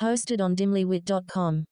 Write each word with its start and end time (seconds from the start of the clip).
Hosted 0.00 0.40
on 0.40 0.54
dimlywit.com. 0.54 1.64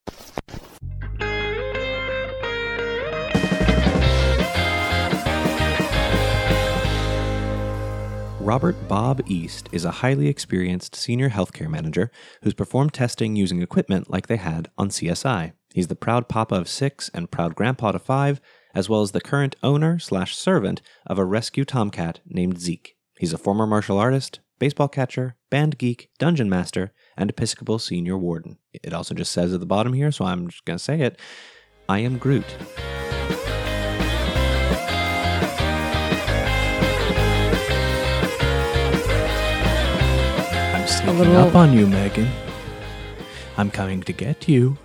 Robert 8.41 8.89
Bob 8.89 9.23
East 9.27 9.69
is 9.73 9.87
a 9.87 9.91
highly 9.91 10.29
experienced 10.29 10.95
senior 10.95 11.31
healthcare 11.31 11.69
manager 11.69 12.11
who's 12.43 12.53
performed 12.53 12.93
testing 12.93 13.37
using 13.37 13.63
equipment 13.63 14.11
like 14.11 14.27
they 14.27 14.37
had 14.37 14.69
on 14.77 14.91
CSI. 14.91 15.53
He's 15.73 15.89
the 15.89 15.97
proud 15.97 16.29
papa 16.29 16.55
of 16.55 16.69
six 16.69 17.11
and 17.15 17.31
proud 17.31 17.55
grandpa 17.55 17.93
to 17.93 17.99
five, 17.99 18.41
as 18.75 18.89
well 18.89 19.01
as 19.01 19.13
the 19.13 19.21
current 19.21 19.57
owner 19.63 19.99
slash 19.99 20.37
servant 20.37 20.83
of 21.07 21.19
a 21.19 21.25
rescue 21.25 21.65
tomcat 21.65 22.21
named 22.27 22.61
Zeke. 22.61 22.97
He's 23.19 23.33
a 23.33 23.39
former 23.39 23.67
martial 23.67 23.99
artist, 23.99 24.41
baseball 24.59 24.89
catcher, 24.89 25.37
band 25.51 25.79
geek, 25.79 26.11
dungeon 26.19 26.49
master, 26.49 26.93
and 27.17 27.31
Episcopal 27.31 27.79
senior 27.79 28.17
warden. 28.19 28.59
It 28.73 28.93
also 28.93 29.15
just 29.15 29.33
says 29.33 29.53
at 29.53 29.61
the 29.61 29.67
bottom 29.67 29.93
here, 29.93 30.13
so 30.13 30.25
I'm 30.25 30.49
just 30.49 30.65
going 30.65 30.79
to 30.79 30.85
say 30.85 31.01
it 31.01 31.21
I 31.89 31.99
am 32.01 32.19
Groot. 32.19 32.45
I'm 40.75 40.87
sneaking 40.89 41.19
little- 41.19 41.37
up 41.37 41.55
on 41.55 41.73
you, 41.73 41.87
Megan. 41.87 42.29
I'm 43.57 43.71
coming 43.71 44.03
to 44.03 44.13
get 44.13 44.49
you. 44.49 44.77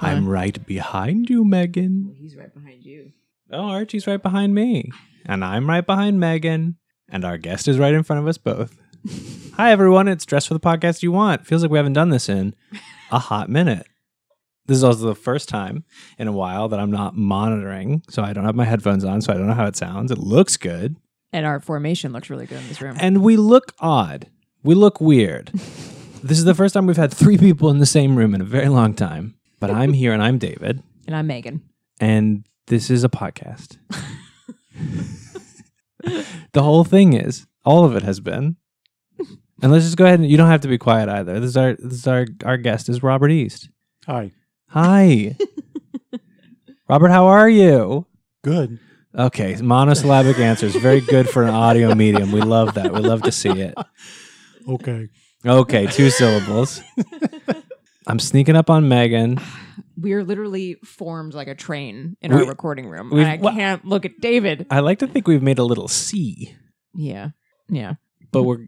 I'm 0.00 0.28
right 0.28 0.64
behind 0.66 1.28
you, 1.30 1.44
Megan. 1.44 2.14
He's 2.18 2.36
right 2.36 2.52
behind 2.52 2.84
you. 2.84 3.12
Oh, 3.52 3.68
Archie's 3.68 4.06
right 4.06 4.22
behind 4.22 4.54
me. 4.54 4.90
And 5.26 5.44
I'm 5.44 5.68
right 5.68 5.86
behind 5.86 6.18
Megan. 6.18 6.76
And 7.08 7.24
our 7.24 7.38
guest 7.38 7.68
is 7.68 7.78
right 7.78 7.94
in 7.94 8.02
front 8.02 8.20
of 8.22 8.26
us 8.28 8.38
both. 8.38 8.76
Hi, 9.54 9.72
everyone. 9.72 10.06
It's 10.08 10.24
Dress 10.24 10.46
for 10.46 10.54
the 10.54 10.60
Podcast 10.60 11.02
You 11.02 11.12
Want. 11.12 11.46
Feels 11.46 11.62
like 11.62 11.70
we 11.70 11.78
haven't 11.78 11.94
done 11.94 12.10
this 12.10 12.28
in 12.28 12.54
a 13.10 13.18
hot 13.18 13.48
minute. 13.48 13.86
This 14.66 14.76
is 14.76 14.84
also 14.84 15.06
the 15.06 15.14
first 15.14 15.48
time 15.48 15.84
in 16.18 16.28
a 16.28 16.32
while 16.32 16.68
that 16.68 16.78
I'm 16.78 16.90
not 16.90 17.16
monitoring. 17.16 18.02
So 18.08 18.22
I 18.22 18.32
don't 18.32 18.44
have 18.44 18.54
my 18.54 18.64
headphones 18.64 19.04
on. 19.04 19.20
So 19.20 19.32
I 19.32 19.36
don't 19.36 19.48
know 19.48 19.54
how 19.54 19.66
it 19.66 19.76
sounds. 19.76 20.12
It 20.12 20.18
looks 20.18 20.56
good. 20.56 20.96
And 21.32 21.44
our 21.44 21.58
formation 21.58 22.12
looks 22.12 22.30
really 22.30 22.46
good 22.46 22.58
in 22.60 22.68
this 22.68 22.80
room. 22.80 22.96
And 23.00 23.22
we 23.22 23.36
look 23.36 23.72
odd. 23.80 24.28
We 24.62 24.74
look 24.76 25.00
weird. 25.00 25.48
this 26.22 26.38
is 26.38 26.44
the 26.44 26.54
first 26.54 26.74
time 26.74 26.86
we've 26.86 26.96
had 26.96 27.12
three 27.12 27.38
people 27.38 27.70
in 27.70 27.78
the 27.78 27.86
same 27.86 28.14
room 28.14 28.34
in 28.34 28.40
a 28.40 28.44
very 28.44 28.68
long 28.68 28.94
time. 28.94 29.34
But 29.58 29.70
I'm 29.70 29.92
here 29.92 30.12
and 30.12 30.22
I'm 30.22 30.38
David. 30.38 30.82
And 31.06 31.16
I'm 31.16 31.26
Megan. 31.26 31.62
and 32.00 32.44
this 32.68 32.88
is 32.90 33.02
a 33.02 33.08
podcast. 33.08 33.78
the 36.52 36.62
whole 36.62 36.84
thing 36.84 37.12
is, 37.12 37.46
all 37.64 37.84
of 37.84 37.96
it 37.96 38.04
has 38.04 38.20
been. 38.20 38.56
And 39.62 39.70
let's 39.70 39.84
just 39.84 39.96
go 39.96 40.04
ahead 40.04 40.18
and 40.20 40.28
you 40.28 40.36
don't 40.36 40.48
have 40.48 40.62
to 40.62 40.68
be 40.68 40.78
quiet 40.78 41.08
either. 41.08 41.38
This 41.40 41.50
is 41.50 41.56
our 41.56 41.74
this 41.74 41.92
is 41.94 42.06
our 42.06 42.26
our 42.44 42.56
guest 42.56 42.88
is 42.88 43.02
Robert 43.02 43.30
East. 43.30 43.68
Hi. 44.06 44.32
Hi. 44.70 45.36
Robert, 46.88 47.08
how 47.08 47.26
are 47.26 47.48
you? 47.48 48.06
Good. 48.42 48.78
Okay, 49.16 49.56
monosyllabic 49.60 50.38
answers. 50.38 50.74
Very 50.74 51.00
good 51.00 51.28
for 51.28 51.42
an 51.42 51.50
audio 51.50 51.94
medium. 51.94 52.32
We 52.32 52.40
love 52.40 52.74
that. 52.74 52.92
We 52.92 53.00
love 53.00 53.22
to 53.22 53.32
see 53.32 53.50
it. 53.50 53.74
Okay. 54.68 55.08
Okay, 55.44 55.86
two 55.86 56.08
syllables. 56.10 56.80
I'm 58.06 58.18
sneaking 58.18 58.56
up 58.56 58.70
on 58.70 58.88
Megan. 58.88 59.38
We 60.00 60.14
are 60.14 60.24
literally 60.24 60.74
formed 60.84 61.34
like 61.34 61.48
a 61.48 61.54
train 61.54 62.16
in 62.20 62.34
We- 62.34 62.40
our 62.42 62.48
recording 62.48 62.86
room. 62.88 63.10
we've- 63.10 63.22
And 63.22 63.30
I 63.30 63.36
wha- 63.36 63.52
can't 63.52 63.84
look 63.84 64.04
at 64.04 64.12
David. 64.20 64.66
I 64.70 64.80
like 64.80 64.98
to 65.00 65.06
think 65.06 65.28
we've 65.28 65.42
made 65.42 65.58
a 65.58 65.64
little 65.64 65.88
C, 65.88 66.54
Yeah. 66.94 67.30
Yeah. 67.68 67.94
but 68.32 68.42
we're 68.44 68.66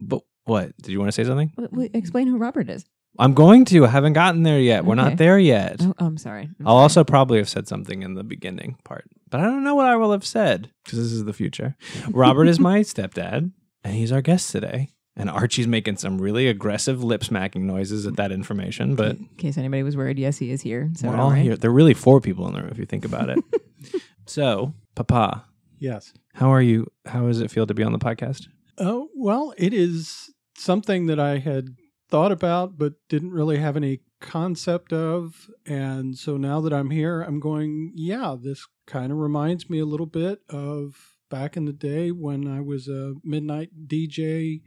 but 0.00 0.22
what? 0.44 0.76
Did 0.82 0.92
you 0.92 0.98
want 0.98 1.08
to 1.08 1.12
say 1.12 1.24
something? 1.24 1.48
W- 1.56 1.68
w- 1.68 1.90
explain 1.94 2.26
who 2.26 2.38
Robert 2.38 2.68
is. 2.68 2.84
I'm 3.18 3.34
going 3.34 3.64
to. 3.66 3.84
I 3.84 3.88
haven't 3.88 4.12
gotten 4.12 4.44
there 4.44 4.60
yet. 4.60 4.84
We're 4.84 4.94
Okay. 4.94 5.02
not 5.02 5.16
there 5.16 5.38
yet. 5.38 5.76
Oh, 5.80 5.94
I'm 5.98 6.16
sorry. 6.16 6.44
I'm 6.44 6.66
I'll 6.66 6.74
sorry. 6.74 6.82
also 6.82 7.04
probably 7.04 7.38
have 7.38 7.48
said 7.48 7.66
something 7.68 8.02
in 8.02 8.14
the 8.14 8.22
beginning 8.24 8.76
part, 8.84 9.04
but 9.28 9.40
I 9.40 9.44
don't 9.44 9.64
know 9.64 9.74
what 9.74 9.86
I 9.86 9.96
will 9.96 10.12
have 10.12 10.24
said 10.24 10.70
because 10.84 10.98
this 10.98 11.12
is 11.12 11.24
the 11.24 11.32
future. 11.32 11.76
Robert 12.10 12.46
is 12.46 12.60
my 12.60 12.80
stepdad, 12.92 13.50
and 13.84 13.94
he's 13.94 14.12
our 14.12 14.22
guest 14.22 14.50
today. 14.52 14.90
And 15.16 15.28
Archie's 15.28 15.66
making 15.66 15.96
some 15.96 16.18
really 16.18 16.46
aggressive 16.46 17.02
lip 17.02 17.24
smacking 17.24 17.66
noises 17.66 18.06
at 18.06 18.16
that 18.16 18.30
information, 18.32 18.94
but 18.94 19.16
in 19.16 19.28
case 19.36 19.58
anybody 19.58 19.82
was 19.82 19.96
worried, 19.96 20.18
yes, 20.18 20.38
he 20.38 20.50
is 20.52 20.62
here. 20.62 20.88
So 20.94 21.08
we're 21.10 21.16
all 21.16 21.30
here. 21.30 21.56
There 21.56 21.70
are 21.70 21.74
really 21.74 21.94
four 21.94 22.20
people 22.20 22.46
in 22.46 22.54
the 22.54 22.60
room 22.62 22.70
if 22.70 22.78
you 22.78 22.86
think 22.86 23.04
about 23.04 23.28
it. 23.28 23.38
so, 24.26 24.72
Papa, 24.94 25.44
Yes. 25.78 26.12
how 26.34 26.50
are 26.50 26.62
you? 26.62 26.86
How 27.06 27.26
does 27.26 27.40
it 27.40 27.50
feel 27.50 27.66
to 27.66 27.74
be 27.74 27.82
on 27.82 27.92
the 27.92 27.98
podcast? 27.98 28.46
Oh, 28.80 29.08
well, 29.14 29.52
it 29.58 29.72
is 29.74 30.30
something 30.56 31.06
that 31.06 31.20
I 31.20 31.38
had 31.38 31.76
thought 32.08 32.32
about 32.32 32.76
but 32.78 32.94
didn't 33.08 33.30
really 33.32 33.58
have 33.58 33.76
any 33.76 34.00
concept 34.20 34.92
of. 34.92 35.48
And 35.66 36.16
so 36.18 36.36
now 36.36 36.60
that 36.62 36.72
I'm 36.72 36.90
here, 36.90 37.20
I'm 37.22 37.40
going, 37.40 37.92
yeah, 37.94 38.34
this 38.40 38.66
kind 38.86 39.12
of 39.12 39.18
reminds 39.18 39.70
me 39.70 39.78
a 39.78 39.84
little 39.86 40.06
bit 40.06 40.40
of 40.48 40.94
back 41.30 41.56
in 41.56 41.64
the 41.66 41.72
day 41.72 42.10
when 42.10 42.48
I 42.48 42.60
was 42.60 42.88
a 42.88 43.14
midnight 43.22 43.70
DJ 43.86 44.62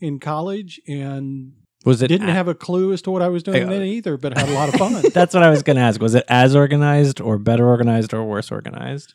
in 0.00 0.20
college 0.20 0.80
and 0.86 1.52
Was 1.84 2.02
it 2.02 2.08
didn't 2.08 2.28
a- 2.28 2.32
have 2.34 2.46
a 2.48 2.54
clue 2.54 2.92
as 2.92 3.02
to 3.02 3.10
what 3.10 3.22
I 3.22 3.28
was 3.28 3.42
doing 3.42 3.64
Uh, 3.64 3.70
then 3.70 3.82
either, 3.82 4.16
but 4.16 4.36
had 4.38 4.48
a 4.48 4.52
lot 4.54 4.68
of 4.68 4.74
fun. 4.76 5.02
That's 5.14 5.34
what 5.34 5.42
I 5.42 5.50
was 5.50 5.62
going 5.62 5.76
to 5.76 5.82
ask. 5.82 6.00
Was 6.00 6.14
it 6.14 6.24
as 6.28 6.54
organized 6.54 7.20
or 7.20 7.38
better 7.38 7.66
organized 7.66 8.12
or 8.14 8.22
worse 8.24 8.52
organized? 8.52 9.14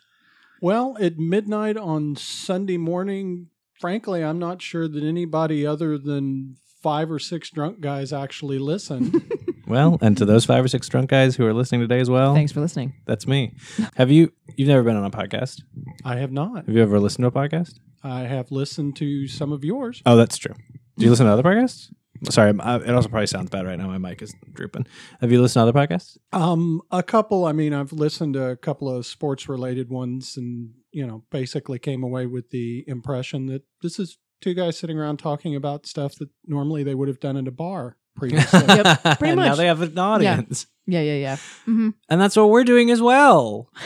Well, 0.61 0.97
at 0.99 1.17
midnight 1.17 1.77
on 1.77 2.15
Sunday 2.17 2.77
morning, 2.77 3.47
frankly, 3.81 4.23
I'm 4.23 4.39
not 4.39 4.61
sure 4.61 4.87
that 4.87 5.03
anybody 5.03 5.65
other 5.65 5.97
than 5.97 6.55
five 6.81 7.11
or 7.11 7.19
six 7.19 7.49
drunk 7.49 7.81
guys 7.81 8.13
actually 8.13 8.59
listened. 8.59 9.21
Well, 9.67 9.97
and 10.01 10.17
to 10.17 10.25
those 10.25 10.43
five 10.43 10.65
or 10.65 10.67
six 10.67 10.89
drunk 10.89 11.09
guys 11.11 11.37
who 11.37 11.45
are 11.45 11.53
listening 11.53 11.79
today 11.79 12.01
as 12.01 12.09
well, 12.09 12.33
Thanks 12.35 12.51
for 12.51 12.59
listening. 12.59 12.93
that's 13.05 13.25
me. 13.25 13.53
Have 13.95 14.11
you? 14.11 14.33
You've 14.57 14.67
never 14.67 14.83
been 14.83 14.97
on 14.97 15.05
a 15.05 15.09
podcast? 15.11 15.61
I 16.03 16.17
have 16.17 16.33
not. 16.33 16.65
Have 16.65 16.75
you 16.75 16.81
ever 16.81 16.99
listened 16.99 17.23
to 17.23 17.27
a 17.27 17.31
podcast? 17.31 17.75
I 18.03 18.21
have 18.23 18.51
listened 18.51 18.97
to 18.97 19.29
some 19.29 19.53
of 19.53 19.63
yours. 19.63 20.01
Oh, 20.05 20.17
that's 20.17 20.37
true. 20.37 20.55
Do 20.97 21.05
you 21.05 21.09
listen 21.09 21.25
to 21.25 21.31
other 21.31 21.43
podcasts? 21.43 21.87
Sorry, 22.29 22.47
I'm- 22.47 22.59
I, 22.59 22.77
it 22.81 22.89
also 22.89 23.07
probably 23.07 23.27
sounds 23.27 23.49
bad 23.49 23.65
right 23.65 23.77
now. 23.79 23.87
My 23.87 23.97
mic 23.97 24.21
is 24.21 24.35
drooping. 24.51 24.87
Have 25.21 25.31
you 25.31 25.41
listened 25.41 25.61
to 25.65 25.69
other 25.69 25.87
podcasts? 25.87 26.17
Um, 26.33 26.81
a 26.91 27.01
couple. 27.01 27.45
I 27.45 27.53
mean, 27.53 27.73
I've 27.73 27.93
listened 27.93 28.33
to 28.33 28.49
a 28.49 28.57
couple 28.57 28.93
of 28.93 29.05
sports 29.05 29.47
related 29.47 29.89
ones, 29.89 30.35
and 30.35 30.71
you 30.91 31.05
know, 31.05 31.23
basically 31.31 31.79
came 31.79 32.03
away 32.03 32.25
with 32.25 32.49
the 32.49 32.83
impression 32.87 33.47
that 33.47 33.63
this 33.81 33.99
is 33.99 34.17
two 34.41 34.53
guys 34.53 34.77
sitting 34.77 34.97
around 34.97 35.17
talking 35.17 35.55
about 35.55 35.85
stuff 35.85 36.15
that 36.15 36.29
normally 36.45 36.83
they 36.83 36.95
would 36.95 37.07
have 37.07 37.19
done 37.19 37.37
at 37.37 37.47
a 37.47 37.51
bar 37.51 37.97
previously. 38.15 38.59
Yep, 38.67 39.03
pretty 39.19 39.31
And 39.31 39.39
Now 39.39 39.55
they 39.55 39.67
have 39.67 39.81
an 39.81 39.97
audience, 39.97 40.67
Yeah, 40.85 41.01
yeah, 41.01 41.15
yeah. 41.15 41.37
hmm 41.65 41.89
and 42.09 42.19
that's 42.19 42.35
what 42.35 42.49
we're 42.49 42.63
doing 42.63 42.91
as 42.91 43.01
well. 43.01 43.69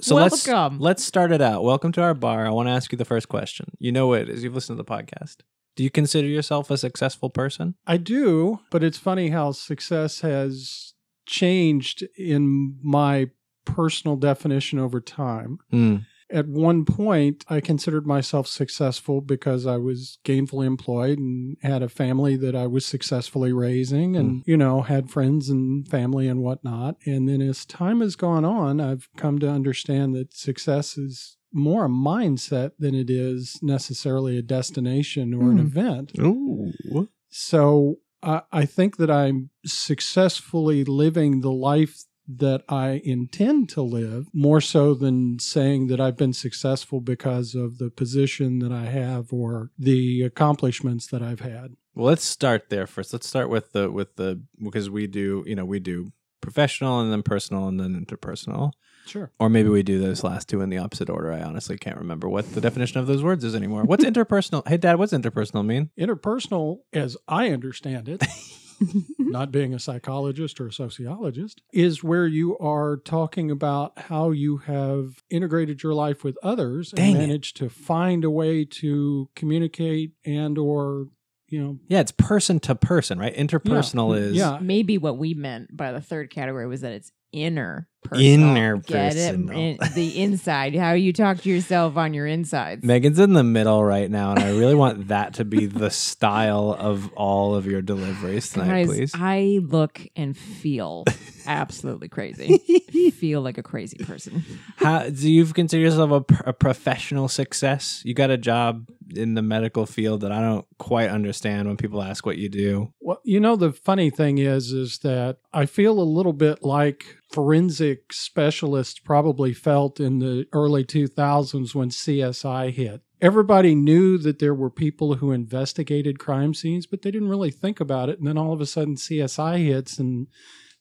So 0.00 0.16
let's 0.16 0.46
Welcome. 0.46 0.80
let's 0.80 1.04
start 1.04 1.32
it 1.32 1.40
out. 1.40 1.62
Welcome 1.62 1.92
to 1.92 2.02
our 2.02 2.14
bar. 2.14 2.46
I 2.46 2.50
want 2.50 2.66
to 2.68 2.72
ask 2.72 2.90
you 2.90 2.98
the 2.98 3.04
first 3.04 3.28
question. 3.28 3.66
You 3.78 3.92
know 3.92 4.08
what 4.08 4.22
it 4.22 4.28
is. 4.28 4.42
You've 4.42 4.54
listened 4.54 4.78
to 4.78 4.82
the 4.82 4.90
podcast. 4.90 5.36
Do 5.76 5.84
you 5.84 5.90
consider 5.90 6.26
yourself 6.26 6.70
a 6.70 6.78
successful 6.78 7.30
person? 7.30 7.74
I 7.86 7.98
do, 7.98 8.60
but 8.70 8.82
it's 8.82 8.98
funny 8.98 9.28
how 9.28 9.52
success 9.52 10.20
has 10.22 10.94
changed 11.26 12.06
in 12.16 12.78
my 12.82 13.30
personal 13.66 14.16
definition 14.16 14.78
over 14.78 15.00
time. 15.00 15.58
Hmm. 15.70 15.96
At 16.28 16.48
one 16.48 16.84
point, 16.84 17.44
I 17.48 17.60
considered 17.60 18.04
myself 18.04 18.48
successful 18.48 19.20
because 19.20 19.64
I 19.64 19.76
was 19.76 20.18
gainfully 20.24 20.66
employed 20.66 21.18
and 21.18 21.56
had 21.62 21.84
a 21.84 21.88
family 21.88 22.34
that 22.36 22.56
I 22.56 22.66
was 22.66 22.84
successfully 22.84 23.52
raising 23.52 24.16
and, 24.16 24.42
you 24.44 24.56
know, 24.56 24.82
had 24.82 25.08
friends 25.08 25.48
and 25.48 25.86
family 25.86 26.26
and 26.26 26.42
whatnot. 26.42 26.96
And 27.06 27.28
then 27.28 27.40
as 27.40 27.64
time 27.64 28.00
has 28.00 28.16
gone 28.16 28.44
on, 28.44 28.80
I've 28.80 29.08
come 29.16 29.38
to 29.38 29.48
understand 29.48 30.16
that 30.16 30.34
success 30.34 30.98
is 30.98 31.36
more 31.52 31.84
a 31.84 31.88
mindset 31.88 32.72
than 32.76 32.96
it 32.96 33.08
is 33.08 33.60
necessarily 33.62 34.36
a 34.36 34.42
destination 34.42 35.32
or 35.32 35.52
an 35.52 35.58
Hmm. 35.58 35.66
event. 35.66 36.12
Ooh. 36.18 37.08
So 37.28 37.98
I, 38.20 38.42
I 38.50 38.64
think 38.64 38.96
that 38.96 39.12
I'm 39.12 39.50
successfully 39.64 40.82
living 40.84 41.40
the 41.40 41.52
life 41.52 42.02
that 42.28 42.62
I 42.68 43.00
intend 43.04 43.68
to 43.70 43.82
live 43.82 44.26
more 44.32 44.60
so 44.60 44.94
than 44.94 45.38
saying 45.38 45.86
that 45.88 46.00
I've 46.00 46.16
been 46.16 46.32
successful 46.32 47.00
because 47.00 47.54
of 47.54 47.78
the 47.78 47.90
position 47.90 48.58
that 48.60 48.72
I 48.72 48.86
have 48.86 49.32
or 49.32 49.70
the 49.78 50.22
accomplishments 50.22 51.06
that 51.08 51.22
I've 51.22 51.40
had. 51.40 51.76
Well, 51.94 52.06
let's 52.06 52.24
start 52.24 52.68
there 52.68 52.86
first. 52.86 53.12
Let's 53.12 53.26
start 53.26 53.48
with 53.48 53.72
the 53.72 53.90
with 53.90 54.16
the 54.16 54.40
because 54.62 54.90
we 54.90 55.06
do 55.06 55.44
you 55.46 55.54
know 55.54 55.64
we 55.64 55.78
do 55.80 56.12
professional 56.40 57.00
and 57.00 57.10
then 57.12 57.22
personal 57.22 57.66
and 57.66 57.80
then 57.80 58.04
interpersonal, 58.04 58.70
Sure. 59.06 59.32
or 59.40 59.48
maybe 59.48 59.68
we 59.68 59.82
do 59.82 59.98
those 59.98 60.22
last 60.22 60.48
two 60.48 60.60
in 60.60 60.68
the 60.68 60.78
opposite 60.78 61.08
order. 61.10 61.32
I 61.32 61.42
honestly 61.42 61.76
can't 61.78 61.96
remember 61.96 62.28
what 62.28 62.52
the 62.54 62.60
definition 62.60 63.00
of 63.00 63.06
those 63.08 63.22
words 63.22 63.42
is 63.42 63.54
anymore. 63.54 63.82
What's 63.84 64.04
interpersonal? 64.12 64.66
Hey, 64.68 64.76
Dad, 64.76 64.96
what's 64.98 65.12
interpersonal 65.12 65.64
mean? 65.64 65.90
Interpersonal, 65.98 66.80
as 66.92 67.16
I 67.26 67.50
understand 67.50 68.08
it, 68.08 68.22
not 69.18 69.50
being 69.50 69.74
a 69.74 69.78
psychologist 69.78 70.60
or 70.60 70.68
a 70.68 70.72
sociologist, 70.72 71.62
is 71.72 72.02
where 72.02 72.26
you 72.26 72.56
are 72.58 72.96
talking 72.96 73.50
about 73.50 73.98
how 73.98 74.30
you 74.30 74.58
have 74.58 75.22
integrated 75.30 75.82
your 75.82 75.94
life 75.94 76.24
with 76.24 76.36
others 76.42 76.90
Dang 76.90 77.16
and 77.16 77.18
managed 77.18 77.56
to 77.58 77.68
find 77.68 78.24
a 78.24 78.30
way 78.30 78.64
to 78.64 79.28
communicate 79.34 80.12
and 80.24 80.58
or 80.58 81.08
you 81.48 81.62
know, 81.62 81.78
Yeah, 81.88 82.00
it's 82.00 82.12
person 82.12 82.58
to 82.60 82.74
person, 82.74 83.18
right? 83.18 83.34
Interpersonal 83.34 84.18
is 84.18 84.34
yeah. 84.34 84.58
Maybe 84.60 84.98
what 84.98 85.16
we 85.16 85.34
meant 85.34 85.76
by 85.76 85.92
the 85.92 86.00
third 86.00 86.30
category 86.30 86.66
was 86.66 86.80
that 86.80 86.92
it's 86.92 87.12
inner 87.36 87.88
Inner 88.14 88.76
Get 88.78 89.16
It? 89.16 89.34
In, 89.34 89.78
the 89.94 90.22
inside, 90.22 90.74
how 90.74 90.92
you 90.92 91.12
talk 91.12 91.38
to 91.38 91.48
yourself 91.48 91.96
on 91.96 92.14
your 92.14 92.26
insides. 92.26 92.84
Megan's 92.84 93.18
in 93.18 93.32
the 93.32 93.44
middle 93.44 93.82
right 93.84 94.10
now, 94.10 94.30
and 94.30 94.40
I 94.40 94.50
really 94.50 94.74
want 94.74 95.08
that 95.08 95.34
to 95.34 95.44
be 95.44 95.66
the 95.66 95.90
style 95.90 96.76
of 96.78 97.12
all 97.14 97.54
of 97.54 97.66
your 97.66 97.82
deliveries 97.82 98.50
tonight, 98.50 98.68
Guys, 98.68 98.86
please. 98.86 99.12
I 99.14 99.60
look 99.62 100.06
and 100.14 100.36
feel 100.36 101.04
absolutely 101.46 102.08
crazy. 102.08 102.58
feel 103.16 103.40
like 103.40 103.58
a 103.58 103.62
crazy 103.62 103.98
person. 104.04 104.44
How 104.76 105.08
do 105.08 105.30
you 105.30 105.46
consider 105.46 105.82
yourself 105.82 106.10
a, 106.30 106.50
a 106.50 106.52
professional 106.52 107.28
success? 107.28 108.02
You 108.04 108.14
got 108.14 108.30
a 108.30 108.36
job 108.36 108.88
in 109.14 109.34
the 109.34 109.42
medical 109.42 109.86
field 109.86 110.20
that 110.22 110.32
I 110.32 110.40
don't 110.40 110.66
quite 110.78 111.10
understand 111.10 111.68
when 111.68 111.76
people 111.76 112.02
ask 112.02 112.26
what 112.26 112.38
you 112.38 112.48
do. 112.48 112.92
Well, 113.00 113.20
you 113.24 113.40
know, 113.40 113.56
the 113.56 113.72
funny 113.72 114.10
thing 114.10 114.38
is, 114.38 114.72
is 114.72 114.98
that 114.98 115.38
I 115.52 115.66
feel 115.66 116.00
a 116.00 116.02
little 116.02 116.32
bit 116.32 116.62
like 116.62 117.16
forensic 117.30 118.12
specialists 118.12 118.98
probably 118.98 119.52
felt 119.52 120.00
in 120.00 120.18
the 120.18 120.46
early 120.52 120.84
2000s 120.84 121.74
when 121.74 121.90
CSI 121.90 122.72
hit. 122.72 123.02
Everybody 123.20 123.74
knew 123.74 124.18
that 124.18 124.40
there 124.40 124.54
were 124.54 124.70
people 124.70 125.14
who 125.14 125.32
investigated 125.32 126.18
crime 126.18 126.52
scenes, 126.52 126.86
but 126.86 127.02
they 127.02 127.10
didn't 127.10 127.30
really 127.30 127.50
think 127.50 127.80
about 127.80 128.08
it. 128.08 128.18
And 128.18 128.28
then 128.28 128.36
all 128.36 128.52
of 128.52 128.60
a 128.60 128.66
sudden, 128.66 128.96
CSI 128.96 129.64
hits 129.64 129.98
and 129.98 130.26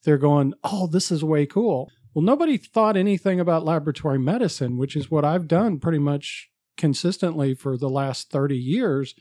they're 0.03 0.17
going, 0.17 0.53
oh, 0.63 0.87
this 0.87 1.11
is 1.11 1.23
way 1.23 1.45
cool. 1.45 1.89
Well, 2.13 2.23
nobody 2.23 2.57
thought 2.57 2.95
anything 2.97 3.39
about 3.39 3.65
laboratory 3.65 4.19
medicine, 4.19 4.77
which 4.77 4.95
is 4.95 5.11
what 5.11 5.25
I've 5.25 5.47
done 5.47 5.79
pretty 5.79 5.99
much 5.99 6.49
consistently 6.77 7.53
for 7.53 7.77
the 7.77 7.89
last 7.89 8.29
30 8.31 8.57
years 8.57 9.15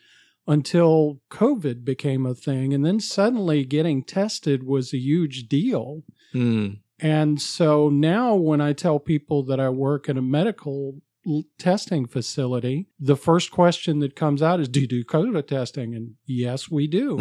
until 0.47 1.21
COVID 1.31 1.85
became 1.85 2.27
a 2.27 2.35
thing. 2.35 2.75
And 2.75 2.85
then 2.85 3.01
suddenly 3.01 3.65
getting 3.65 4.03
tested 4.03 4.65
was 4.65 4.93
a 4.93 4.99
huge 4.99 5.49
deal. 5.49 6.03
Hmm. 6.33 6.69
And 7.01 7.41
so 7.41 7.89
now 7.89 8.35
when 8.35 8.61
I 8.61 8.73
tell 8.73 8.99
people 8.99 9.43
that 9.45 9.59
I 9.59 9.69
work 9.69 10.09
in 10.09 10.17
a 10.17 10.23
medical 10.23 10.97
testing 11.59 12.07
facility, 12.07 12.87
the 13.01 13.17
first 13.17 13.51
question 13.51 14.01
that 14.01 14.15
comes 14.15 14.43
out 14.43 14.61
is, 14.61 14.69
Do 14.69 14.81
you 14.81 14.87
do 14.87 15.05
COVID 15.05 15.47
testing? 15.47 15.95
And 15.95 16.15
yes, 16.27 16.71
we 16.71 16.87
do. 16.87 17.19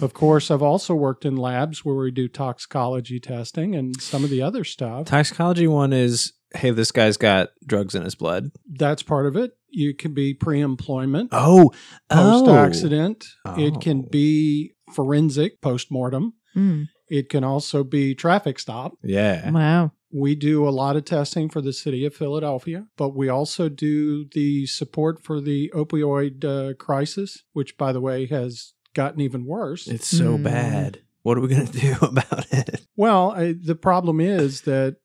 of 0.00 0.14
course, 0.14 0.50
I've 0.50 0.62
also 0.62 0.94
worked 0.94 1.24
in 1.24 1.36
labs 1.36 1.84
where 1.84 1.96
we 1.96 2.10
do 2.10 2.28
toxicology 2.28 3.18
testing 3.18 3.74
and 3.74 4.00
some 4.00 4.24
of 4.24 4.30
the 4.30 4.42
other 4.42 4.64
stuff. 4.64 5.06
Toxicology 5.06 5.66
one 5.66 5.92
is 5.92 6.32
hey, 6.54 6.70
this 6.70 6.92
guy's 6.92 7.16
got 7.16 7.50
drugs 7.66 7.94
in 7.94 8.02
his 8.02 8.14
blood. 8.14 8.50
That's 8.68 9.02
part 9.02 9.26
of 9.26 9.36
it. 9.36 9.52
You 9.68 9.94
can 9.94 10.12
be 10.14 10.34
pre 10.34 10.60
employment. 10.60 11.30
Oh, 11.32 11.72
post 12.10 12.48
accident. 12.48 13.26
It 13.56 13.74
Oh. 13.76 13.78
can 13.78 14.02
be 14.02 14.74
forensic 14.92 15.60
post 15.60 15.90
mortem. 15.90 16.34
Mm. 16.56 16.88
It 17.08 17.28
can 17.28 17.44
also 17.44 17.82
be 17.84 18.14
traffic 18.14 18.58
stop. 18.58 18.94
Yeah. 19.02 19.50
Wow. 19.50 19.92
We 20.10 20.34
do 20.34 20.68
a 20.68 20.70
lot 20.70 20.96
of 20.96 21.06
testing 21.06 21.48
for 21.48 21.62
the 21.62 21.72
city 21.72 22.04
of 22.04 22.14
Philadelphia, 22.14 22.86
but 22.98 23.16
we 23.16 23.30
also 23.30 23.70
do 23.70 24.26
the 24.32 24.66
support 24.66 25.22
for 25.24 25.40
the 25.40 25.70
opioid 25.74 26.44
uh, 26.44 26.74
crisis, 26.74 27.44
which, 27.54 27.78
by 27.78 27.92
the 27.92 28.00
way, 28.00 28.26
has 28.26 28.74
gotten 28.94 29.22
even 29.22 29.46
worse. 29.46 29.88
It's 29.88 30.06
so 30.08 30.36
Mm. 30.36 30.42
bad. 30.42 30.98
What 31.22 31.38
are 31.38 31.40
we 31.40 31.48
going 31.48 31.66
to 31.68 31.78
do 31.80 31.94
about 32.02 32.46
it? 32.52 32.82
Well, 32.96 33.30
I, 33.30 33.54
the 33.58 33.74
problem 33.74 34.20
is 34.20 34.62
that 34.62 34.96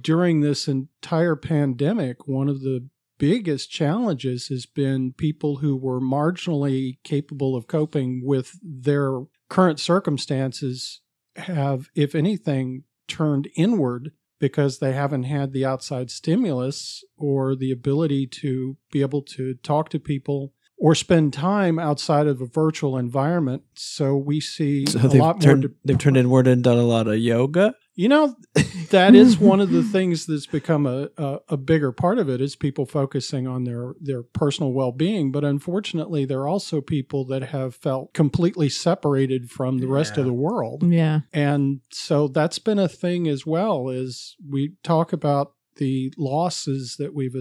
during 0.00 0.40
this 0.40 0.68
entire 0.68 1.36
pandemic, 1.36 2.26
one 2.26 2.48
of 2.48 2.60
the 2.62 2.88
biggest 3.18 3.70
challenges 3.70 4.48
has 4.48 4.66
been 4.66 5.12
people 5.12 5.56
who 5.56 5.76
were 5.76 6.00
marginally 6.00 6.98
capable 7.04 7.54
of 7.56 7.66
coping 7.66 8.22
with 8.24 8.58
their 8.62 9.20
current 9.48 9.78
circumstances 9.78 11.00
have, 11.36 11.88
if 11.94 12.14
anything, 12.14 12.84
turned 13.08 13.48
inward 13.56 14.12
because 14.40 14.78
they 14.78 14.92
haven't 14.92 15.22
had 15.24 15.52
the 15.52 15.64
outside 15.64 16.10
stimulus 16.10 17.04
or 17.16 17.54
the 17.54 17.70
ability 17.70 18.26
to 18.26 18.76
be 18.90 19.00
able 19.00 19.22
to 19.22 19.54
talk 19.62 19.88
to 19.90 19.98
people 19.98 20.52
or 20.76 20.94
spend 20.94 21.32
time 21.32 21.78
outside 21.78 22.26
of 22.26 22.40
a 22.40 22.46
virtual 22.46 22.98
environment. 22.98 23.62
So 23.74 24.16
we 24.16 24.40
see 24.40 24.86
So 24.86 24.98
a 25.00 25.08
lot 25.16 25.40
turned, 25.40 25.62
more. 25.62 25.68
de- 25.68 25.74
they've 25.84 25.98
turned 25.98 26.16
inward 26.16 26.46
and 26.48 26.62
done 26.64 26.78
a 26.78 26.82
lot 26.82 27.06
of 27.06 27.18
yoga. 27.18 27.74
You 27.94 28.08
know, 28.08 28.36
that 28.90 29.14
is 29.14 29.38
one 29.38 29.60
of 29.60 29.70
the 29.70 29.82
things 29.82 30.26
that's 30.26 30.46
become 30.46 30.86
a, 30.86 31.08
a, 31.16 31.38
a 31.50 31.56
bigger 31.56 31.92
part 31.92 32.18
of 32.18 32.28
it 32.28 32.40
is 32.40 32.56
people 32.56 32.86
focusing 32.86 33.46
on 33.46 33.64
their, 33.64 33.94
their 34.00 34.22
personal 34.22 34.72
well 34.72 34.92
being. 34.92 35.30
But 35.30 35.44
unfortunately, 35.44 36.24
there 36.24 36.40
are 36.40 36.48
also 36.48 36.80
people 36.80 37.24
that 37.26 37.44
have 37.44 37.74
felt 37.74 38.12
completely 38.12 38.68
separated 38.68 39.50
from 39.50 39.78
the 39.78 39.86
rest 39.86 40.16
of 40.16 40.24
the 40.24 40.32
world. 40.32 40.82
Yeah. 40.82 41.20
And 41.32 41.80
so 41.90 42.28
that's 42.28 42.58
been 42.58 42.78
a 42.78 42.88
thing 42.88 43.28
as 43.28 43.46
well 43.46 43.88
is 43.88 44.36
we 44.46 44.74
talk 44.82 45.12
about 45.12 45.52
the 45.76 46.12
losses 46.16 46.96
that 46.98 47.14
we've 47.14 47.36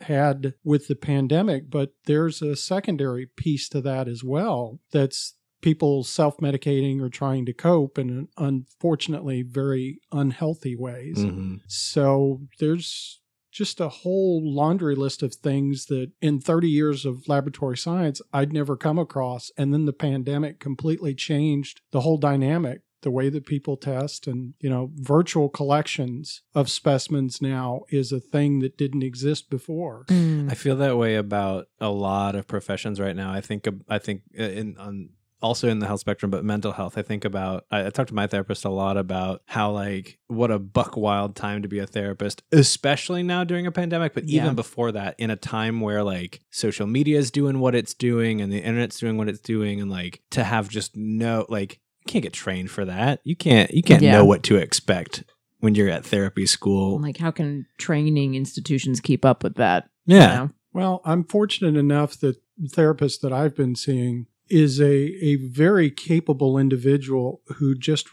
had 0.00 0.54
with 0.64 0.88
the 0.88 0.94
pandemic, 0.94 1.70
but 1.70 1.92
there's 2.04 2.42
a 2.42 2.56
secondary 2.56 3.26
piece 3.26 3.68
to 3.70 3.80
that 3.82 4.08
as 4.08 4.22
well. 4.22 4.80
That's 4.92 5.34
people 5.66 6.04
self-medicating 6.04 7.00
or 7.02 7.08
trying 7.08 7.44
to 7.44 7.52
cope 7.52 7.98
in 7.98 8.28
unfortunately 8.38 9.42
very 9.42 9.98
unhealthy 10.12 10.76
ways. 10.76 11.18
Mhm. 11.18 11.58
So 11.66 12.42
there's 12.60 13.20
just 13.50 13.80
a 13.80 13.88
whole 13.88 14.40
laundry 14.44 14.94
list 14.94 15.24
of 15.24 15.34
things 15.34 15.86
that 15.86 16.12
in 16.22 16.38
30 16.38 16.68
years 16.68 17.04
of 17.04 17.26
laboratory 17.26 17.76
science 17.76 18.22
I'd 18.32 18.52
never 18.52 18.76
come 18.76 18.96
across. 18.96 19.50
And 19.58 19.74
then 19.74 19.86
the 19.86 19.92
pandemic 19.92 20.60
completely 20.60 21.16
changed 21.16 21.80
the 21.90 22.02
whole 22.02 22.18
dynamic, 22.18 22.82
the 23.02 23.10
way 23.10 23.28
that 23.28 23.44
people 23.44 23.76
test 23.76 24.28
and, 24.28 24.54
you 24.60 24.70
know, 24.70 24.92
virtual 24.94 25.48
collections 25.48 26.42
of 26.54 26.70
specimens 26.70 27.42
now 27.42 27.82
is 27.90 28.12
a 28.12 28.20
thing 28.20 28.60
that 28.60 28.78
didn't 28.78 29.02
exist 29.02 29.50
before. 29.50 30.04
Mm. 30.10 30.48
I 30.48 30.54
feel 30.54 30.76
that 30.76 30.96
way 30.96 31.16
about 31.16 31.66
a 31.80 31.90
lot 31.90 32.36
of 32.36 32.46
professions 32.46 33.00
right 33.00 33.16
now. 33.16 33.32
I 33.32 33.40
think 33.40 33.66
I 33.88 33.98
think 33.98 34.22
uh, 34.38 34.44
in 34.44 34.76
on 34.76 35.10
also 35.42 35.68
in 35.68 35.78
the 35.80 35.86
health 35.86 36.00
spectrum, 36.00 36.30
but 36.30 36.44
mental 36.44 36.72
health. 36.72 36.96
I 36.96 37.02
think 37.02 37.24
about 37.24 37.64
I, 37.70 37.86
I 37.86 37.90
talk 37.90 38.06
to 38.08 38.14
my 38.14 38.26
therapist 38.26 38.64
a 38.64 38.70
lot 38.70 38.96
about 38.96 39.42
how 39.46 39.70
like 39.70 40.18
what 40.28 40.50
a 40.50 40.58
buck 40.58 40.96
wild 40.96 41.36
time 41.36 41.62
to 41.62 41.68
be 41.68 41.78
a 41.78 41.86
therapist, 41.86 42.42
especially 42.52 43.22
now 43.22 43.44
during 43.44 43.66
a 43.66 43.72
pandemic, 43.72 44.14
but 44.14 44.24
Yeah. 44.28 44.42
even 44.42 44.54
before 44.54 44.92
that, 44.92 45.14
in 45.18 45.30
a 45.30 45.36
time 45.36 45.80
where 45.80 46.02
like 46.02 46.40
social 46.50 46.86
media 46.86 47.18
is 47.18 47.30
doing 47.30 47.60
what 47.60 47.74
it's 47.74 47.94
doing 47.94 48.40
and 48.40 48.52
the 48.52 48.58
internet's 48.58 48.98
doing 48.98 49.16
what 49.16 49.28
it's 49.28 49.40
doing, 49.40 49.80
and 49.80 49.90
like 49.90 50.22
to 50.30 50.44
have 50.44 50.68
just 50.68 50.96
no 50.96 51.44
like 51.48 51.80
you 52.06 52.12
can't 52.12 52.22
get 52.22 52.32
trained 52.32 52.70
for 52.70 52.84
that. 52.84 53.20
You 53.24 53.36
can't 53.36 53.70
you 53.72 53.82
can't 53.82 54.02
Yeah. 54.02 54.12
know 54.12 54.24
what 54.24 54.42
to 54.44 54.56
expect 54.56 55.24
when 55.60 55.74
you're 55.74 55.88
at 55.90 56.04
therapy 56.04 56.46
school. 56.46 57.00
Like, 57.00 57.16
how 57.16 57.30
can 57.30 57.66
training 57.78 58.34
institutions 58.34 59.00
keep 59.00 59.24
up 59.24 59.42
with 59.42 59.56
that? 59.56 59.88
yeah. 60.06 60.32
Uh, 60.32 60.36
know? 60.46 60.50
Well, 60.72 61.00
I'm 61.04 61.24
fortunate 61.24 61.76
enough 61.76 62.20
that 62.20 62.36
therapists 62.62 63.20
that 63.20 63.32
I've 63.32 63.54
been 63.56 63.74
seeing 63.74 64.26
is 64.48 64.80
a, 64.80 64.84
a 65.24 65.36
very 65.36 65.90
capable 65.90 66.58
individual 66.58 67.40
who 67.56 67.74
just 67.74 68.08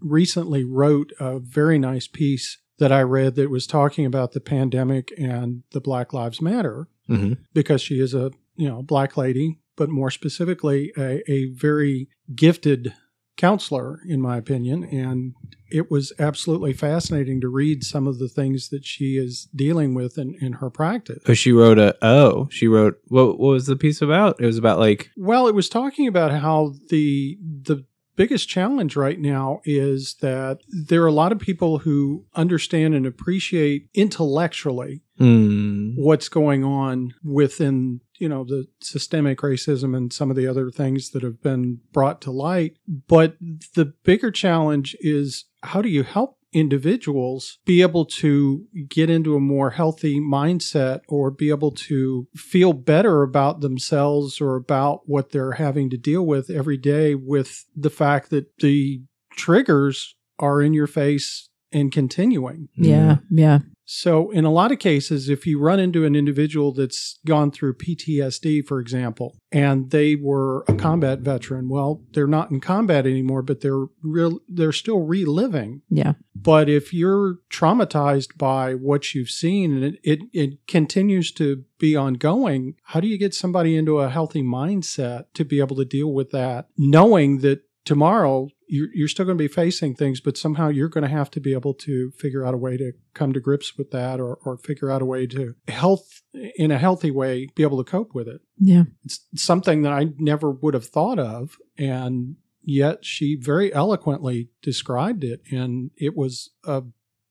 recently 0.00 0.64
wrote 0.64 1.12
a 1.20 1.38
very 1.38 1.78
nice 1.78 2.06
piece 2.06 2.58
that 2.78 2.92
I 2.92 3.02
read 3.02 3.34
that 3.36 3.50
was 3.50 3.66
talking 3.66 4.04
about 4.04 4.32
the 4.32 4.40
pandemic 4.40 5.12
and 5.18 5.62
the 5.72 5.80
Black 5.80 6.12
Lives 6.12 6.40
Matter 6.40 6.88
hmm 7.06 7.34
because 7.54 7.80
she 7.80 8.00
is 8.00 8.14
a 8.14 8.32
you 8.56 8.68
know 8.68 8.82
black 8.82 9.16
lady, 9.16 9.60
but 9.76 9.88
more 9.88 10.10
specifically 10.10 10.92
a, 10.96 11.22
a 11.30 11.46
very 11.52 12.08
gifted 12.34 12.92
counselor 13.36 14.00
in 14.08 14.20
my 14.20 14.36
opinion 14.36 14.84
and 14.84 15.34
it 15.68 15.90
was 15.90 16.12
absolutely 16.18 16.72
fascinating 16.72 17.40
to 17.40 17.48
read 17.48 17.82
some 17.82 18.06
of 18.06 18.18
the 18.18 18.28
things 18.28 18.68
that 18.68 18.84
she 18.84 19.16
is 19.16 19.48
dealing 19.54 19.94
with 19.94 20.16
in, 20.16 20.34
in 20.40 20.54
her 20.54 20.70
practice 20.70 21.22
Oh, 21.26 21.34
she 21.34 21.52
wrote 21.52 21.78
a. 21.78 21.96
Oh, 22.02 22.48
she 22.50 22.68
wrote. 22.68 22.98
What? 23.08 23.38
What 23.38 23.48
was 23.48 23.66
the 23.66 23.76
piece 23.76 24.00
about? 24.00 24.40
It 24.40 24.46
was 24.46 24.58
about 24.58 24.78
like. 24.78 25.10
Well, 25.16 25.48
it 25.48 25.54
was 25.54 25.68
talking 25.68 26.06
about 26.06 26.32
how 26.32 26.74
the 26.88 27.38
the 27.42 27.84
biggest 28.16 28.48
challenge 28.48 28.96
right 28.96 29.20
now 29.20 29.60
is 29.64 30.16
that 30.20 30.58
there 30.68 31.02
are 31.02 31.06
a 31.06 31.12
lot 31.12 31.32
of 31.32 31.38
people 31.38 31.78
who 31.78 32.24
understand 32.34 32.94
and 32.94 33.06
appreciate 33.06 33.88
intellectually 33.94 35.02
Mm, 35.18 35.94
what's 35.96 36.28
going 36.28 36.62
on 36.62 37.14
within 37.24 38.02
you 38.18 38.28
know 38.28 38.44
the 38.44 38.66
systemic 38.82 39.38
racism 39.38 39.96
and 39.96 40.12
some 40.12 40.28
of 40.28 40.36
the 40.36 40.46
other 40.46 40.70
things 40.70 41.10
that 41.10 41.22
have 41.22 41.40
been 41.40 41.80
brought 41.90 42.20
to 42.22 42.30
light. 42.30 42.76
But 42.86 43.36
the 43.74 43.94
bigger 44.04 44.30
challenge 44.30 44.94
is 45.00 45.46
how 45.62 45.80
do 45.80 45.88
you 45.88 46.02
help 46.02 46.36
individuals 46.56 47.58
be 47.66 47.82
able 47.82 48.06
to 48.06 48.64
get 48.88 49.10
into 49.10 49.36
a 49.36 49.40
more 49.40 49.70
healthy 49.70 50.18
mindset 50.18 51.00
or 51.06 51.30
be 51.30 51.50
able 51.50 51.70
to 51.70 52.26
feel 52.34 52.72
better 52.72 53.22
about 53.22 53.60
themselves 53.60 54.40
or 54.40 54.56
about 54.56 55.02
what 55.04 55.32
they're 55.32 55.52
having 55.52 55.90
to 55.90 55.98
deal 55.98 56.24
with 56.24 56.48
every 56.48 56.78
day 56.78 57.14
with 57.14 57.66
the 57.76 57.90
fact 57.90 58.30
that 58.30 58.46
the 58.60 59.02
triggers 59.32 60.16
are 60.38 60.62
in 60.62 60.72
your 60.72 60.86
face 60.86 61.50
and 61.72 61.92
continuing 61.92 62.70
Yeah. 62.74 63.16
Mm-hmm. 63.16 63.38
Yeah. 63.38 63.58
So, 63.88 64.30
in 64.30 64.44
a 64.44 64.50
lot 64.50 64.72
of 64.72 64.80
cases, 64.80 65.28
if 65.28 65.46
you 65.46 65.60
run 65.60 65.78
into 65.78 66.04
an 66.04 66.16
individual 66.16 66.72
that's 66.72 67.20
gone 67.24 67.52
through 67.52 67.74
PTSD, 67.74 68.66
for 68.66 68.80
example, 68.80 69.38
and 69.52 69.90
they 69.92 70.16
were 70.16 70.64
a 70.66 70.74
combat 70.74 71.20
veteran, 71.20 71.68
well, 71.68 72.02
they're 72.12 72.26
not 72.26 72.50
in 72.50 72.60
combat 72.60 73.06
anymore, 73.06 73.42
but 73.42 73.60
they're 73.60 73.86
real, 74.02 74.40
they're 74.48 74.72
still 74.72 75.00
reliving. 75.00 75.82
Yeah. 75.88 76.14
But 76.34 76.68
if 76.68 76.92
you're 76.92 77.36
traumatized 77.48 78.36
by 78.36 78.74
what 78.74 79.14
you've 79.14 79.30
seen 79.30 79.72
and 79.72 79.84
it, 79.84 80.00
it, 80.02 80.20
it 80.32 80.66
continues 80.66 81.30
to 81.32 81.64
be 81.78 81.94
ongoing, 81.94 82.74
how 82.86 82.98
do 82.98 83.06
you 83.06 83.18
get 83.18 83.34
somebody 83.34 83.76
into 83.76 84.00
a 84.00 84.10
healthy 84.10 84.42
mindset 84.42 85.26
to 85.34 85.44
be 85.44 85.60
able 85.60 85.76
to 85.76 85.84
deal 85.84 86.12
with 86.12 86.32
that, 86.32 86.66
knowing 86.76 87.38
that 87.38 87.62
tomorrow 87.84 88.48
you're, 88.66 88.88
you're 88.92 89.08
still 89.08 89.24
going 89.24 89.38
to 89.38 89.42
be 89.42 89.48
facing 89.48 89.94
things, 89.94 90.20
but 90.20 90.36
somehow 90.36 90.68
you're 90.68 90.88
going 90.88 91.02
to 91.02 91.08
have 91.08 91.30
to 91.32 91.40
be 91.40 91.52
able 91.52 91.74
to 91.74 92.10
figure 92.12 92.44
out 92.44 92.54
a 92.54 92.58
way 92.58 92.76
to 92.76 92.92
come 93.14 93.32
to 93.32 93.40
grips 93.40 93.76
with 93.76 93.90
that 93.92 94.20
or, 94.20 94.38
or 94.44 94.58
figure 94.58 94.90
out 94.90 95.02
a 95.02 95.06
way 95.06 95.26
to 95.28 95.54
health 95.68 96.22
in 96.56 96.70
a 96.70 96.78
healthy 96.78 97.10
way, 97.10 97.48
be 97.54 97.62
able 97.62 97.82
to 97.82 97.90
cope 97.90 98.14
with 98.14 98.28
it. 98.28 98.40
Yeah. 98.58 98.84
It's 99.04 99.24
something 99.34 99.82
that 99.82 99.92
I 99.92 100.08
never 100.18 100.50
would 100.50 100.74
have 100.74 100.86
thought 100.86 101.18
of. 101.18 101.56
And 101.78 102.36
yet 102.62 103.04
she 103.04 103.36
very 103.36 103.72
eloquently 103.72 104.50
described 104.62 105.24
it. 105.24 105.42
And 105.50 105.90
it 105.96 106.16
was 106.16 106.50
a, 106.64 106.82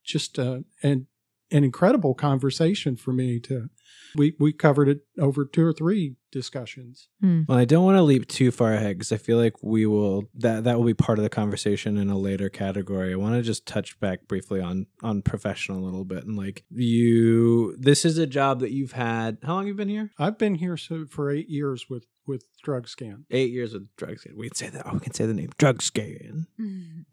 just 0.03 0.37
a, 0.37 0.63
an, 0.81 1.07
an 1.55 1.63
incredible 1.63 2.13
conversation 2.13 2.97
for 2.97 3.13
me 3.13 3.39
to, 3.39 3.69
we, 4.15 4.35
we 4.39 4.51
covered 4.51 4.89
it 4.89 5.01
over 5.17 5.45
two 5.45 5.65
or 5.65 5.71
three 5.71 6.15
discussions. 6.31 7.07
Hmm. 7.21 7.43
Well, 7.47 7.57
I 7.57 7.63
don't 7.63 7.85
want 7.85 7.97
to 7.97 8.01
leap 8.01 8.27
too 8.27 8.51
far 8.51 8.74
ahead 8.74 8.97
because 8.97 9.13
I 9.13 9.17
feel 9.17 9.38
like 9.38 9.63
we 9.63 9.85
will 9.85 10.25
that 10.35 10.65
that 10.65 10.77
will 10.77 10.85
be 10.85 10.93
part 10.93 11.17
of 11.17 11.24
the 11.24 11.29
conversation 11.29 11.97
in 11.97 12.09
a 12.09 12.17
later 12.17 12.50
category. 12.50 13.13
I 13.13 13.15
want 13.15 13.35
to 13.35 13.41
just 13.41 13.65
touch 13.65 13.97
back 14.01 14.27
briefly 14.27 14.59
on 14.59 14.88
on 15.01 15.21
professional 15.21 15.79
a 15.79 15.85
little 15.85 16.03
bit 16.03 16.25
and 16.25 16.35
like 16.35 16.65
you. 16.69 17.75
This 17.77 18.03
is 18.03 18.17
a 18.17 18.27
job 18.27 18.59
that 18.59 18.71
you've 18.71 18.91
had. 18.91 19.38
How 19.43 19.53
long 19.53 19.63
have 19.63 19.67
you 19.69 19.75
been 19.75 19.88
here? 19.88 20.12
I've 20.19 20.38
been 20.38 20.55
here 20.55 20.75
so, 20.75 21.05
for 21.09 21.31
eight 21.31 21.47
years 21.50 21.89
with, 21.89 22.05
with 22.27 22.46
Drug 22.63 22.88
Scan. 22.88 23.25
Eight 23.32 23.51
years 23.51 23.74
with 23.74 23.88
drug 23.96 24.20
scan. 24.20 24.36
We 24.36 24.48
can 24.50 24.55
say 24.55 24.70
that. 24.70 24.86
Oh, 24.88 24.94
we 24.94 25.00
can 25.00 25.13
say 25.13 25.25
the 25.25 25.34
name 25.34 25.51
drug 25.58 25.82
scan. 25.82 26.48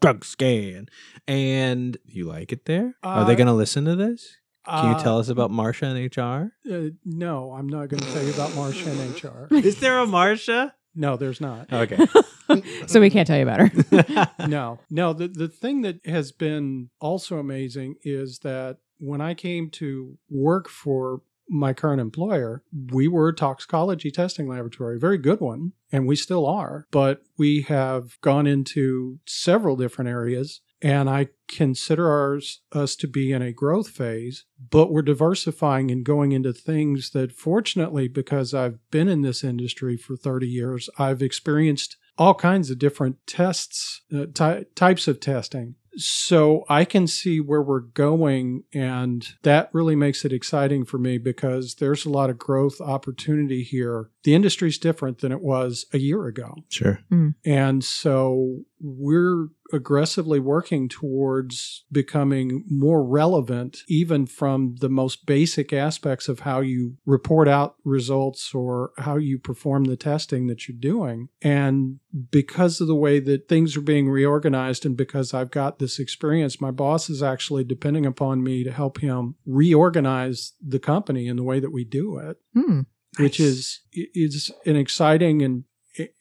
Drug 0.00 0.24
scan. 0.24 0.88
And 1.28 1.96
you 2.04 2.24
like 2.24 2.52
it 2.52 2.64
there? 2.64 2.94
Are 3.02 3.24
they 3.24 3.32
Uh, 3.34 3.36
going 3.36 3.46
to 3.48 3.52
listen 3.52 3.84
to 3.84 3.96
this? 3.96 4.36
Can 4.66 4.90
you 4.90 4.96
Uh, 4.96 5.02
tell 5.02 5.18
us 5.18 5.28
about 5.28 5.50
Marsha 5.50 5.82
and 5.90 5.98
HR? 6.16 6.52
Uh, 6.72 6.90
no, 7.04 7.52
I'm 7.52 7.68
not 7.68 7.88
going 7.88 8.00
to 8.00 8.12
tell 8.12 8.22
you 8.24 8.32
about 8.32 8.50
Marsha 8.50 8.86
and 8.86 9.22
HR. 9.24 9.54
Is 9.66 9.80
there 9.80 9.98
a 9.98 10.06
Marsha? 10.06 10.72
No, 10.94 11.16
there's 11.16 11.40
not. 11.40 11.72
Okay. 11.72 11.98
so 12.86 13.00
we 13.00 13.10
can't 13.10 13.26
tell 13.26 13.36
you 13.38 13.42
about 13.48 13.60
her. 13.60 14.30
no, 14.48 14.78
no. 14.90 15.12
The 15.14 15.26
the 15.28 15.48
thing 15.48 15.82
that 15.82 16.04
has 16.06 16.32
been 16.32 16.90
also 17.00 17.38
amazing 17.38 17.96
is 18.04 18.40
that 18.40 18.76
when 18.98 19.20
I 19.20 19.34
came 19.34 19.68
to 19.70 20.16
work 20.30 20.68
for 20.68 21.22
my 21.52 21.72
current 21.72 22.00
employer, 22.00 22.64
we 22.92 23.06
were 23.06 23.28
a 23.28 23.34
toxicology 23.34 24.10
testing 24.10 24.48
laboratory, 24.48 24.98
very 24.98 25.18
good 25.18 25.40
one, 25.40 25.72
and 25.92 26.06
we 26.06 26.16
still 26.16 26.46
are. 26.46 26.86
But 26.90 27.22
we 27.38 27.62
have 27.62 28.20
gone 28.22 28.46
into 28.46 29.18
several 29.26 29.76
different 29.76 30.08
areas. 30.08 30.60
And 30.84 31.08
I 31.08 31.28
consider 31.46 32.10
ours 32.10 32.62
us 32.72 32.96
to 32.96 33.06
be 33.06 33.30
in 33.30 33.40
a 33.40 33.52
growth 33.52 33.88
phase, 33.88 34.46
but 34.70 34.90
we're 34.90 35.02
diversifying 35.02 35.92
and 35.92 36.04
going 36.04 36.32
into 36.32 36.52
things 36.52 37.10
that 37.10 37.30
fortunately, 37.30 38.08
because 38.08 38.52
I've 38.52 38.78
been 38.90 39.08
in 39.08 39.22
this 39.22 39.44
industry 39.44 39.96
for 39.96 40.16
30 40.16 40.48
years, 40.48 40.90
I've 40.98 41.22
experienced 41.22 41.96
all 42.18 42.34
kinds 42.34 42.68
of 42.68 42.80
different 42.80 43.18
tests, 43.28 44.02
uh, 44.12 44.26
ty- 44.34 44.64
types 44.74 45.06
of 45.06 45.20
testing. 45.20 45.76
So 45.96 46.64
I 46.68 46.84
can 46.84 47.06
see 47.06 47.40
where 47.40 47.62
we're 47.62 47.80
going, 47.80 48.64
and 48.72 49.26
that 49.42 49.68
really 49.72 49.96
makes 49.96 50.24
it 50.24 50.32
exciting 50.32 50.84
for 50.84 50.98
me 50.98 51.18
because 51.18 51.76
there's 51.76 52.04
a 52.04 52.10
lot 52.10 52.30
of 52.30 52.38
growth 52.38 52.80
opportunity 52.80 53.62
here. 53.62 54.10
The 54.24 54.34
industry's 54.34 54.78
different 54.78 55.18
than 55.18 55.32
it 55.32 55.42
was 55.42 55.86
a 55.92 55.98
year 55.98 56.26
ago. 56.26 56.56
sure. 56.68 57.00
Mm. 57.10 57.34
And 57.44 57.84
so 57.84 58.64
we're 58.82 59.48
aggressively 59.72 60.40
working 60.40 60.88
towards 60.88 61.84
becoming 61.90 62.64
more 62.68 63.02
relevant, 63.02 63.78
even 63.88 64.26
from 64.26 64.76
the 64.80 64.88
most 64.88 65.24
basic 65.24 65.72
aspects 65.72 66.28
of 66.28 66.40
how 66.40 66.60
you 66.60 66.96
report 67.06 67.48
out 67.48 67.76
results 67.84 68.54
or 68.54 68.90
how 68.98 69.16
you 69.16 69.38
perform 69.38 69.84
the 69.84 69.96
testing 69.96 70.48
that 70.48 70.68
you're 70.68 70.76
doing. 70.76 71.28
And 71.40 72.00
because 72.30 72.80
of 72.80 72.88
the 72.88 72.94
way 72.94 73.20
that 73.20 73.48
things 73.48 73.76
are 73.76 73.82
being 73.82 74.10
reorganized 74.10 74.84
and 74.84 74.96
because 74.96 75.32
I've 75.32 75.50
got 75.50 75.78
this 75.78 75.98
experience, 75.98 76.60
my 76.60 76.70
boss 76.70 77.08
is 77.08 77.22
actually 77.22 77.64
depending 77.64 78.04
upon 78.04 78.42
me 78.42 78.64
to 78.64 78.72
help 78.72 79.00
him 79.00 79.36
reorganize 79.46 80.52
the 80.60 80.78
company 80.78 81.28
in 81.28 81.36
the 81.36 81.42
way 81.42 81.60
that 81.60 81.72
we 81.72 81.84
do 81.84 82.18
it 82.18 82.38
Hmm. 82.54 82.80
which 83.18 83.40
is 83.40 83.80
is 83.92 84.50
an 84.66 84.76
exciting 84.76 85.42
and 85.42 85.64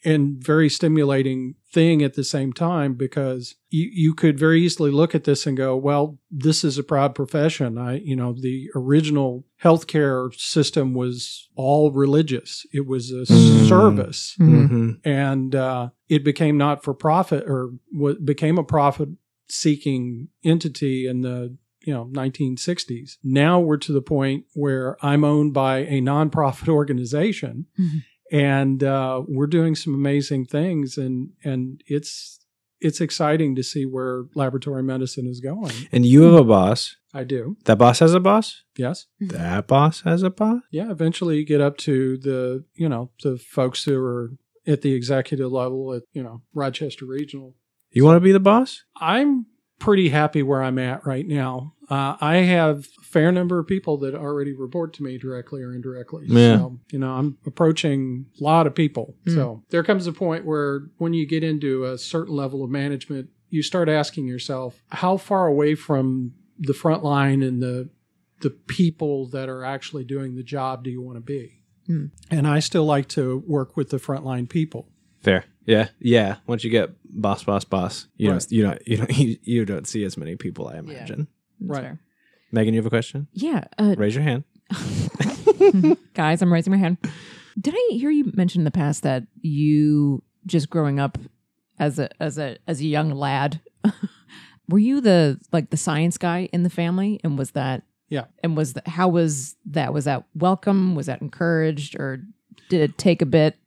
and 0.03 0.43
very 0.43 0.69
stimulating 0.69 1.55
thing 1.71 2.01
at 2.03 2.15
the 2.15 2.23
same 2.25 2.51
time 2.51 2.93
because 2.95 3.55
you, 3.69 3.89
you 3.93 4.13
could 4.13 4.37
very 4.37 4.61
easily 4.61 4.91
look 4.91 5.15
at 5.15 5.23
this 5.23 5.47
and 5.47 5.55
go, 5.55 5.75
well, 5.77 6.17
this 6.29 6.65
is 6.65 6.77
a 6.77 6.83
proud 6.83 7.15
profession. 7.15 7.77
I, 7.77 7.99
you 7.99 8.15
know, 8.15 8.33
the 8.33 8.69
original 8.75 9.45
healthcare 9.63 10.33
system 10.37 10.93
was 10.93 11.47
all 11.55 11.91
religious. 11.91 12.65
It 12.73 12.85
was 12.85 13.11
a 13.11 13.25
Mm. 13.25 13.67
service 13.69 14.35
Mhm. 14.39 14.49
Mm-hmm. 14.49 14.89
and 15.07 15.55
uh, 15.55 15.89
it 16.09 16.23
became 16.25 16.57
not 16.57 16.83
for 16.83 16.93
profit 16.93 17.45
or 17.47 17.71
what 17.91 18.25
became 18.25 18.57
a 18.57 18.63
profit 18.65 19.09
seeking 19.47 20.27
entity 20.43 21.07
in 21.07 21.21
the 21.21 21.55
you 21.83 21.93
know 21.93 22.05
1960s 22.13 23.17
now 23.23 23.59
we're 23.59 23.75
to 23.77 23.91
the 23.91 24.01
point 24.01 24.45
where 24.53 24.97
i'm 25.03 25.23
owned 25.23 25.51
by 25.53 25.79
a 25.79 25.99
nonprofit 26.01 26.67
organization 26.81 27.65
Mhm. 27.79 28.03
And 28.31 28.83
uh, 28.83 29.21
we're 29.27 29.47
doing 29.47 29.75
some 29.75 29.93
amazing 29.93 30.45
things 30.45 30.97
and 30.97 31.29
and 31.43 31.81
it's 31.87 32.39
it's 32.79 32.99
exciting 32.99 33.55
to 33.55 33.61
see 33.61 33.85
where 33.85 34.23
laboratory 34.33 34.81
medicine 34.81 35.27
is 35.27 35.39
going 35.39 35.71
And 35.91 36.03
you 36.05 36.23
have 36.23 36.33
a 36.33 36.43
boss. 36.43 36.95
i 37.13 37.23
do 37.23 37.57
That 37.65 37.77
boss 37.77 37.99
has 37.99 38.13
a 38.13 38.19
boss. 38.19 38.63
yes 38.77 39.05
That 39.19 39.67
boss 39.67 40.01
has 40.01 40.23
a 40.23 40.29
boss. 40.31 40.61
yeah 40.71 40.89
eventually 40.91 41.37
you 41.37 41.45
get 41.45 41.61
up 41.61 41.77
to 41.79 42.17
the 42.17 42.63
you 42.73 42.89
know 42.89 43.11
the 43.23 43.37
folks 43.37 43.83
who 43.83 44.01
are 44.03 44.31
at 44.65 44.81
the 44.81 44.93
executive 44.93 45.51
level 45.51 45.93
at 45.93 46.03
you 46.13 46.23
know 46.23 46.41
rochester 46.53 47.05
regional 47.05 47.55
You 47.91 48.05
want 48.05 48.15
to 48.17 48.21
be 48.21 48.31
the 48.31 48.39
boss? 48.39 48.83
I'm 48.99 49.45
pretty 49.81 50.09
happy 50.09 50.43
where 50.43 50.61
I'm 50.61 50.77
at 50.77 51.05
right 51.05 51.27
now. 51.27 51.73
Uh, 51.89 52.15
I 52.21 52.35
have 52.37 52.87
a 52.99 53.03
fair 53.03 53.31
number 53.31 53.59
of 53.59 53.67
people 53.67 53.97
that 53.97 54.15
already 54.15 54.53
report 54.53 54.93
to 54.93 55.03
me 55.03 55.17
directly 55.17 55.61
or 55.63 55.73
indirectly. 55.73 56.25
Yeah. 56.27 56.57
So, 56.57 56.79
you 56.91 56.99
know, 56.99 57.11
I'm 57.11 57.37
approaching 57.45 58.27
a 58.39 58.43
lot 58.43 58.67
of 58.67 58.75
people. 58.75 59.15
Mm. 59.25 59.33
So 59.33 59.63
there 59.71 59.83
comes 59.83 60.07
a 60.07 60.13
point 60.13 60.45
where 60.45 60.83
when 60.99 61.13
you 61.13 61.25
get 61.25 61.43
into 61.43 61.83
a 61.83 61.97
certain 61.97 62.35
level 62.35 62.63
of 62.63 62.69
management, 62.69 63.29
you 63.49 63.63
start 63.63 63.89
asking 63.89 64.27
yourself, 64.27 64.81
how 64.89 65.17
far 65.17 65.47
away 65.47 65.75
from 65.75 66.33
the 66.57 66.73
front 66.73 67.03
line 67.03 67.41
and 67.41 67.61
the 67.61 67.89
the 68.41 68.51
people 68.51 69.27
that 69.29 69.49
are 69.49 69.63
actually 69.63 70.03
doing 70.03 70.35
the 70.35 70.43
job 70.43 70.83
do 70.83 70.89
you 70.89 71.01
want 71.01 71.17
to 71.17 71.21
be? 71.21 71.59
Mm. 71.89 72.11
And 72.29 72.47
I 72.47 72.59
still 72.59 72.85
like 72.85 73.07
to 73.09 73.43
work 73.45 73.75
with 73.75 73.89
the 73.89 73.97
frontline 73.97 74.47
people. 74.47 74.87
Fair. 75.21 75.45
Yeah. 75.65 75.89
Yeah. 75.99 76.37
Once 76.47 76.63
you 76.63 76.69
get 76.69 76.89
boss, 77.03 77.43
boss, 77.43 77.63
boss, 77.63 78.07
you 78.17 78.31
Right. 78.31 78.39
don't, 78.39 78.51
you 78.51 78.63
don't, 78.63 78.87
you 78.87 78.97
don't, 78.97 79.17
you, 79.17 79.37
you 79.43 79.65
don't 79.65 79.87
see 79.87 80.03
as 80.03 80.17
many 80.17 80.35
people. 80.35 80.67
I 80.67 80.77
imagine. 80.77 81.27
That's 81.59 81.69
Right. 81.77 81.81
fair. 81.83 81.99
Megan, 82.51 82.73
you 82.73 82.79
have 82.79 82.85
a 82.85 82.89
question? 82.89 83.27
Yeah. 83.33 83.65
Uh, 83.77 83.95
Raise 83.97 84.15
your 84.15 84.23
hand. 84.23 84.43
guys, 86.13 86.41
I'm 86.41 86.51
raising 86.51 86.71
my 86.71 86.77
hand. 86.77 86.97
Did 87.59 87.73
I 87.75 87.89
hear 87.93 88.09
you 88.09 88.31
mention 88.35 88.61
in 88.61 88.65
the 88.65 88.71
past 88.71 89.03
that 89.03 89.23
you 89.41 90.23
just 90.45 90.69
growing 90.69 90.99
up 90.99 91.17
as 91.79 91.99
a 91.99 92.09
as 92.21 92.37
a 92.37 92.57
as 92.67 92.79
a 92.81 92.85
young 92.85 93.11
lad, 93.11 93.59
were 94.69 94.79
you 94.79 95.01
the 95.01 95.39
like 95.51 95.69
the 95.69 95.77
science 95.77 96.17
guy 96.17 96.49
in 96.53 96.63
the 96.63 96.69
family, 96.69 97.19
and 97.23 97.37
was 97.37 97.51
that 97.51 97.83
Yeah. 98.09 98.25
And 98.43 98.55
was 98.57 98.73
that 98.73 98.87
how 98.87 99.07
was 99.09 99.55
that? 99.65 99.93
Was 99.93 100.05
that 100.05 100.23
welcome? 100.35 100.95
Was 100.95 101.05
that 101.07 101.21
encouraged, 101.21 101.95
or 101.99 102.23
did 102.69 102.81
it 102.81 102.97
take 102.97 103.21
a 103.21 103.25
bit? 103.25 103.57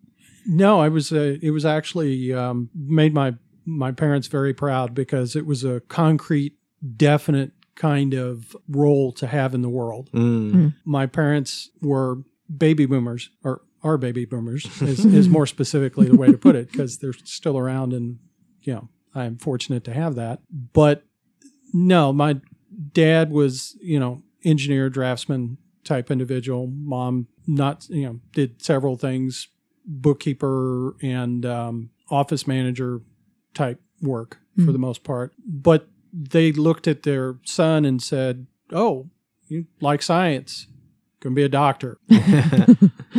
No, 0.46 0.80
I 0.80 0.88
was. 0.88 1.12
Uh, 1.12 1.36
it 1.40 1.50
was 1.50 1.64
actually 1.64 2.32
um, 2.32 2.70
made 2.74 3.14
my 3.14 3.34
my 3.64 3.92
parents 3.92 4.26
very 4.28 4.54
proud 4.54 4.94
because 4.94 5.36
it 5.36 5.46
was 5.46 5.64
a 5.64 5.80
concrete, 5.80 6.54
definite 6.96 7.52
kind 7.74 8.14
of 8.14 8.56
role 8.68 9.12
to 9.12 9.26
have 9.26 9.54
in 9.54 9.62
the 9.62 9.68
world. 9.68 10.10
Mm. 10.12 10.74
My 10.84 11.06
parents 11.06 11.70
were 11.80 12.18
baby 12.54 12.86
boomers, 12.86 13.30
or 13.42 13.62
are 13.82 13.98
baby 13.98 14.24
boomers, 14.24 14.64
is, 14.82 15.04
is 15.04 15.28
more 15.28 15.46
specifically 15.56 16.08
the 16.08 16.16
way 16.16 16.28
to 16.28 16.38
put 16.38 16.56
it, 16.56 16.70
because 16.70 16.98
they're 16.98 17.14
still 17.24 17.58
around, 17.58 17.92
and 17.92 18.18
you 18.62 18.74
know, 18.74 18.88
I'm 19.14 19.38
fortunate 19.38 19.84
to 19.84 19.94
have 19.94 20.14
that. 20.16 20.40
But 20.50 21.04
no, 21.72 22.12
my 22.12 22.40
dad 22.92 23.30
was, 23.30 23.76
you 23.80 23.98
know, 23.98 24.22
engineer, 24.44 24.90
draftsman 24.90 25.58
type 25.84 26.10
individual. 26.10 26.66
Mom, 26.66 27.28
not, 27.46 27.88
you 27.88 28.04
know, 28.06 28.20
did 28.32 28.62
several 28.62 28.96
things 28.96 29.48
bookkeeper 29.86 30.94
and 31.02 31.44
um, 31.46 31.90
office 32.10 32.46
manager 32.46 33.00
type 33.54 33.80
work 34.02 34.38
for 34.56 34.62
Mhm. 34.62 34.72
the 34.72 34.78
most 34.78 35.04
part. 35.04 35.32
But 35.46 35.88
they 36.12 36.52
looked 36.52 36.86
at 36.86 37.02
their 37.02 37.38
son 37.44 37.84
and 37.84 38.02
said, 38.02 38.46
"Oh, 38.72 39.10
you 39.48 39.66
like 39.80 40.00
science, 40.02 40.66
gonna 41.20 41.34
be 41.34 41.42
a 41.42 41.48
doctor. 41.48 41.98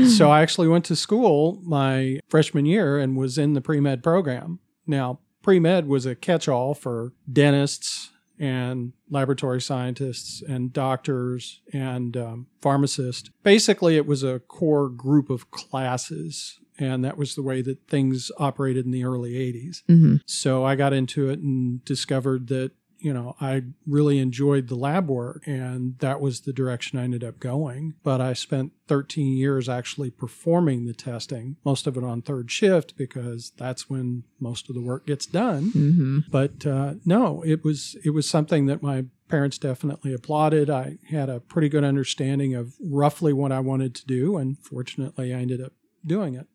so 0.08 0.30
I 0.32 0.42
actually 0.42 0.68
went 0.68 0.86
to 0.86 0.96
school 0.96 1.60
my 1.64 2.20
freshman 2.28 2.66
year 2.66 2.98
and 3.00 3.18
was 3.18 3.38
in 3.38 3.54
the 3.54 3.62
pre 3.62 3.80
med 3.80 4.04
program. 4.04 4.60
Now, 4.88 5.20
pre 5.42 5.60
med 5.60 5.88
was 5.88 6.06
a 6.06 6.16
catch 6.16 6.48
all 6.48 6.74
for 6.74 7.14
dentists 7.32 8.12
and 8.40 8.94
laboratory 9.10 9.62
scientists 9.62 10.42
and 10.42 10.74
doctors 10.74 11.62
and 11.72 12.18
um, 12.18 12.48
pharmacists. 12.62 13.30
Basically, 13.44 13.96
it 13.96 14.06
was 14.06 14.24
a 14.24 14.40
core 14.40 14.90
group 14.90 15.30
of 15.30 15.52
classes. 15.52 16.60
And 16.78 17.06
that 17.06 17.18
was 17.18 17.36
the 17.36 17.42
way 17.42 17.62
that 17.62 17.88
things 17.88 18.32
operated 18.38 18.84
in 18.86 18.92
the 18.92 19.06
early 19.06 19.34
80s. 19.34 19.84
Mm-hmm. 19.88 20.16
So 20.26 20.66
I 20.66 20.76
got 20.76 20.92
into 20.92 21.30
it 21.30 21.40
and 21.40 21.84
discovered 21.86 22.48
that, 22.48 22.72
you 23.06 23.14
know, 23.14 23.36
I 23.40 23.62
really 23.86 24.18
enjoyed 24.18 24.68
the 24.68 24.76
lab 24.76 25.10
work 25.10 25.44
and 25.46 26.00
that 26.00 26.20
was 26.20 26.42
the 26.42 26.52
direction 26.52 26.98
I 26.98 27.04
ended 27.04 27.24
up 27.24 27.40
going. 27.40 27.94
But 28.04 28.20
I 28.20 28.34
spent 28.34 28.72
13 28.88 29.38
years 29.38 29.70
actually 29.70 30.10
performing 30.10 30.88
the 30.88 30.94
testing, 30.96 31.58
most 31.64 31.86
of 31.86 31.98
it 31.98 32.04
on 32.04 32.24
third 32.24 32.50
shift 32.50 32.98
because 32.98 33.52
that's 33.58 33.92
when 33.92 34.24
most 34.40 34.70
of 34.70 34.76
the 34.76 34.82
work 34.82 35.06
gets 35.06 35.28
done. 35.28 35.72
Mm-hmm. 35.72 36.20
But 36.32 36.66
uh, 36.66 36.96
no, 37.06 37.44
it 37.46 37.64
was 37.64 37.96
it 38.04 38.10
was 38.10 38.28
something 38.28 38.66
that 38.66 38.82
my 38.82 39.06
parents 39.30 39.60
definitely 39.60 40.12
applauded. 40.12 40.72
I 40.72 40.98
had 41.12 41.30
a 41.30 41.40
pretty 41.40 41.70
good 41.70 41.84
understanding 41.84 42.56
of 42.56 42.74
roughly 42.82 43.34
what 43.34 43.52
I 43.52 43.60
wanted 43.60 43.94
to 43.94 44.06
do 44.08 44.36
and 44.36 44.58
fortunately 44.58 45.32
I 45.32 45.38
ended 45.38 45.62
up 45.62 45.74
doing 46.04 46.34
it. 46.34 46.48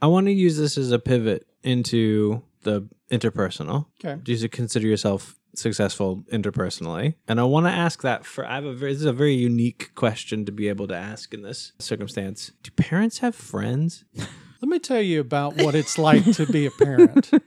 I 0.00 0.06
want 0.06 0.28
to 0.28 0.32
use 0.32 0.56
this 0.56 0.78
as 0.78 0.92
a 0.92 0.98
pivot 0.98 1.46
into 1.62 2.42
the 2.62 2.88
interpersonal. 3.10 3.88
Okay. 4.02 4.18
Do 4.22 4.32
you 4.32 4.48
consider 4.48 4.86
yourself 4.86 5.36
successful 5.58 6.24
interpersonally? 6.32 7.14
And 7.28 7.40
I 7.40 7.44
want 7.44 7.66
to 7.66 7.72
ask 7.72 8.02
that 8.02 8.24
for 8.24 8.46
I 8.46 8.54
have 8.54 8.64
a 8.64 8.72
very 8.72 8.92
this 8.92 9.00
is 9.00 9.06
a 9.06 9.12
very 9.12 9.34
unique 9.34 9.94
question 9.94 10.44
to 10.44 10.52
be 10.52 10.68
able 10.68 10.86
to 10.88 10.96
ask 10.96 11.34
in 11.34 11.42
this 11.42 11.72
circumstance. 11.78 12.52
Do 12.62 12.70
parents 12.72 13.18
have 13.18 13.34
friends? 13.34 14.04
Let 14.14 14.68
me 14.68 14.78
tell 14.78 15.00
you 15.00 15.20
about 15.20 15.56
what 15.56 15.74
it's 15.74 15.98
like 15.98 16.24
to 16.32 16.46
be 16.46 16.66
a 16.66 16.70
parent. 16.70 17.30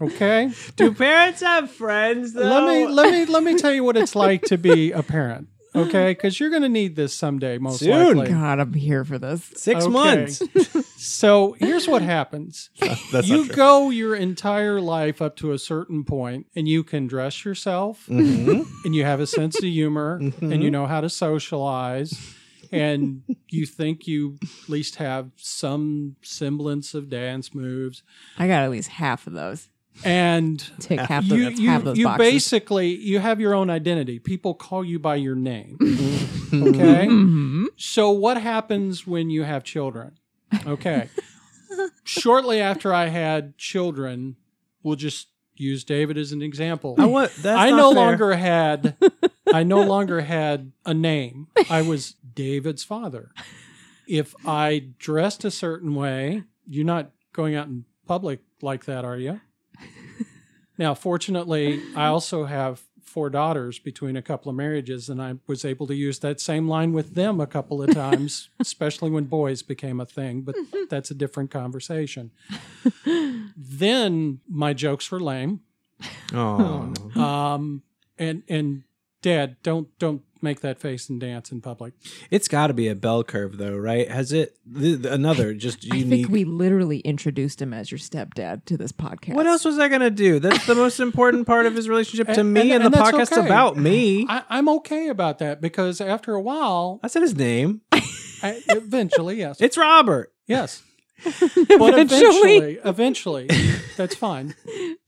Okay? 0.00 0.50
Do 0.76 0.92
parents 0.92 1.40
have 1.40 1.70
friends 1.70 2.32
though? 2.32 2.42
Let 2.42 2.68
me 2.68 2.86
let 2.86 3.12
me 3.12 3.24
let 3.26 3.42
me 3.42 3.56
tell 3.56 3.72
you 3.72 3.84
what 3.84 3.96
it's 3.96 4.14
like 4.14 4.42
to 4.42 4.58
be 4.58 4.92
a 4.92 5.02
parent. 5.02 5.48
Okay? 5.74 6.14
Cuz 6.14 6.38
you're 6.38 6.50
going 6.50 6.62
to 6.62 6.68
need 6.68 6.94
this 6.96 7.12
someday 7.14 7.58
most 7.58 7.80
Soon. 7.80 8.16
likely. 8.18 8.28
God, 8.32 8.60
I'm 8.60 8.72
here 8.74 9.04
for 9.04 9.18
this. 9.18 9.50
Six 9.56 9.84
Okay. 9.84 9.92
months. 9.92 10.42
So, 10.96 11.54
here's 11.58 11.86
what 11.88 12.02
happens. 12.02 12.70
That's 13.12 13.28
you 13.28 13.38
not 13.38 13.46
true. 13.46 13.54
go 13.56 13.90
your 13.90 14.14
entire 14.14 14.80
life 14.80 15.20
up 15.20 15.36
to 15.36 15.52
a 15.52 15.58
certain 15.58 16.04
point 16.04 16.46
and 16.56 16.66
you 16.68 16.82
can 16.84 17.06
dress 17.06 17.44
yourself 17.44 18.06
Mhm. 18.08 18.64
and 18.84 18.94
you 18.94 19.04
have 19.04 19.20
a 19.20 19.26
sense 19.26 19.56
of 19.58 19.64
humor 19.64 20.18
and 20.40 20.62
you 20.62 20.70
know 20.70 20.86
how 20.86 21.00
to 21.00 21.10
socialize 21.10 22.34
and 22.72 23.22
you 23.50 23.66
think 23.66 24.06
you 24.06 24.38
at 24.62 24.68
least 24.68 24.96
have 24.96 25.30
some 25.36 26.16
semblance 26.22 26.94
of 26.94 27.10
dance 27.10 27.54
moves 27.54 28.02
I 28.38 28.46
got 28.46 28.62
at 28.62 28.70
least 28.70 28.88
half 28.90 29.26
of 29.26 29.32
those. 29.34 29.68
And 30.04 30.58
Take 30.80 31.00
half, 31.00 31.28
the, 31.28 31.36
you, 31.36 31.48
you, 31.50 31.68
half 31.68 31.84
those 31.84 31.98
you 31.98 32.04
boxes. 32.06 32.30
basically 32.30 32.94
you 32.96 33.18
have 33.20 33.40
your 33.40 33.54
own 33.54 33.70
identity 33.70 34.18
people 34.18 34.54
call 34.54 34.84
you 34.84 34.98
by 34.98 35.14
your 35.16 35.36
name 35.36 35.76
okay 35.82 37.06
Mhm. 37.08 37.66
so 37.76 38.10
what 38.10 38.40
happens 38.40 39.06
when 39.06 39.30
you 39.30 39.44
have 39.44 39.62
children 39.62 40.18
okay 40.66 41.08
shortly 42.04 42.60
after 42.60 42.92
i 42.92 43.06
had 43.06 43.56
children 43.56 44.36
we'll 44.82 44.96
just 44.96 45.28
use 45.56 45.84
david 45.84 46.18
as 46.18 46.32
an 46.32 46.42
example 46.42 46.96
I 46.98 47.06
want 47.06 47.30
that's 47.36 47.58
I 47.58 47.70
no 47.70 47.92
fair. 47.94 48.04
longer 48.04 48.34
had 48.34 48.96
I 49.52 49.62
no 49.62 49.80
longer 49.94 50.22
had 50.22 50.72
a 50.84 50.92
name. 50.94 51.46
I 51.70 51.82
was 51.82 52.16
David's 52.34 52.82
father. 52.82 53.30
If 54.08 54.34
I 54.44 54.86
dressed 54.98 55.44
a 55.44 55.50
certain 55.52 55.94
way, 55.94 56.42
you're 56.66 56.84
not 56.84 57.12
going 57.32 57.54
out 57.54 57.68
in 57.68 57.84
public 58.06 58.40
like 58.62 58.86
that, 58.86 59.04
are 59.04 59.16
you? 59.16 59.40
Now, 60.76 60.94
fortunately, 60.94 61.80
I 61.94 62.06
also 62.06 62.44
have 62.44 62.82
four 63.02 63.30
daughters 63.30 63.78
between 63.78 64.16
a 64.16 64.22
couple 64.22 64.50
of 64.50 64.56
marriages, 64.56 65.08
and 65.08 65.22
I 65.22 65.36
was 65.46 65.64
able 65.64 65.86
to 65.86 65.94
use 65.94 66.18
that 66.20 66.40
same 66.40 66.68
line 66.68 66.92
with 66.92 67.14
them 67.14 67.40
a 67.40 67.46
couple 67.46 67.82
of 67.82 67.94
times, 67.94 68.48
especially 68.60 69.10
when 69.10 69.24
boys 69.24 69.62
became 69.62 70.00
a 70.00 70.06
thing, 70.06 70.40
but 70.40 70.56
that's 70.90 71.10
a 71.10 71.14
different 71.14 71.50
conversation. 71.50 72.32
Then 73.56 74.40
my 74.48 74.72
jokes 74.72 75.10
were 75.10 75.20
lame. 75.20 75.60
Oh. 76.32 76.92
Um, 77.14 77.82
and 78.18 78.42
and 78.48 78.82
Dad, 79.22 79.56
don't 79.62 79.96
don't 79.98 80.22
make 80.44 80.60
that 80.60 80.78
face 80.78 81.08
and 81.08 81.20
dance 81.20 81.50
in 81.50 81.60
public. 81.60 81.94
It's 82.30 82.46
got 82.46 82.68
to 82.68 82.74
be 82.74 82.86
a 82.88 82.94
bell 82.94 83.24
curve 83.24 83.56
though, 83.58 83.76
right? 83.76 84.08
Has 84.08 84.30
it 84.32 84.56
th- 84.72 85.02
th- 85.02 85.12
another 85.12 85.52
just 85.54 85.84
I 85.92 85.96
unique 85.96 86.26
think 86.26 86.32
we 86.32 86.44
literally 86.44 86.98
introduced 87.00 87.60
him 87.60 87.74
as 87.74 87.90
your 87.90 87.98
stepdad 87.98 88.64
to 88.66 88.76
this 88.76 88.92
podcast. 88.92 89.34
What 89.34 89.46
else 89.46 89.64
was 89.64 89.78
I 89.80 89.88
gonna 89.88 90.10
do? 90.10 90.38
That's 90.38 90.66
the 90.66 90.74
most 90.76 91.00
important 91.00 91.46
part 91.46 91.66
of 91.66 91.74
his 91.74 91.88
relationship 91.88 92.28
to 92.34 92.40
And- 92.40 92.52
me, 92.52 92.60
and- 92.60 92.72
and, 92.72 92.84
and 92.84 92.94
the 92.94 92.98
that's 92.98 93.10
podcast's 93.10 93.38
okay. 93.38 93.46
about 93.46 93.76
me. 93.76 94.26
I, 94.28 94.42
I'm 94.50 94.68
okay 94.68 95.08
about 95.08 95.38
that 95.40 95.60
because 95.60 96.00
after 96.00 96.34
a 96.34 96.40
while, 96.40 97.00
I 97.02 97.08
said 97.08 97.22
his 97.22 97.34
name. 97.34 97.80
I, 97.92 98.60
eventually, 98.68 99.36
yes, 99.38 99.56
It's 99.60 99.78
Robert. 99.78 100.32
yes, 100.46 100.82
but 101.24 101.30
Eventually. 101.98 101.98
eventually, 101.98 102.78
eventually, 102.84 103.48
that's 103.96 104.14
fine. 104.16 104.54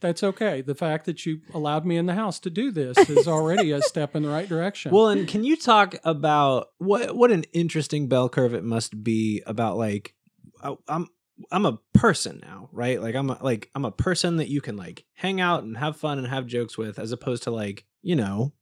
That's 0.00 0.22
okay. 0.22 0.60
The 0.60 0.74
fact 0.74 1.06
that 1.06 1.26
you 1.26 1.40
allowed 1.52 1.84
me 1.84 1.96
in 1.96 2.06
the 2.06 2.14
house 2.14 2.38
to 2.40 2.50
do 2.50 2.70
this 2.70 2.96
is 3.10 3.26
already 3.26 3.72
a 3.72 3.82
step 3.82 4.14
in 4.14 4.22
the 4.22 4.28
right 4.28 4.48
direction. 4.48 4.92
Well, 4.92 5.08
and 5.08 5.26
can 5.26 5.42
you 5.42 5.56
talk 5.56 5.96
about 6.04 6.68
what 6.78 7.16
what 7.16 7.30
an 7.32 7.42
interesting 7.52 8.08
bell 8.08 8.28
curve 8.28 8.54
it 8.54 8.62
must 8.64 9.02
be 9.02 9.42
about 9.46 9.76
like 9.76 10.14
I, 10.62 10.76
I'm 10.88 11.08
I'm 11.50 11.66
a 11.66 11.78
person 11.92 12.40
now, 12.42 12.68
right? 12.72 13.02
Like 13.02 13.14
I'm 13.16 13.28
a, 13.30 13.38
like 13.42 13.68
I'm 13.74 13.84
a 13.84 13.90
person 13.90 14.36
that 14.36 14.48
you 14.48 14.60
can 14.60 14.76
like 14.76 15.04
hang 15.14 15.40
out 15.40 15.64
and 15.64 15.76
have 15.76 15.96
fun 15.96 16.18
and 16.18 16.26
have 16.28 16.46
jokes 16.46 16.78
with, 16.78 16.98
as 17.00 17.10
opposed 17.12 17.42
to 17.44 17.50
like 17.50 17.84
you 18.02 18.14
know, 18.16 18.52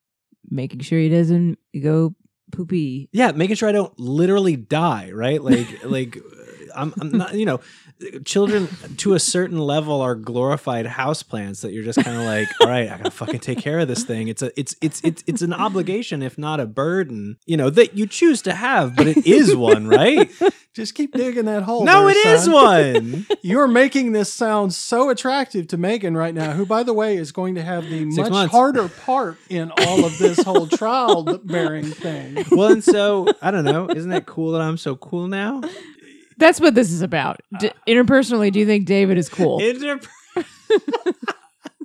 Making 0.48 0.80
sure 0.80 0.98
he 0.98 1.09
doesn't 1.11 1.59
go 1.83 2.14
poopy. 2.52 3.09
yeah, 3.12 3.33
making 3.33 3.57
sure 3.57 3.68
I 3.68 3.72
don't 3.72 3.98
literally 3.98 4.57
die, 4.57 5.11
right? 5.12 5.42
Like 5.42 5.68
like 5.85 6.16
I'm 6.74 6.94
I'm 7.00 7.10
not 7.10 7.34
you 7.34 7.46
know, 7.46 7.60
children 8.24 8.68
to 8.98 9.14
a 9.14 9.20
certain 9.20 9.58
level 9.58 10.00
are 10.00 10.14
glorified 10.14 10.87
houseplants 10.87 11.62
that 11.62 11.72
you're 11.72 11.84
just 11.84 12.02
kind 12.02 12.16
of 12.16 12.24
like, 12.24 12.48
all 12.60 12.68
right, 12.68 12.90
I 12.90 12.96
gotta 12.96 13.10
fucking 13.10 13.40
take 13.40 13.58
care 13.58 13.78
of 13.78 13.88
this 13.88 14.04
thing. 14.04 14.28
It's 14.28 14.42
a 14.42 14.58
it's 14.58 14.76
it's 14.80 15.00
it's 15.04 15.24
it's 15.26 15.42
an 15.42 15.52
obligation, 15.52 16.22
if 16.22 16.38
not 16.38 16.60
a 16.60 16.66
burden, 16.66 17.38
you 17.46 17.56
know, 17.56 17.70
that 17.70 17.96
you 17.96 18.06
choose 18.06 18.42
to 18.42 18.54
have, 18.54 18.96
but 18.96 19.06
it 19.06 19.26
is 19.26 19.54
one, 19.54 19.87
right? 19.87 20.30
just 20.74 20.94
keep 20.96 21.14
digging 21.14 21.44
that 21.44 21.62
hole. 21.62 21.84
no, 21.84 22.06
there, 22.06 22.10
it 22.10 22.26
is 22.26 22.44
son. 22.44 22.52
one. 22.52 23.26
You're 23.42 23.68
making 23.68 24.12
this 24.12 24.32
sound 24.32 24.74
so 24.74 25.08
attractive 25.08 25.68
to 25.68 25.76
Megan 25.76 26.16
right 26.16 26.34
now, 26.34 26.52
who, 26.52 26.66
by 26.66 26.82
the 26.82 26.92
way, 26.92 27.16
is 27.16 27.30
going 27.30 27.54
to 27.54 27.62
have 27.62 27.88
the 27.88 28.04
much 28.06 28.30
months. 28.30 28.52
harder 28.52 28.88
part 28.88 29.38
in 29.48 29.70
all 29.70 30.04
of 30.04 30.18
this 30.18 30.42
whole 30.42 30.66
trial 30.66 31.22
bearing 31.44 31.87
thing. 31.87 32.44
Well, 32.50 32.72
and 32.72 32.82
so 32.84 33.28
I 33.40 33.50
don't 33.52 33.64
know. 33.64 33.88
Isn't 33.88 34.12
it 34.12 34.26
cool 34.26 34.52
that 34.52 34.60
I'm 34.60 34.76
so 34.76 34.96
cool 34.96 35.28
now? 35.28 35.62
That's 36.38 36.61
what 36.61 36.75
this 36.75 36.90
is 36.92 37.03
about. 37.03 37.40
D- 37.59 37.70
interpersonally, 37.87 38.53
do 38.53 38.59
you 38.61 38.66
think 38.66 38.87
David 38.87 39.18
is 39.18 39.29
cool? 39.29 39.61
Inter- 39.61 40.01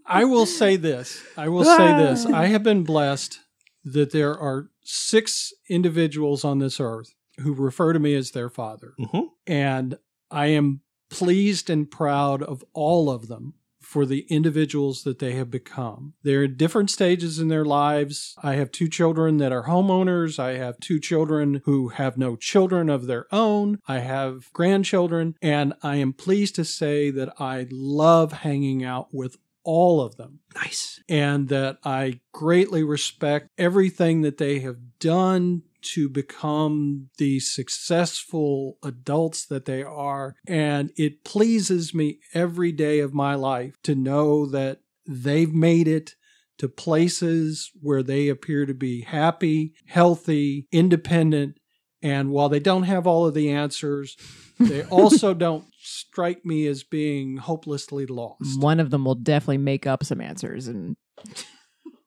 I 0.05 0.23
will 0.25 0.45
say 0.47 0.75
this. 0.75 1.21
I 1.37 1.49
will 1.49 1.63
say 1.63 1.95
this. 1.97 2.25
I 2.25 2.47
have 2.47 2.63
been 2.63 2.83
blessed 2.83 3.39
that 3.85 4.11
there 4.11 4.37
are 4.37 4.69
six 4.83 5.53
individuals 5.69 6.43
on 6.43 6.59
this 6.59 6.79
earth 6.79 7.13
who 7.39 7.53
refer 7.53 7.93
to 7.93 7.99
me 7.99 8.15
as 8.15 8.31
their 8.31 8.49
father. 8.49 8.93
Mhm. 8.99 9.27
And 9.45 9.97
I 10.31 10.47
am 10.47 10.81
pleased 11.09 11.69
and 11.69 11.89
proud 11.89 12.41
of 12.43 12.63
all 12.73 13.09
of 13.09 13.27
them 13.27 13.53
for 13.89 14.05
the 14.05 14.27
individuals 14.29 15.01
that 15.01 15.17
they 15.17 15.31
have 15.33 15.49
become. 15.49 16.13
They're 16.21 16.43
at 16.43 16.57
different 16.57 16.91
stages 16.91 17.39
in 17.39 17.47
their 17.47 17.65
lives. 17.65 18.35
I 18.43 18.53
have 18.53 18.71
two 18.71 18.87
children 18.87 19.37
that 19.37 19.51
are 19.51 19.63
homeowners. 19.63 20.37
I 20.37 20.57
have 20.57 20.79
two 20.79 20.99
children 20.99 21.63
who 21.65 21.87
have 21.89 22.15
no 22.15 22.35
children 22.35 22.87
of 22.87 23.07
their 23.07 23.25
own. 23.33 23.79
I 23.87 23.97
have 23.99 24.53
grandchildren. 24.53 25.33
And 25.41 25.73
I 25.81 25.95
am 25.95 26.13
pleased 26.13 26.53
to 26.55 26.65
say 26.65 27.09
that 27.09 27.33
I 27.39 27.65
love 27.71 28.31
hanging 28.31 28.83
out 28.83 29.07
with 29.11 29.37
all 29.63 30.01
of 30.01 30.17
them 30.17 30.39
Nice. 30.55 31.01
and 31.09 31.49
that 31.49 31.79
I 31.83 32.21
greatly 32.31 32.83
respect 32.83 33.49
everything 33.57 34.21
that 34.21 34.37
they 34.37 34.59
have 34.59 34.77
done 34.99 35.63
to 35.81 36.09
become 36.09 37.09
the 37.17 37.39
successful 37.39 38.77
adults 38.83 39.45
that 39.45 39.65
they 39.65 39.83
are. 39.83 40.35
And 40.47 40.91
it 40.97 41.23
pleases 41.23 41.93
me 41.93 42.19
every 42.33 42.71
day 42.71 42.99
of 42.99 43.13
my 43.13 43.35
life 43.35 43.75
to 43.83 43.95
know 43.95 44.45
that 44.47 44.79
they've 45.07 45.53
made 45.53 45.87
it 45.87 46.15
to 46.59 46.67
places 46.67 47.71
where 47.81 48.03
they 48.03 48.27
appear 48.27 48.65
to 48.65 48.73
be 48.73 49.01
happy, 49.01 49.73
healthy, 49.87 50.67
independent. 50.71 51.57
And 52.01 52.31
while 52.31 52.49
they 52.49 52.59
don't 52.59 52.83
have 52.83 53.07
all 53.07 53.25
of 53.25 53.33
the 53.33 53.49
answers, 53.49 54.17
they 54.59 54.83
also 54.89 55.33
don't 55.33 55.65
strike 55.81 56.45
me 56.45 56.67
as 56.67 56.83
being 56.83 57.37
hopelessly 57.37 58.05
lost. 58.05 58.61
One 58.61 58.79
of 58.79 58.89
them 58.89 59.05
will 59.05 59.15
definitely 59.15 59.57
make 59.59 59.87
up 59.87 60.03
some 60.03 60.21
answers 60.21 60.67
and 60.67 60.95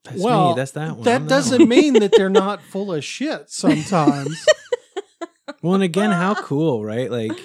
That's 0.05 0.21
well, 0.21 0.51
me. 0.51 0.57
That's 0.57 0.73
that 0.73 0.97
one. 0.97 1.05
That 1.05 1.23
I'm 1.23 1.27
doesn't 1.29 1.61
one. 1.61 1.69
mean 1.69 1.93
that 1.95 2.13
they're 2.17 2.29
not 2.29 2.61
full 2.73 2.93
of 2.93 3.05
shit 3.05 3.51
sometimes. 3.51 4.45
Well, 5.61 5.75
and 5.75 5.83
again, 5.85 6.11
how 6.11 6.35
cool, 6.35 6.85
right? 6.85 7.09
Like, 7.09 7.39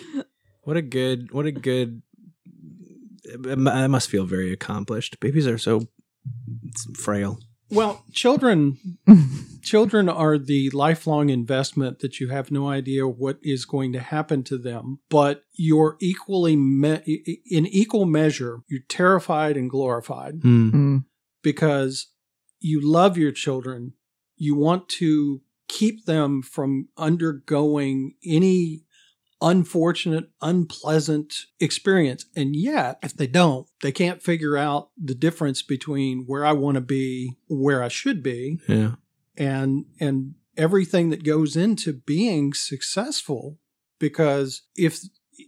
what 0.63 0.75
a 0.75 0.81
good, 0.81 1.31
what 1.31 1.45
a 1.45 1.51
good. 1.51 2.01
I 3.47 3.85
must 3.87 4.09
feel 4.09 4.25
very 4.25 4.51
accomplished. 4.51 5.19
Babies 5.19 5.45
are 5.45 5.59
so 5.59 5.87
frail. 6.95 7.39
well, 7.69 8.03
children 8.11 8.77
children 9.61 10.09
are 10.09 10.39
the 10.39 10.69
lifelong 10.71 11.29
investment 11.29 11.99
that 11.99 12.19
you 12.19 12.29
have 12.29 12.49
no 12.49 12.69
idea 12.69 13.07
what 13.07 13.37
is 13.43 13.65
going 13.65 13.93
to 13.93 13.99
happen 13.99 14.43
to 14.45 14.57
them, 14.57 14.99
but 15.09 15.43
you're 15.53 15.95
equally 15.99 16.55
me- 16.55 17.41
in 17.45 17.67
equal 17.67 18.05
measure, 18.05 18.61
you're 18.67 18.81
terrified 18.89 19.57
and 19.57 19.69
glorified. 19.69 20.39
Mm. 20.41 21.03
because 21.43 22.07
you 22.59 22.79
love 22.81 23.17
your 23.17 23.31
children. 23.31 23.93
You 24.35 24.55
want 24.55 24.89
to 24.89 25.41
keep 25.67 26.05
them 26.05 26.41
from 26.41 26.89
undergoing 26.97 28.15
any 28.25 28.83
unfortunate, 29.41 30.29
unpleasant 30.41 31.45
experience. 31.59 32.25
And 32.35 32.55
yet, 32.55 32.97
if 33.03 33.13
they 33.15 33.27
don't, 33.27 33.67
they 33.81 33.91
can't 33.91 34.21
figure 34.23 34.57
out 34.57 34.89
the 34.97 35.13
difference 35.15 35.61
between 35.61 36.23
where 36.25 36.45
I 36.45 36.53
want 36.53 36.75
to 36.75 36.81
be, 36.81 37.37
where 37.47 37.83
I 37.83 37.87
should 37.87 38.23
be, 38.23 38.59
Yeah. 38.67 38.95
and 39.35 39.85
and 39.99 40.35
everything 40.55 41.09
that 41.11 41.23
goes 41.23 41.55
into 41.55 41.93
being 41.93 42.51
successful 42.53 43.59
because 43.99 44.63
if 44.75 45.01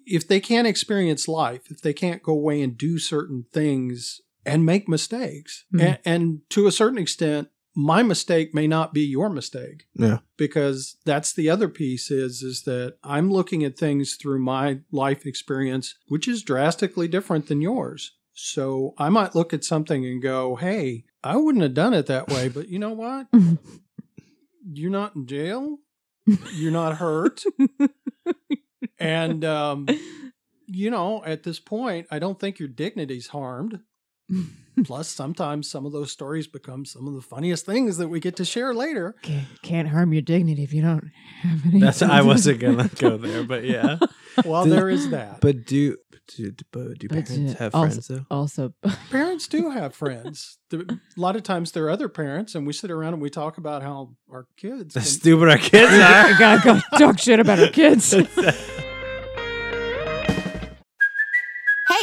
if 0.06 0.28
they 0.28 0.40
can't 0.40 0.68
experience 0.68 1.28
life 1.28 1.72
if 1.72 1.82
they 1.82 1.94
can't 1.94 2.22
go 2.22 2.34
away 2.34 2.62
and 2.62 2.78
do 2.78 3.00
certain 3.00 3.44
things 3.52 4.22
and 4.46 4.66
make 4.66 4.88
mistakes. 4.90 5.66
Mhm. 5.74 5.82
and, 5.82 5.98
and 6.06 6.40
to 6.50 6.68
a 6.68 6.72
certain 6.72 6.98
extent 7.00 7.50
my 7.76 8.02
mistake 8.04 8.54
may 8.54 8.68
not 8.68 8.94
be 8.94 9.02
your 9.02 9.30
mistake. 9.30 9.86
Yeah. 9.94 10.20
because 10.38 10.98
that's 11.06 11.32
the 11.32 11.50
other 11.50 11.70
piece 11.70 12.10
is 12.12 12.42
is 12.42 12.64
that 12.64 12.98
I'm 13.04 13.32
looking 13.32 13.64
at 13.64 13.78
things 13.78 14.16
through 14.16 14.40
my 14.40 14.80
life 14.92 15.26
experience 15.26 15.96
which 16.08 16.28
is 16.28 16.42
drastically 16.44 17.08
different 17.08 17.48
than 17.48 17.62
yours. 17.62 18.14
So 18.34 18.94
I 18.98 19.10
might 19.10 19.36
look 19.36 19.54
at 19.54 19.64
something 19.64 20.06
and 20.06 20.22
go 20.22 20.56
hey 20.56 21.06
I 21.24 21.38
wouldn't 21.38 21.64
have 21.64 21.74
done 21.74 21.94
it 21.94 22.08
that 22.08 22.28
way 22.30 22.50
but 22.50 22.70
you 22.70 22.80
know 22.80 22.94
what? 22.94 23.28
You're 24.72 24.92
not 24.92 25.16
in 25.16 25.26
jail. 25.28 25.78
You're 26.54 26.72
not 26.72 26.98
hurt. 26.98 27.44
And 29.02 29.46
um 29.46 29.88
you 30.68 30.92
know 30.92 31.24
at 31.26 31.44
this 31.44 31.60
point 31.60 32.06
i 32.12 32.20
don't 32.20 32.40
think 32.40 32.60
your 32.60 32.68
dignity's 32.68 33.28
harmed 33.28 33.80
plus 34.86 35.10
sometimes 35.10 35.70
some 35.70 35.86
of 35.86 35.92
those 35.92 36.12
stories 36.12 36.48
become 36.48 36.86
some 36.86 37.08
of 37.08 37.14
the 37.14 37.22
funniest 37.22 37.66
things 37.66 37.98
that 37.98 38.08
we 38.08 38.20
get 38.20 38.36
to 38.38 38.46
share 38.46 38.74
later 38.74 39.14
Can't, 39.24 39.48
can't 39.62 39.88
harm 39.90 40.14
your 40.14 40.22
dignity 40.22 40.64
if 40.64 40.72
you 40.74 40.82
don't 40.82 41.12
have 41.42 41.66
any. 41.66 41.80
That's 41.82 42.02
I 42.02 42.22
wasn't 42.22 42.60
gonna 42.62 42.90
go 42.98 43.18
there, 43.18 43.44
but 43.44 43.66
yeah. 43.66 43.98
well 44.46 44.64
Do- 44.64 44.70
there 44.70 44.90
is 44.90 45.10
that 45.10 45.42
But 45.42 45.66
do 45.66 45.98
do, 46.38 46.52
do, 46.52 46.94
do 46.96 47.08
parents 47.08 47.32
uh, 47.32 47.56
have 47.58 47.74
also- 47.76 47.90
friends 47.90 48.08
though? 48.08 48.26
Also, 48.30 48.74
parents 49.10 49.48
do 49.48 49.72
have 49.72 49.94
friends 49.96 50.60
The- 50.70 51.00
a 51.18 51.20
lot 51.20 51.36
of 51.36 51.44
times 51.44 51.72
there 51.74 51.84
are 51.86 51.90
other 51.90 52.08
parents 52.08 52.56
and 52.56 52.66
we 52.68 52.72
sit 52.74 52.90
around 52.92 53.14
and 53.14 53.22
we 53.22 53.30
talk 53.32 53.58
about 53.58 53.82
how 53.82 54.12
our 54.32 54.46
kids 54.56 54.94
can- 54.94 55.04
stupid 55.04 55.50
our 55.50 55.58
kids 55.58 55.92
I 55.92 56.32
are. 56.34 56.38
gotta 56.40 56.64
go 56.64 56.98
talk 56.98 57.20
shit 57.20 57.40
about 57.42 57.60
our 57.60 57.68
kids. 57.70 58.14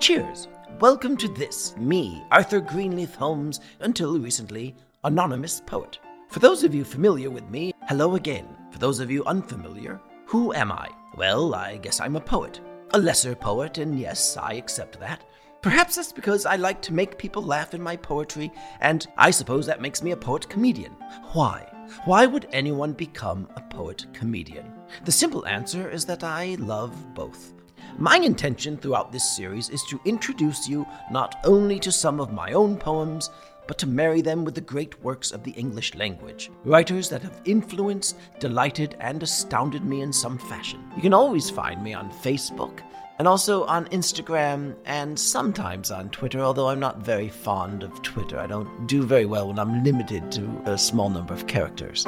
Cheers. 0.00 0.48
Welcome 0.80 1.18
to 1.18 1.28
this, 1.28 1.76
me, 1.76 2.24
Arthur 2.30 2.58
Greenleaf 2.58 3.14
Holmes, 3.16 3.60
until 3.80 4.18
recently, 4.18 4.74
anonymous 5.04 5.60
poet. 5.66 5.98
For 6.30 6.38
those 6.38 6.64
of 6.64 6.74
you 6.74 6.84
familiar 6.84 7.28
with 7.28 7.44
me, 7.50 7.74
hello 7.86 8.14
again. 8.14 8.48
For 8.70 8.78
those 8.78 8.98
of 8.98 9.10
you 9.10 9.22
unfamiliar, 9.26 10.00
who 10.24 10.54
am 10.54 10.72
I? 10.72 10.88
Well, 11.18 11.54
I 11.54 11.76
guess 11.76 12.00
I'm 12.00 12.16
a 12.16 12.20
poet. 12.20 12.62
A 12.94 12.98
lesser 12.98 13.34
poet, 13.34 13.76
and 13.76 14.00
yes, 14.00 14.38
I 14.38 14.54
accept 14.54 14.98
that. 15.00 15.22
Perhaps 15.60 15.96
that's 15.96 16.12
because 16.14 16.46
I 16.46 16.56
like 16.56 16.80
to 16.82 16.94
make 16.94 17.18
people 17.18 17.42
laugh 17.42 17.74
in 17.74 17.82
my 17.82 17.94
poetry, 17.94 18.50
and 18.80 19.06
I 19.18 19.30
suppose 19.30 19.66
that 19.66 19.82
makes 19.82 20.02
me 20.02 20.12
a 20.12 20.16
poet 20.16 20.48
comedian. 20.48 20.92
Why? 21.34 21.70
Why 22.06 22.24
would 22.24 22.48
anyone 22.52 22.94
become 22.94 23.48
a 23.54 23.60
poet 23.60 24.06
comedian? 24.14 24.72
The 25.04 25.12
simple 25.12 25.46
answer 25.46 25.90
is 25.90 26.06
that 26.06 26.24
I 26.24 26.56
love 26.58 27.14
both. 27.14 27.52
My 28.02 28.16
intention 28.16 28.78
throughout 28.78 29.12
this 29.12 29.36
series 29.36 29.68
is 29.68 29.84
to 29.84 30.00
introduce 30.06 30.66
you 30.66 30.86
not 31.10 31.36
only 31.44 31.78
to 31.80 31.92
some 31.92 32.18
of 32.18 32.32
my 32.32 32.52
own 32.52 32.78
poems, 32.78 33.28
but 33.66 33.76
to 33.76 33.86
marry 33.86 34.22
them 34.22 34.42
with 34.42 34.54
the 34.54 34.62
great 34.62 34.98
works 35.04 35.32
of 35.32 35.44
the 35.44 35.50
English 35.50 35.94
language. 35.94 36.50
Writers 36.64 37.10
that 37.10 37.20
have 37.20 37.42
influenced, 37.44 38.16
delighted, 38.38 38.96
and 39.00 39.22
astounded 39.22 39.84
me 39.84 40.00
in 40.00 40.14
some 40.14 40.38
fashion. 40.38 40.82
You 40.96 41.02
can 41.02 41.12
always 41.12 41.50
find 41.50 41.84
me 41.84 41.92
on 41.92 42.10
Facebook, 42.10 42.80
and 43.18 43.28
also 43.28 43.64
on 43.64 43.84
Instagram, 43.88 44.76
and 44.86 45.18
sometimes 45.18 45.90
on 45.90 46.08
Twitter, 46.08 46.40
although 46.40 46.68
I'm 46.68 46.80
not 46.80 47.04
very 47.04 47.28
fond 47.28 47.82
of 47.82 48.00
Twitter. 48.00 48.38
I 48.38 48.46
don't 48.46 48.86
do 48.86 49.02
very 49.02 49.26
well 49.26 49.48
when 49.48 49.58
I'm 49.58 49.84
limited 49.84 50.32
to 50.32 50.62
a 50.64 50.78
small 50.78 51.10
number 51.10 51.34
of 51.34 51.46
characters. 51.46 52.06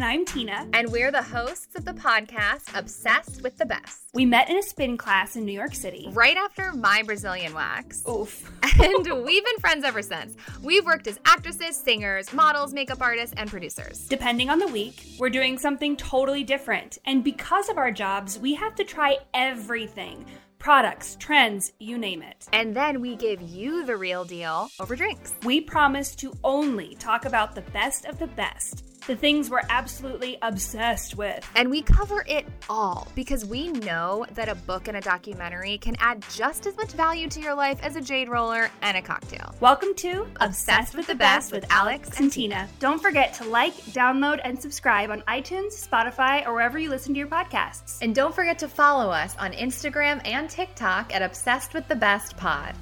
And 0.00 0.08
I'm 0.08 0.24
Tina. 0.24 0.66
and 0.72 0.90
we're 0.90 1.12
the 1.12 1.20
hosts 1.20 1.76
of 1.76 1.84
the 1.84 1.92
podcast 1.92 2.74
Obsessed 2.74 3.42
with 3.42 3.58
the 3.58 3.66
Best. 3.66 4.08
We 4.14 4.24
met 4.24 4.48
in 4.48 4.56
a 4.56 4.62
spin 4.62 4.96
class 4.96 5.36
in 5.36 5.44
New 5.44 5.52
York 5.52 5.74
City. 5.74 6.08
Right 6.12 6.38
after 6.38 6.72
my 6.72 7.02
Brazilian 7.02 7.52
wax. 7.52 8.02
Oof. 8.08 8.50
And 8.82 9.24
we've 9.26 9.44
been 9.44 9.58
friends 9.58 9.84
ever 9.84 10.00
since. 10.00 10.36
We've 10.62 10.86
worked 10.86 11.06
as 11.06 11.20
actresses, 11.26 11.76
singers, 11.76 12.32
models, 12.32 12.72
makeup 12.72 13.02
artists, 13.02 13.34
and 13.36 13.50
producers. 13.50 14.06
Depending 14.08 14.48
on 14.48 14.58
the 14.58 14.68
week, 14.68 15.04
we're 15.18 15.28
doing 15.28 15.58
something 15.58 15.98
totally 15.98 16.44
different. 16.44 16.96
And 17.04 17.22
because 17.22 17.68
of 17.68 17.76
our 17.76 17.92
jobs, 17.92 18.38
we 18.38 18.54
have 18.54 18.74
to 18.76 18.84
try 18.84 19.18
everything 19.34 20.24
products, 20.60 21.16
trends, 21.18 21.72
you 21.78 21.98
name 21.98 22.22
it. 22.22 22.46
And 22.52 22.76
then 22.76 23.00
we 23.00 23.16
give 23.16 23.40
you 23.40 23.84
the 23.84 23.96
real 23.96 24.24
deal 24.24 24.70
over 24.78 24.94
drinks. 24.94 25.34
We 25.42 25.60
promise 25.60 26.14
to 26.16 26.32
only 26.44 26.94
talk 26.96 27.24
about 27.24 27.54
the 27.54 27.62
best 27.62 28.04
of 28.04 28.18
the 28.18 28.26
best, 28.28 28.89
the 29.10 29.16
things 29.16 29.50
we're 29.50 29.60
absolutely 29.68 30.38
obsessed 30.40 31.16
with. 31.16 31.44
And 31.56 31.68
we 31.68 31.82
cover 31.82 32.24
it 32.28 32.46
all 32.68 33.08
because 33.16 33.44
we 33.44 33.66
know 33.66 34.24
that 34.34 34.48
a 34.48 34.54
book 34.54 34.86
and 34.86 34.96
a 34.96 35.00
documentary 35.00 35.78
can 35.78 35.96
add 35.98 36.24
just 36.30 36.64
as 36.64 36.76
much 36.76 36.92
value 36.92 37.26
to 37.30 37.40
your 37.40 37.56
life 37.56 37.80
as 37.82 37.96
a 37.96 38.00
jade 38.00 38.28
roller 38.28 38.70
and 38.82 38.96
a 38.96 39.02
cocktail. 39.02 39.52
Welcome 39.58 39.96
to 39.96 40.28
Obsessed 40.36 40.94
with 40.94 41.08
the 41.08 41.16
Best 41.16 41.50
with 41.50 41.66
Alex 41.70 42.20
and 42.20 42.30
Tina. 42.30 42.68
Don't 42.78 43.02
forget 43.02 43.34
to 43.34 43.44
like, 43.46 43.74
download, 43.86 44.40
and 44.44 44.62
subscribe 44.62 45.10
on 45.10 45.22
iTunes, 45.22 45.84
Spotify, 45.84 46.46
or 46.46 46.52
wherever 46.52 46.78
you 46.78 46.88
listen 46.88 47.12
to 47.12 47.18
your 47.18 47.26
podcasts. 47.26 47.98
And 48.02 48.14
don't 48.14 48.32
forget 48.32 48.60
to 48.60 48.68
follow 48.68 49.10
us 49.10 49.36
on 49.38 49.50
Instagram 49.54 50.24
and 50.24 50.48
TikTok 50.48 51.12
at 51.12 51.20
Obsessed 51.20 51.74
with 51.74 51.88
the 51.88 51.96
Best 51.96 52.36
Pod. 52.36 52.76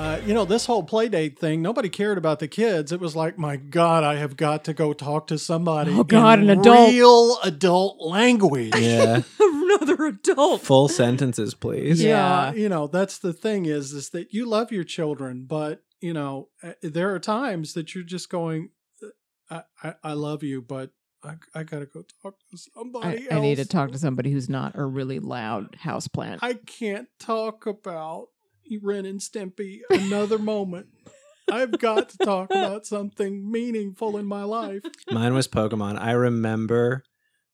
Uh, 0.00 0.18
you 0.24 0.32
know, 0.32 0.46
this 0.46 0.64
whole 0.64 0.82
play 0.82 1.10
date 1.10 1.38
thing, 1.38 1.60
nobody 1.60 1.90
cared 1.90 2.16
about 2.16 2.38
the 2.38 2.48
kids. 2.48 2.90
It 2.90 3.00
was 3.00 3.14
like, 3.14 3.36
my 3.36 3.56
God, 3.56 4.02
I 4.02 4.14
have 4.14 4.34
got 4.34 4.64
to 4.64 4.72
go 4.72 4.94
talk 4.94 5.26
to 5.26 5.36
somebody. 5.36 5.92
Oh, 5.92 6.04
God, 6.04 6.38
in 6.38 6.48
an 6.48 6.58
adult. 6.58 6.88
Real 6.90 7.38
adult 7.42 8.00
language. 8.00 8.74
Yeah. 8.74 9.20
Another 9.40 10.06
adult. 10.06 10.62
Full 10.62 10.88
sentences, 10.88 11.52
please. 11.52 12.02
Yeah. 12.02 12.50
You 12.54 12.70
know, 12.70 12.86
that's 12.86 13.18
the 13.18 13.34
thing 13.34 13.66
is, 13.66 13.92
is 13.92 14.08
that 14.10 14.32
you 14.32 14.46
love 14.46 14.72
your 14.72 14.84
children, 14.84 15.44
but, 15.46 15.82
you 16.00 16.14
know, 16.14 16.48
uh, 16.62 16.72
there 16.82 17.14
are 17.14 17.18
times 17.18 17.74
that 17.74 17.94
you're 17.94 18.02
just 18.02 18.30
going, 18.30 18.70
uh, 19.50 19.60
I, 19.82 19.88
I, 19.88 19.94
I 20.02 20.12
love 20.14 20.42
you, 20.42 20.62
but 20.62 20.92
I, 21.22 21.34
I 21.54 21.62
got 21.62 21.80
to 21.80 21.86
go 21.86 22.06
talk 22.22 22.38
to 22.38 22.54
I, 22.54 22.56
somebody 22.56 23.18
else. 23.28 23.32
I 23.32 23.40
need 23.40 23.56
to 23.56 23.66
talk 23.66 23.92
to 23.92 23.98
somebody 23.98 24.32
who's 24.32 24.48
not 24.48 24.76
a 24.76 24.84
really 24.84 25.18
loud 25.18 25.76
houseplant. 25.84 26.38
I 26.40 26.54
can't 26.54 27.08
talk 27.18 27.66
about 27.66 28.28
Ren 28.78 29.06
and 29.06 29.20
Stimpy 29.20 29.80
another 29.90 30.38
moment. 30.38 30.86
I've 31.50 31.78
got 31.78 32.10
to 32.10 32.18
talk 32.18 32.50
about 32.50 32.86
something 32.86 33.50
meaningful 33.50 34.16
in 34.16 34.26
my 34.26 34.44
life. 34.44 34.82
Mine 35.10 35.34
was 35.34 35.48
Pokemon. 35.48 36.00
I 36.00 36.12
remember 36.12 37.02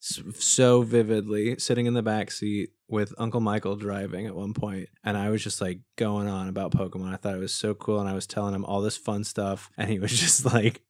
so 0.01 0.83
vividly 0.83 1.59
sitting 1.59 1.87
in 1.87 1.95
the 1.95 2.03
back 2.03 2.31
seat 2.31 2.71
with 2.89 3.15
Uncle 3.19 3.41
Michael 3.41 3.77
driving 3.77 4.27
at 4.27 4.35
one 4.35 4.55
point, 4.55 4.89
and 5.03 5.17
I 5.17 5.31
was 5.31 5.43
just 5.43 5.61
like 5.61 5.81
going 5.97 6.29
on 6.29 6.49
about 6.49 6.73
Pokemon. 6.73 7.13
I 7.13 7.17
thought 7.17 7.35
it 7.35 7.41
was 7.41 7.55
so 7.55 7.75
cool, 7.75 8.01
and 8.01 8.09
I 8.09 8.13
was 8.15 8.27
telling 8.27 8.55
him 8.55 8.65
all 8.65 8.81
this 8.81 8.97
fun 8.97 9.25
stuff, 9.25 9.71
and 9.77 9.91
he 9.91 9.99
was 9.99 10.11
just 10.19 10.45
like, 10.45 10.83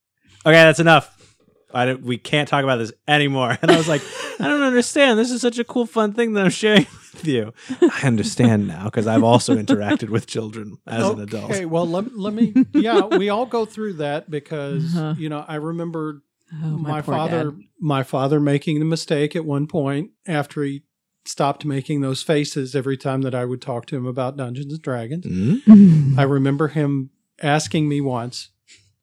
"Okay, 0.45 0.53
that's 0.53 0.81
enough. 0.81 1.37
I 1.73 1.95
we 1.95 2.19
can't 2.19 2.49
talk 2.49 2.65
about 2.65 2.77
this 2.77 2.93
anymore." 3.09 3.57
And 3.63 3.71
I 3.71 3.77
was 3.77 3.89
like, 3.89 4.03
"I 4.41 4.49
don't 4.49 4.63
understand. 4.63 5.19
This 5.19 5.31
is 5.31 5.41
such 5.41 5.59
a 5.59 5.65
cool, 5.65 5.87
fun 5.87 6.13
thing 6.13 6.33
that 6.35 6.45
I'm 6.45 6.51
sharing 6.51 6.87
with 7.15 7.27
you." 7.27 7.53
I 7.81 8.07
understand 8.07 8.67
now 8.69 8.85
because 8.85 9.07
I've 9.07 9.25
also 9.25 9.57
interacted 9.57 10.09
with 10.11 10.27
children 10.27 10.79
as 10.87 11.09
an 11.09 11.21
adult. 11.21 11.51
Okay, 11.51 11.65
well 11.65 11.87
let, 11.87 12.17
let 12.17 12.33
me 12.35 12.53
yeah, 12.75 13.01
we 13.07 13.29
all 13.29 13.47
go 13.47 13.65
through 13.65 13.95
that 13.95 14.31
because 14.31 14.97
Uh-huh. 14.97 15.15
you 15.19 15.29
know, 15.29 15.45
I 15.47 15.57
remember 15.57 16.23
Oh, 16.63 16.79
my, 16.79 17.03
poor 17.03 17.15
father 17.17 17.51
dad. 17.51 17.61
my 17.81 18.03
father 18.05 18.39
making 18.39 18.79
the 18.79 18.85
mistake 18.85 19.35
at 19.35 19.45
one 19.45 19.67
point 19.67 20.11
after 20.29 20.63
he 20.63 20.83
stopped 21.25 21.65
making 21.65 22.03
those 22.03 22.23
faces 22.23 22.77
every 22.77 22.97
time 22.97 23.23
that 23.23 23.35
I 23.35 23.45
would 23.45 23.61
talk 23.61 23.87
to 23.87 23.97
him 23.97 24.07
about 24.07 24.37
Dungeons 24.37 24.73
and 24.73 24.81
Dragons. 24.81 25.27
Mm-hmm. 25.27 26.17
I 26.17 26.23
remember 26.23 26.69
him 26.69 27.11
asking 27.43 27.89
me 27.89 28.01
once, 28.01 28.51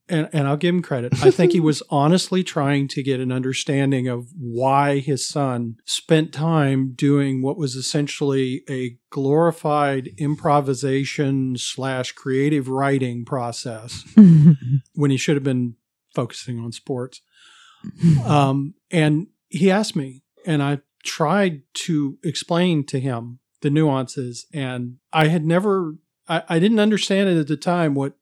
and, 0.10 0.30
and 0.34 0.48
I'll 0.48 0.58
give 0.58 0.76
him 0.76 0.82
credit. 0.82 1.14
I 1.24 1.32
think 1.32 1.54
he 1.54 1.60
was 1.60 1.82
honestly 1.90 2.44
trying 2.44 2.88
to 2.90 3.04
get 3.04 3.20
an 3.20 3.32
understanding 3.32 4.08
of 4.08 4.28
why 4.38 5.00
his 5.00 5.28
son 5.28 5.78
spent 5.86 6.34
time 6.34 6.94
doing 6.94 7.42
what 7.42 7.58
was 7.58 7.76
essentially 7.76 8.64
a 8.70 8.98
glorified 9.10 10.10
improvisation 10.18 11.58
slash 11.58 12.12
creative 12.12 12.68
writing 12.68 13.26
process 13.26 14.04
when 14.96 15.12
he 15.12 15.18
should 15.18 15.36
have 15.36 15.44
been 15.44 15.76
focusing 16.14 16.60
on 16.60 16.72
sports. 16.72 17.22
Um, 18.26 18.76
and 18.92 19.28
he 19.50 19.70
asked 19.70 19.94
me, 19.94 20.24
and 20.46 20.64
I 20.64 20.80
tried 21.04 21.64
to 21.74 22.18
explain 22.24 22.86
to 22.86 23.00
him 23.00 23.40
the 23.62 23.70
nuances. 23.70 24.46
And 24.54 24.98
I 25.12 25.28
had 25.28 25.46
never, 25.46 25.96
I, 26.28 26.44
I 26.48 26.60
didn't 26.60 26.80
understand 26.80 27.30
it 27.30 27.38
at 27.38 27.48
the 27.48 27.58
time 27.58 27.94
what 27.94 28.14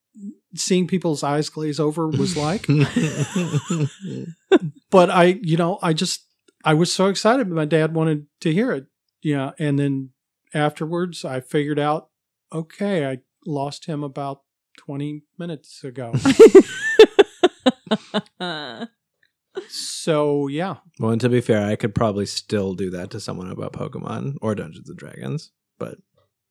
seeing 0.55 0.87
people's 0.87 1.23
eyes 1.23 1.49
glaze 1.49 1.79
over 1.79 2.07
was 2.07 2.37
like. 2.37 2.67
but 4.89 5.09
I, 5.09 5.39
you 5.41 5.57
know, 5.57 5.79
I 5.81 5.93
just, 5.93 6.25
I 6.63 6.73
was 6.73 6.93
so 6.93 7.07
excited. 7.07 7.49
My 7.49 7.65
dad 7.65 7.93
wanted 7.93 8.27
to 8.41 8.53
hear 8.53 8.71
it. 8.71 8.85
Yeah. 9.23 9.51
And 9.57 9.79
then 9.79 10.09
afterwards, 10.53 11.25
I 11.25 11.39
figured 11.39 11.79
out, 11.79 12.09
okay, 12.53 13.05
I 13.05 13.19
lost 13.45 13.85
him 13.85 14.03
about 14.03 14.41
20 14.77 15.23
minutes 15.37 15.83
ago. 15.83 16.13
so, 19.69 20.47
yeah. 20.47 20.77
Well, 20.99 21.11
and 21.11 21.21
to 21.21 21.29
be 21.29 21.41
fair, 21.41 21.65
I 21.65 21.75
could 21.75 21.95
probably 21.95 22.25
still 22.25 22.73
do 22.73 22.89
that 22.91 23.11
to 23.11 23.19
someone 23.19 23.49
about 23.49 23.73
Pokemon 23.73 24.35
or 24.41 24.55
Dungeons 24.55 24.89
and 24.89 24.97
Dragons, 24.97 25.51
but 25.79 25.97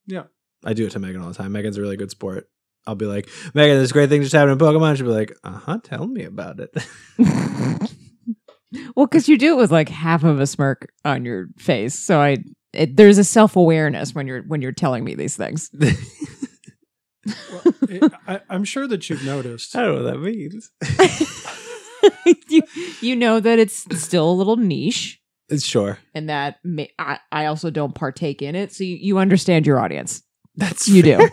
Yeah. 0.06 0.24
I 0.64 0.74
do 0.74 0.86
it 0.86 0.90
to 0.92 0.98
Megan 0.98 1.22
all 1.22 1.28
the 1.28 1.34
time. 1.34 1.52
Megan's 1.52 1.78
a 1.78 1.80
really 1.80 1.96
good 1.96 2.10
sport. 2.10 2.50
I'll 2.90 2.96
be 2.96 3.06
like, 3.06 3.28
Megan, 3.54 3.78
this 3.78 3.92
great 3.92 4.08
thing 4.08 4.20
just 4.22 4.32
happened 4.34 4.60
in 4.60 4.66
Pokemon. 4.66 4.96
She'll 4.96 5.06
be 5.06 5.12
like, 5.12 5.32
uh 5.44 5.52
huh, 5.52 5.78
tell 5.82 6.06
me 6.08 6.24
about 6.24 6.58
it. 6.58 6.74
well, 8.96 9.06
because 9.06 9.28
you 9.28 9.38
do 9.38 9.52
it 9.54 9.56
with 9.60 9.70
like 9.70 9.88
half 9.88 10.24
of 10.24 10.40
a 10.40 10.46
smirk 10.46 10.92
on 11.04 11.24
your 11.24 11.46
face, 11.56 11.94
so 11.96 12.20
I 12.20 12.38
it, 12.72 12.96
there's 12.96 13.18
a 13.18 13.24
self 13.24 13.54
awareness 13.56 14.12
when 14.14 14.26
you're 14.26 14.42
when 14.42 14.60
you're 14.60 14.72
telling 14.72 15.04
me 15.04 15.14
these 15.14 15.36
things. 15.36 15.70
Well, 17.52 17.74
it, 17.82 18.12
I, 18.26 18.40
I'm 18.48 18.64
sure 18.64 18.88
that 18.88 19.08
you've 19.10 19.24
noticed. 19.24 19.76
I 19.76 19.82
don't 19.82 19.96
know 19.96 20.04
what 20.04 20.12
that 20.14 20.20
means. 20.20 20.70
you 22.48 22.62
you 23.02 23.14
know 23.14 23.40
that 23.40 23.58
it's 23.58 23.84
still 24.02 24.28
a 24.28 24.32
little 24.32 24.56
niche, 24.56 25.20
It's 25.50 25.64
sure. 25.64 25.98
and 26.14 26.30
that 26.30 26.56
may, 26.64 26.90
I 26.98 27.18
I 27.30 27.44
also 27.44 27.70
don't 27.70 27.94
partake 27.94 28.40
in 28.40 28.56
it, 28.56 28.72
so 28.72 28.84
you, 28.84 28.96
you 28.96 29.18
understand 29.18 29.66
your 29.66 29.78
audience. 29.78 30.22
That's 30.56 30.88
You 30.88 31.02
do. 31.02 31.28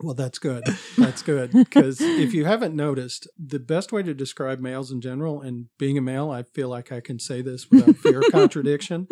Fair. 0.00 0.06
Well, 0.06 0.14
that's 0.14 0.38
good. 0.38 0.64
That's 0.96 1.22
good. 1.22 1.52
Because 1.52 2.00
if 2.00 2.32
you 2.34 2.44
haven't 2.44 2.74
noticed, 2.74 3.28
the 3.38 3.58
best 3.58 3.92
way 3.92 4.02
to 4.02 4.14
describe 4.14 4.60
males 4.60 4.90
in 4.90 5.00
general, 5.00 5.40
and 5.40 5.66
being 5.78 5.98
a 5.98 6.02
male, 6.02 6.30
I 6.30 6.42
feel 6.42 6.68
like 6.68 6.90
I 6.92 7.00
can 7.00 7.18
say 7.18 7.42
this 7.42 7.70
without 7.70 7.96
fear 7.96 8.18
of 8.20 8.24
contradiction. 8.32 9.06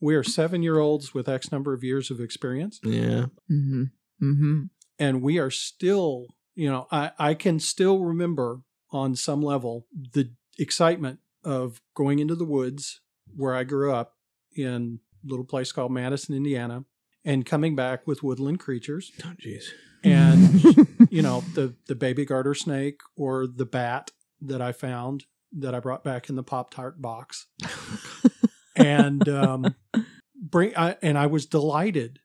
We 0.00 0.14
are 0.14 0.22
seven 0.22 0.62
year 0.62 0.78
olds 0.78 1.12
with 1.14 1.28
X 1.28 1.50
number 1.50 1.72
of 1.72 1.82
years 1.82 2.10
of 2.10 2.20
experience, 2.20 2.78
Yeah. 2.84 3.26
Mm-hmm. 3.50 3.84
Mm-hmm. 4.22 4.62
and 4.98 5.22
we 5.22 5.38
are 5.38 5.50
still, 5.50 6.26
you 6.56 6.68
know, 6.68 6.88
I, 6.90 7.12
I 7.18 7.34
can 7.34 7.60
still 7.60 8.00
remember 8.00 8.62
on 8.90 9.14
some 9.14 9.40
level 9.42 9.86
the 10.12 10.32
excitement 10.58 11.20
of 11.44 11.80
going 11.94 12.18
into 12.18 12.34
the 12.34 12.44
woods 12.44 13.00
where 13.36 13.54
I 13.54 13.62
grew 13.62 13.92
up 13.92 14.14
in 14.56 14.98
a 15.24 15.28
little 15.30 15.44
place 15.44 15.70
called 15.70 15.92
Madison, 15.92 16.34
Indiana, 16.34 16.84
and 17.28 17.44
coming 17.44 17.76
back 17.76 18.06
with 18.06 18.22
woodland 18.22 18.58
creatures. 18.58 19.12
Oh, 19.22 19.34
jeez. 19.38 19.66
and 20.02 20.88
you 21.10 21.22
know 21.22 21.44
the 21.54 21.74
the 21.86 21.94
baby 21.94 22.24
garter 22.24 22.54
snake 22.54 23.00
or 23.14 23.46
the 23.46 23.66
bat 23.66 24.10
that 24.40 24.62
I 24.62 24.72
found 24.72 25.26
that 25.52 25.74
I 25.74 25.80
brought 25.80 26.02
back 26.02 26.28
in 26.28 26.36
the 26.36 26.42
pop 26.42 26.72
tart 26.72 27.00
box, 27.00 27.46
and 28.74 29.28
um, 29.28 29.74
bring 30.34 30.76
I, 30.76 30.96
and 31.02 31.18
I 31.18 31.26
was 31.26 31.46
delighted. 31.46 32.20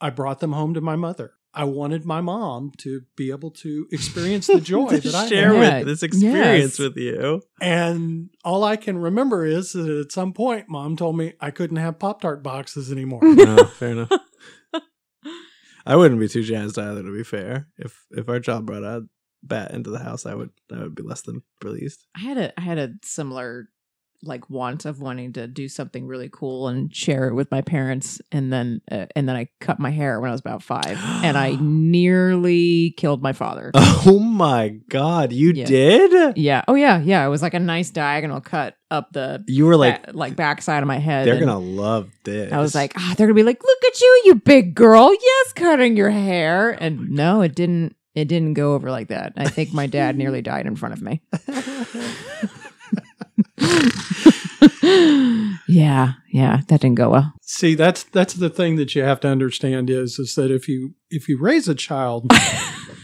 I 0.00 0.10
brought 0.10 0.40
them 0.40 0.52
home 0.52 0.74
to 0.74 0.80
my 0.80 0.94
mother. 0.94 1.34
I 1.56 1.64
wanted 1.64 2.04
my 2.04 2.20
mom 2.20 2.72
to 2.78 3.02
be 3.16 3.30
able 3.30 3.50
to 3.52 3.86
experience 3.90 4.46
the 4.46 4.60
joy 4.74 4.90
to 4.90 5.00
that 5.00 5.14
I 5.14 5.26
share 5.28 5.54
had. 5.54 5.78
With 5.78 5.86
this 5.88 6.02
experience 6.02 6.78
Yes. 6.78 6.78
with 6.78 6.96
you. 6.98 7.42
And 7.62 8.28
all 8.44 8.62
I 8.62 8.76
can 8.76 8.98
remember 8.98 9.46
is 9.46 9.72
that 9.72 9.88
at 9.88 10.12
some 10.12 10.34
point, 10.34 10.68
mom 10.68 10.96
told 10.96 11.16
me 11.16 11.32
I 11.40 11.50
couldn't 11.50 11.78
have 11.78 11.98
Pop 11.98 12.20
Tart 12.20 12.42
boxes 12.42 12.92
anymore. 12.92 13.20
No, 13.24 13.64
fair 13.64 13.90
enough. 13.92 14.10
I 15.86 15.96
wouldn't 15.96 16.20
be 16.20 16.28
too 16.28 16.42
jazzed 16.42 16.78
either. 16.78 17.02
To 17.02 17.12
be 17.16 17.22
fair, 17.22 17.68
if 17.78 18.04
if 18.10 18.28
our 18.28 18.40
child 18.40 18.66
brought 18.66 18.82
a 18.82 19.06
bat 19.42 19.70
into 19.70 19.90
the 19.90 20.00
house, 20.00 20.26
I 20.26 20.34
would 20.34 20.50
I 20.72 20.80
would 20.80 20.94
be 20.96 21.02
less 21.04 21.22
than 21.22 21.42
pleased. 21.60 22.04
I 22.16 22.20
had 22.20 22.38
a 22.38 22.58
I 22.60 22.62
had 22.62 22.78
a 22.78 22.90
similar 23.04 23.68
like 24.22 24.48
want 24.50 24.84
of 24.84 25.00
wanting 25.00 25.32
to 25.34 25.46
do 25.46 25.68
something 25.68 26.06
really 26.06 26.28
cool 26.32 26.68
and 26.68 26.94
share 26.94 27.28
it 27.28 27.34
with 27.34 27.50
my 27.50 27.60
parents 27.60 28.20
and 28.32 28.52
then 28.52 28.80
uh, 28.90 29.06
and 29.14 29.28
then 29.28 29.36
I 29.36 29.48
cut 29.60 29.78
my 29.78 29.90
hair 29.90 30.20
when 30.20 30.30
I 30.30 30.32
was 30.32 30.40
about 30.40 30.62
5 30.62 30.86
and 31.24 31.36
I 31.36 31.56
nearly 31.60 32.94
killed 32.96 33.22
my 33.22 33.32
father. 33.32 33.70
Oh 33.74 34.18
my 34.18 34.68
god, 34.88 35.32
you 35.32 35.52
Yeah. 35.52 35.64
did? 35.66 36.36
Yeah. 36.38 36.62
Oh 36.68 36.74
yeah, 36.74 37.00
yeah, 37.00 37.24
it 37.24 37.28
was 37.28 37.42
like 37.42 37.54
a 37.54 37.58
nice 37.60 37.90
diagonal 37.90 38.40
cut 38.40 38.76
up 38.90 39.12
the 39.12 39.44
You 39.48 39.66
were 39.66 39.76
like, 39.76 40.06
ba- 40.06 40.12
like 40.16 40.36
backside 40.36 40.82
of 40.82 40.86
my 40.86 40.98
head. 40.98 41.26
they're 41.26 41.38
gonna 41.40 41.58
love 41.58 42.10
this. 42.24 42.52
I 42.52 42.58
was 42.58 42.74
like, 42.74 42.92
ah, 42.96 43.14
they're 43.16 43.26
gonna 43.26 43.34
be 43.34 43.42
like, 43.42 43.62
look 43.62 43.84
at 43.86 44.00
you, 44.00 44.22
you 44.26 44.34
big 44.36 44.74
girl. 44.74 45.12
Yes, 45.12 45.52
cutting 45.54 45.96
your 45.96 46.10
hair. 46.10 46.70
And 46.70 47.10
no, 47.10 47.42
it 47.42 47.54
didn't. 47.54 47.96
It 48.14 48.28
didn't 48.28 48.54
go 48.54 48.72
over 48.74 48.90
like 48.90 49.08
that. 49.08 49.34
I 49.36 49.46
think 49.48 49.74
my 49.74 49.86
dad 49.86 50.16
nearly 50.16 50.40
died 50.52 50.66
in 50.66 50.74
front 50.74 50.94
of 50.94 51.02
me. 51.02 51.20
yeah, 55.68 56.14
yeah, 56.32 56.60
that 56.68 56.80
didn't 56.80 56.94
go 56.94 57.10
well. 57.10 57.32
See, 57.42 57.74
that's 57.74 58.04
that's 58.04 58.34
the 58.34 58.50
thing 58.50 58.76
that 58.76 58.94
you 58.94 59.02
have 59.02 59.20
to 59.20 59.28
understand 59.28 59.90
is 59.90 60.18
is 60.18 60.34
that 60.34 60.50
if 60.50 60.68
you 60.68 60.94
if 61.10 61.28
you 61.28 61.38
raise 61.38 61.68
a 61.68 61.74
child 61.74 62.30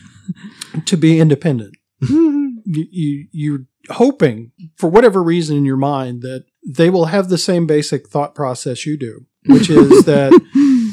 to 0.84 0.96
be 0.96 1.18
independent, 1.20 1.74
you, 2.00 2.56
you 2.64 3.26
you're 3.32 3.66
hoping 3.90 4.52
for 4.76 4.88
whatever 4.88 5.22
reason 5.22 5.56
in 5.56 5.64
your 5.64 5.76
mind 5.76 6.22
that 6.22 6.44
they 6.66 6.90
will 6.90 7.06
have 7.06 7.28
the 7.28 7.38
same 7.38 7.66
basic 7.66 8.08
thought 8.08 8.34
process 8.34 8.86
you 8.86 8.96
do, 8.96 9.26
which 9.46 9.68
is 9.68 10.04
that 10.04 10.32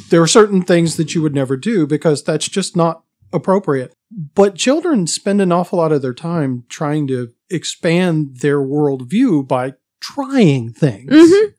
there 0.09 0.21
are 0.21 0.27
certain 0.27 0.63
things 0.63 0.97
that 0.97 1.13
you 1.13 1.21
would 1.21 1.35
never 1.35 1.55
do 1.55 1.85
because 1.85 2.23
that's 2.23 2.49
just 2.49 2.75
not 2.75 3.03
appropriate. 3.31 3.93
But 4.11 4.55
children 4.55 5.05
spend 5.05 5.39
an 5.41 5.51
awful 5.51 5.77
lot 5.77 5.91
of 5.91 6.01
their 6.01 6.13
time 6.13 6.63
trying 6.67 7.07
to 7.07 7.31
expand 7.49 8.37
their 8.37 8.59
worldview 8.59 9.47
by 9.47 9.73
trying 10.01 10.71
things. 10.73 11.11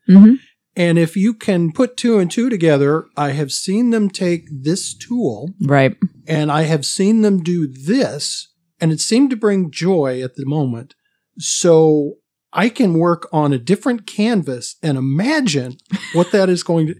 Mm-hmm. 0.08 0.34
And 0.76 0.98
if 0.98 1.16
you 1.16 1.34
can 1.34 1.72
put 1.72 1.96
two 1.96 2.18
and 2.18 2.30
two 2.30 2.48
together, 2.48 3.06
I 3.16 3.30
have 3.30 3.52
seen 3.52 3.90
them 3.90 4.08
take 4.08 4.46
this 4.50 4.94
tool 4.94 5.52
Right. 5.60 5.96
and 6.26 6.50
I 6.50 6.62
have 6.62 6.86
seen 6.86 7.22
them 7.22 7.42
do 7.42 7.66
this, 7.66 8.48
and 8.80 8.92
it 8.92 9.00
seemed 9.00 9.30
to 9.30 9.36
bring 9.36 9.70
joy 9.70 10.22
at 10.22 10.36
the 10.36 10.46
moment. 10.46 10.94
So 11.38 12.14
I 12.52 12.68
can 12.68 12.94
work 12.94 13.28
on 13.32 13.52
a 13.52 13.58
different 13.58 14.06
canvas 14.06 14.76
and 14.82 14.96
imagine 14.96 15.76
what 16.14 16.32
that 16.32 16.48
is 16.48 16.62
going 16.62 16.86
to, 16.88 16.94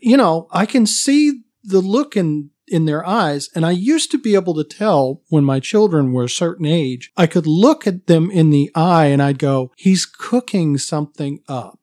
you 0.00 0.16
know, 0.16 0.46
I 0.52 0.66
can 0.66 0.86
see 0.86 1.42
the 1.64 1.80
look 1.80 2.16
in, 2.16 2.50
in 2.68 2.84
their 2.84 3.06
eyes. 3.06 3.48
And 3.54 3.66
I 3.66 3.72
used 3.72 4.10
to 4.12 4.18
be 4.18 4.34
able 4.34 4.54
to 4.54 4.64
tell 4.64 5.22
when 5.28 5.44
my 5.44 5.60
children 5.60 6.12
were 6.12 6.24
a 6.24 6.28
certain 6.28 6.66
age, 6.66 7.10
I 7.16 7.26
could 7.26 7.46
look 7.46 7.86
at 7.86 8.06
them 8.06 8.30
in 8.30 8.50
the 8.50 8.70
eye 8.74 9.06
and 9.06 9.22
I'd 9.22 9.38
go, 9.38 9.72
he's 9.76 10.06
cooking 10.06 10.78
something 10.78 11.40
up. 11.48 11.81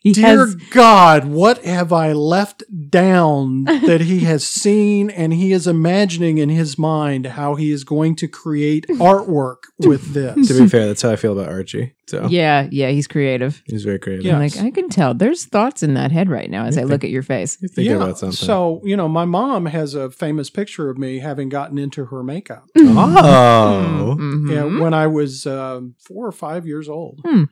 He 0.00 0.12
Dear 0.12 0.46
has 0.46 0.54
God, 0.70 1.24
what 1.24 1.64
have 1.64 1.92
I 1.92 2.12
left 2.12 2.62
down 2.88 3.64
that 3.64 4.00
he 4.02 4.20
has 4.20 4.46
seen 4.46 5.10
and 5.10 5.32
he 5.32 5.52
is 5.52 5.66
imagining 5.66 6.38
in 6.38 6.48
his 6.48 6.78
mind 6.78 7.26
how 7.26 7.56
he 7.56 7.72
is 7.72 7.82
going 7.82 8.14
to 8.16 8.28
create 8.28 8.86
artwork 8.90 9.56
with 9.80 10.14
this. 10.14 10.48
To 10.48 10.62
be 10.62 10.68
fair, 10.68 10.86
that's 10.86 11.02
how 11.02 11.10
I 11.10 11.16
feel 11.16 11.32
about 11.38 11.52
Archie. 11.52 11.94
So 12.06 12.28
Yeah, 12.28 12.68
yeah, 12.70 12.90
he's 12.90 13.08
creative. 13.08 13.60
he's 13.66 13.82
very 13.82 13.98
creative. 13.98 14.24
Yeah. 14.24 14.34
I'm 14.34 14.40
like, 14.40 14.56
I 14.56 14.70
can 14.70 14.88
tell 14.88 15.14
there's 15.14 15.44
thoughts 15.44 15.82
in 15.82 15.94
that 15.94 16.12
head 16.12 16.30
right 16.30 16.48
now 16.48 16.64
as 16.66 16.78
I 16.78 16.84
look 16.84 17.02
at 17.02 17.10
your 17.10 17.24
face. 17.24 17.58
He's 17.60 17.74
thinking 17.74 17.96
about 17.96 18.18
something. 18.18 18.36
So, 18.36 18.80
you 18.84 18.96
know, 18.96 19.08
my 19.08 19.24
mom 19.24 19.66
has 19.66 19.94
a 19.94 20.10
famous 20.10 20.48
picture 20.48 20.88
of 20.90 20.96
me 20.96 21.18
having 21.18 21.48
gotten 21.48 21.76
into 21.76 22.06
her 22.06 22.22
makeup. 22.22 22.64
oh, 22.76 24.16
Mhm. 24.18 24.50
Yeah, 24.50 24.80
when 24.80 24.94
I 24.94 25.06
was 25.06 25.46
um, 25.46 25.94
four 26.06 26.26
or 26.26 26.32
five 26.32 26.66
years 26.66 26.88
old. 26.88 27.20
Hmm. 27.24 27.44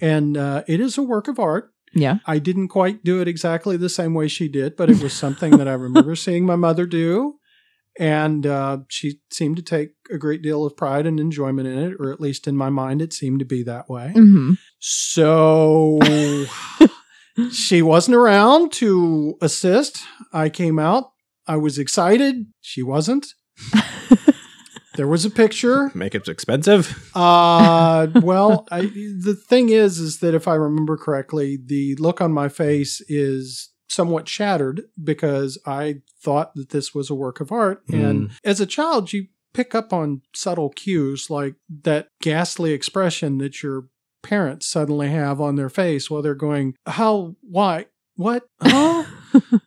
And 0.00 0.36
uh, 0.36 0.64
it 0.66 0.80
is 0.80 0.98
a 0.98 1.02
work 1.02 1.28
of 1.28 1.38
art. 1.38 1.70
Yeah. 1.94 2.18
I 2.26 2.38
didn't 2.38 2.68
quite 2.68 3.04
do 3.04 3.20
it 3.20 3.28
exactly 3.28 3.76
the 3.76 3.88
same 3.88 4.14
way 4.14 4.28
she 4.28 4.48
did, 4.48 4.76
but 4.76 4.90
it 4.90 5.02
was 5.02 5.12
something 5.12 5.56
that 5.58 5.68
I 5.68 5.72
remember 5.74 6.14
seeing 6.16 6.44
my 6.46 6.56
mother 6.56 6.86
do. 6.86 7.36
And 7.98 8.44
uh, 8.44 8.78
she 8.88 9.20
seemed 9.30 9.56
to 9.56 9.62
take 9.62 9.90
a 10.10 10.18
great 10.18 10.42
deal 10.42 10.66
of 10.66 10.76
pride 10.76 11.06
and 11.06 11.20
enjoyment 11.20 11.68
in 11.68 11.78
it, 11.78 11.94
or 12.00 12.12
at 12.12 12.20
least 12.20 12.48
in 12.48 12.56
my 12.56 12.68
mind, 12.68 13.00
it 13.00 13.12
seemed 13.12 13.38
to 13.38 13.44
be 13.44 13.62
that 13.62 13.88
way. 13.88 14.10
hmm 14.12 14.54
So 14.80 16.00
she 17.52 17.82
wasn't 17.82 18.16
around 18.16 18.72
to 18.72 19.36
assist. 19.40 20.02
I 20.32 20.48
came 20.48 20.80
out. 20.80 21.12
I 21.46 21.56
was 21.56 21.78
excited. 21.78 22.46
She 22.60 22.82
wasn't. 22.82 23.26
there 24.96 25.08
was 25.08 25.24
a 25.24 25.30
picture. 25.30 25.90
makeup's 25.94 26.28
expensive. 26.28 27.10
Uh, 27.14 28.08
well, 28.22 28.66
I, 28.70 28.82
the 28.82 29.36
thing 29.48 29.68
is, 29.68 29.98
is 29.98 30.18
that 30.20 30.34
if 30.34 30.48
I 30.48 30.54
remember 30.54 30.96
correctly, 30.96 31.58
the 31.64 31.94
look 31.96 32.20
on 32.20 32.32
my 32.32 32.48
face 32.48 33.00
is 33.08 33.70
somewhat 33.88 34.28
shattered 34.28 34.82
because 35.02 35.58
I 35.66 36.02
thought 36.20 36.54
that 36.54 36.70
this 36.70 36.94
was 36.94 37.10
a 37.10 37.14
work 37.14 37.40
of 37.40 37.52
art. 37.52 37.82
And 37.90 38.30
as 38.42 38.60
a 38.60 38.66
child, 38.66 39.12
you 39.12 39.26
pick 39.52 39.74
up 39.74 39.92
on 39.92 40.22
subtle 40.34 40.70
cues 40.70 41.30
like 41.30 41.54
that 41.82 42.08
ghastly 42.20 42.72
expression 42.72 43.38
that 43.38 43.62
your 43.62 43.86
parents 44.22 44.66
suddenly 44.66 45.10
have 45.10 45.40
on 45.40 45.54
their 45.56 45.68
face 45.68 46.10
while 46.10 46.22
they're 46.22 46.34
going, 46.34 46.74
How, 46.86 47.36
why, 47.42 47.86
what, 48.16 48.48
huh? 48.60 49.04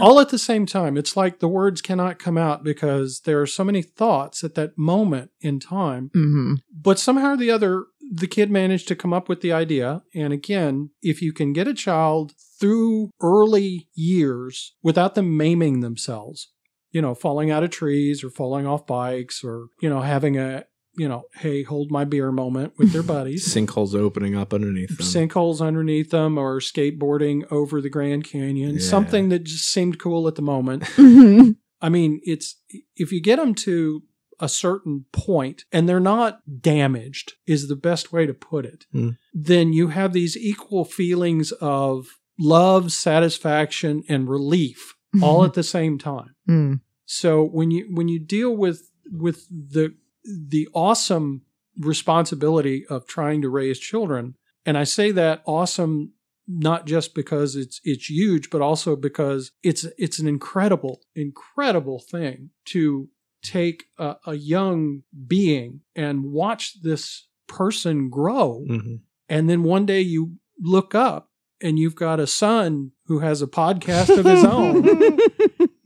All 0.00 0.20
at 0.20 0.28
the 0.28 0.38
same 0.38 0.66
time. 0.66 0.96
It's 0.96 1.16
like 1.16 1.38
the 1.38 1.48
words 1.48 1.80
cannot 1.80 2.18
come 2.18 2.36
out 2.36 2.62
because 2.64 3.20
there 3.20 3.40
are 3.40 3.46
so 3.46 3.64
many 3.64 3.82
thoughts 3.82 4.44
at 4.44 4.54
that 4.54 4.76
moment 4.76 5.30
in 5.40 5.60
time 5.60 6.10
hmm 6.12 6.54
but 6.70 6.98
somehow 6.98 7.32
or 7.32 7.36
the 7.36 7.50
other 7.50 7.86
the 8.12 8.26
kid 8.26 8.50
managed 8.50 8.86
to 8.88 8.94
come 8.96 9.12
up 9.12 9.28
with 9.28 9.40
the 9.40 9.52
idea 9.52 10.02
and 10.14 10.32
again 10.32 10.90
if 11.02 11.20
you 11.20 11.32
can 11.32 11.52
get 11.52 11.68
a 11.68 11.74
child 11.74 12.32
through 12.60 13.10
early 13.20 13.88
years 13.94 14.74
without 14.82 15.14
them 15.14 15.36
maiming 15.36 15.80
themselves 15.80 16.52
you 16.90 17.02
know 17.02 17.14
falling 17.14 17.50
out 17.50 17.64
of 17.64 17.70
trees 17.70 18.22
or 18.22 18.30
falling 18.30 18.66
off 18.66 18.86
bikes 18.86 19.42
or 19.42 19.68
you 19.80 19.88
know 19.88 20.00
having 20.00 20.38
a 20.38 20.64
you 20.96 21.08
know 21.08 21.24
hey 21.36 21.62
hold 21.62 21.90
my 21.90 22.04
beer 22.04 22.30
moment 22.32 22.72
with 22.78 22.92
their 22.92 23.02
buddies 23.02 23.46
Sinkholes 23.54 23.94
opening 23.94 24.34
up 24.36 24.52
underneath 24.54 24.96
them. 24.96 25.06
sinkholes 25.06 25.60
underneath 25.60 26.10
them 26.10 26.38
or 26.38 26.58
skateboarding 26.60 27.50
over 27.52 27.80
the 27.80 27.90
grand 27.90 28.24
canyon 28.24 28.74
Yeah. 28.76 28.80
something 28.80 29.28
that 29.30 29.44
just 29.44 29.70
seemed 29.70 29.98
cool 29.98 30.26
at 30.28 30.34
the 30.36 30.42
moment 30.42 30.84
I 31.82 31.90
mean, 31.90 32.20
it's 32.24 32.56
if 32.96 33.12
you 33.12 33.20
get 33.20 33.36
them 33.36 33.54
to 33.56 34.02
a 34.40 34.48
certain 34.48 35.04
point 35.12 35.64
and 35.70 35.86
they're 35.86 36.00
not 36.00 36.40
damaged, 36.60 37.34
is 37.46 37.68
the 37.68 37.76
best 37.76 38.12
way 38.14 38.24
to 38.26 38.32
put 38.34 38.64
it, 38.64 38.86
Hmm. 38.92 39.10
then 39.34 39.74
you 39.74 39.88
have 39.88 40.14
these 40.14 40.36
equal 40.38 40.86
feelings 40.86 41.52
of 41.52 42.06
love, 42.38 42.92
satisfaction, 42.92 44.02
and 44.08 44.28
relief 44.28 44.94
all 45.22 45.44
at 45.48 45.52
the 45.54 45.62
same 45.62 45.98
time. 45.98 46.34
Mm. 46.48 46.80
So 47.04 47.44
when 47.44 47.70
you 47.70 47.88
when 47.92 48.08
you 48.08 48.18
deal 48.18 48.56
with 48.56 48.90
with 49.12 49.46
the 49.50 49.94
the 50.26 50.68
awesome 50.74 51.42
responsibility 51.78 52.84
of 52.88 53.06
trying 53.06 53.42
to 53.42 53.48
raise 53.48 53.78
children, 53.78 54.34
and 54.64 54.76
I 54.78 54.84
say 54.84 55.10
that 55.12 55.42
awesome 55.46 56.12
not 56.48 56.86
just 56.86 57.14
because 57.14 57.56
it's 57.56 57.80
it's 57.84 58.08
huge, 58.08 58.50
but 58.50 58.60
also 58.62 58.94
because 58.96 59.50
it's 59.62 59.84
it's 59.98 60.18
an 60.18 60.28
incredible, 60.28 61.00
incredible 61.14 61.98
thing 61.98 62.50
to 62.66 63.08
take 63.42 63.84
a, 63.98 64.16
a 64.26 64.34
young 64.34 65.02
being 65.26 65.80
and 65.94 66.24
watch 66.32 66.80
this 66.82 67.26
person 67.48 68.08
grow, 68.10 68.64
Mhm. 68.68 69.00
and 69.28 69.48
then 69.50 69.62
one 69.64 69.86
day 69.86 70.00
you 70.00 70.36
look 70.60 70.94
up 70.94 71.30
and 71.60 71.78
you've 71.78 71.94
got 71.96 72.18
a 72.20 72.26
son 72.26 72.92
who 73.06 73.18
has 73.20 73.42
a 73.42 73.46
podcast 73.46 74.16
of 74.18 74.24
his 74.24 74.44
own. 74.44 75.18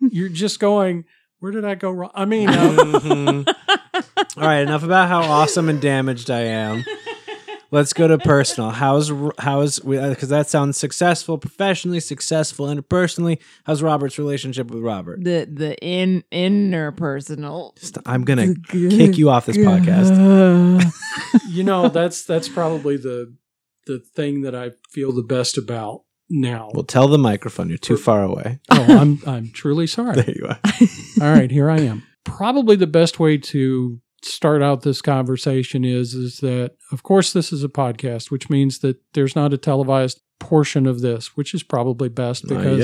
You're 0.12 0.28
just 0.28 0.58
going, 0.60 1.04
where 1.38 1.52
did 1.52 1.64
I 1.64 1.74
go 1.74 1.90
wrong? 1.90 2.10
I 2.14 2.24
mean, 2.24 2.48
uh, 2.48 2.54
Mhm. 2.76 3.54
All 4.40 4.46
right, 4.46 4.62
enough 4.62 4.82
about 4.82 5.08
how 5.08 5.20
awesome 5.20 5.68
and 5.68 5.82
damaged 5.82 6.30
I 6.30 6.40
am. 6.40 6.82
Let's 7.72 7.92
go 7.92 8.08
to 8.08 8.16
personal. 8.18 8.70
How's 8.70 9.12
how's 9.38 9.78
because 9.80 10.32
uh, 10.32 10.38
that 10.38 10.48
sounds 10.48 10.76
successful 10.76 11.36
professionally, 11.36 12.00
successful 12.00 12.66
interpersonally. 12.66 13.38
How's 13.64 13.82
Robert's 13.82 14.18
relationship 14.18 14.70
with 14.70 14.82
Robert? 14.82 15.22
The 15.22 15.46
the 15.52 15.76
in 15.78 16.24
interpersonal. 16.32 17.78
St- 17.78 18.02
I'm 18.06 18.24
gonna 18.24 18.54
kick 18.70 19.18
you 19.18 19.28
off 19.28 19.46
this 19.46 19.58
podcast. 19.58 20.90
you 21.48 21.62
know, 21.62 21.88
that's 21.88 22.24
that's 22.24 22.48
probably 22.48 22.96
the 22.96 23.36
the 23.86 24.00
thing 24.00 24.40
that 24.42 24.54
I 24.54 24.70
feel 24.90 25.12
the 25.12 25.22
best 25.22 25.58
about 25.58 26.04
now. 26.28 26.70
Well, 26.74 26.84
tell 26.84 27.08
the 27.08 27.18
microphone 27.18 27.68
you're 27.68 27.78
too 27.78 27.96
far 27.98 28.24
away. 28.24 28.58
oh, 28.70 28.86
I'm 28.88 29.20
I'm 29.26 29.50
truly 29.50 29.86
sorry. 29.86 30.14
There 30.22 30.34
you 30.34 30.46
are. 30.48 30.58
All 31.20 31.32
right, 31.32 31.50
here 31.50 31.70
I 31.70 31.80
am. 31.80 32.04
Probably 32.24 32.74
the 32.74 32.86
best 32.88 33.20
way 33.20 33.38
to 33.38 34.00
start 34.22 34.62
out 34.62 34.82
this 34.82 35.00
conversation 35.02 35.84
is 35.84 36.14
is 36.14 36.38
that 36.38 36.72
of 36.92 37.02
course 37.02 37.32
this 37.32 37.52
is 37.52 37.64
a 37.64 37.68
podcast, 37.68 38.30
which 38.30 38.50
means 38.50 38.80
that 38.80 38.98
there's 39.14 39.34
not 39.36 39.52
a 39.52 39.58
televised 39.58 40.20
portion 40.38 40.86
of 40.86 41.00
this, 41.02 41.36
which 41.36 41.52
is 41.54 41.62
probably 41.62 42.08
best 42.08 42.48
because. 42.48 42.78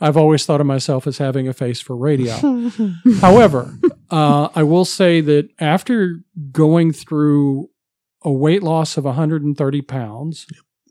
I've 0.00 0.16
always 0.16 0.46
thought 0.46 0.60
of 0.60 0.66
myself 0.66 1.06
as 1.06 1.18
having 1.18 1.48
a 1.48 1.52
face 1.52 1.80
for 1.80 1.96
radio. 1.96 2.34
However, 3.20 3.76
uh, 4.10 4.48
I 4.54 4.62
will 4.62 4.84
say 4.84 5.20
that 5.20 5.48
after 5.58 6.20
going 6.52 6.92
through 6.92 7.68
a 8.22 8.30
weight 8.32 8.62
loss 8.62 8.96
of 8.96 9.04
130 9.04 9.82
pounds 9.82 10.46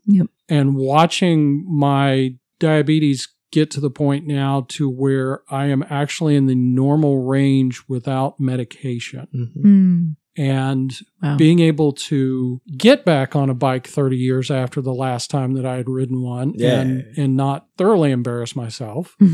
Yep. 0.06 0.26
and 0.48 0.76
watching 0.76 1.64
my 1.68 2.34
diabetes 2.58 3.28
get 3.52 3.70
to 3.72 3.80
the 3.80 3.90
point 3.90 4.26
now 4.26 4.64
to 4.68 4.88
where 4.88 5.42
I 5.50 5.66
am 5.66 5.84
actually 5.90 6.36
in 6.36 6.46
the 6.46 6.54
normal 6.54 7.24
range 7.24 7.82
without 7.88 8.38
medication 8.40 9.26
Mhm. 9.34 9.64
Mm. 9.64 10.16
and 10.36 10.92
Wow. 11.22 11.36
being 11.36 11.58
able 11.60 11.92
to 11.92 12.60
get 12.76 13.04
back 13.04 13.34
on 13.34 13.50
a 13.50 13.54
bike 13.54 13.86
30 13.86 14.16
years 14.16 14.50
after 14.50 14.80
the 14.80 14.94
last 14.94 15.30
time 15.30 15.54
that 15.54 15.66
I 15.66 15.76
had 15.76 15.88
ridden 15.88 16.22
one 16.22 16.52
Yeah. 16.56 16.80
and, 16.80 17.04
and 17.16 17.36
not 17.36 17.66
thoroughly 17.76 18.10
embarrass 18.12 18.54
myself. 18.54 19.16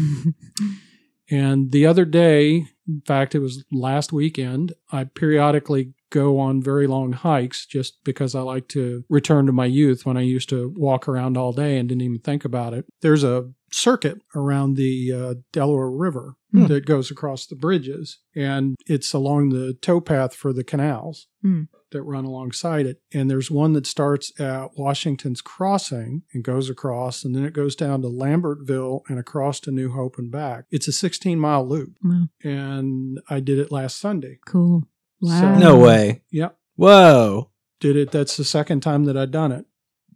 And 1.28 1.72
the 1.72 1.86
other 1.86 2.04
day, 2.04 2.66
in 2.86 3.00
fact, 3.04 3.34
it 3.34 3.40
was 3.40 3.64
last 3.72 4.12
weekend, 4.12 4.74
I 4.92 5.02
periodically 5.04 5.92
go 6.10 6.38
on 6.38 6.62
very 6.62 6.86
long 6.86 7.12
hikes 7.12 7.66
just 7.66 7.98
because 8.04 8.34
I 8.34 8.40
like 8.40 8.68
to 8.68 9.04
return 9.08 9.46
to 9.46 9.52
my 9.52 9.66
youth 9.66 10.06
when 10.06 10.16
I 10.16 10.22
used 10.22 10.48
to 10.50 10.72
walk 10.76 11.08
around 11.08 11.36
all 11.36 11.52
day 11.52 11.78
and 11.78 11.88
didn't 11.88 12.02
even 12.02 12.18
think 12.20 12.44
about 12.44 12.74
it. 12.74 12.84
There's 13.02 13.24
a 13.24 13.50
circuit 13.72 14.20
around 14.34 14.76
the 14.76 15.12
uh, 15.12 15.34
Delaware 15.52 15.90
River 15.90 16.34
Hmm. 16.52 16.66
that 16.68 16.86
goes 16.86 17.10
across 17.10 17.44
the 17.44 17.56
bridges, 17.56 18.20
and 18.34 18.76
it's 18.86 19.12
along 19.12 19.48
the 19.48 19.74
towpath 19.82 20.32
for 20.32 20.52
the 20.52 20.62
canals 20.62 21.26
Hmm. 21.42 21.62
that 21.90 22.02
run 22.02 22.24
alongside 22.24 22.86
it. 22.86 23.00
And 23.12 23.28
there's 23.28 23.50
one 23.50 23.72
that 23.72 23.84
starts 23.86 24.32
at 24.40 24.70
Washington's 24.78 25.40
Crossing 25.42 26.22
and 26.32 26.44
goes 26.44 26.70
across, 26.70 27.24
and 27.24 27.34
then 27.34 27.44
it 27.44 27.52
goes 27.52 27.74
down 27.74 28.00
to 28.02 28.08
Lambertville 28.08 29.00
and 29.08 29.18
across 29.18 29.58
to 29.60 29.72
New 29.72 29.90
Hope 29.90 30.18
and 30.18 30.30
back. 30.30 30.66
It's 30.70 30.86
a 30.88 30.92
16 30.92 31.38
mile 31.40 31.66
loop, 31.68 31.96
and 32.44 33.20
I 33.28 33.40
did 33.40 33.58
it 33.58 33.72
last 33.72 33.98
Sunday. 33.98 34.38
Cool. 34.46 34.84
So- 35.22 35.28
Wow. 35.28 35.58
No 35.58 35.78
way. 35.78 36.22
Yep, 36.30 36.56
Whoa. 36.76 37.50
did 37.80 37.96
it. 37.96 38.10
That's 38.10 38.36
the 38.36 38.44
second 38.44 38.80
time 38.80 39.04
that 39.04 39.16
I'd 39.16 39.30
done 39.30 39.52
it. 39.52 39.66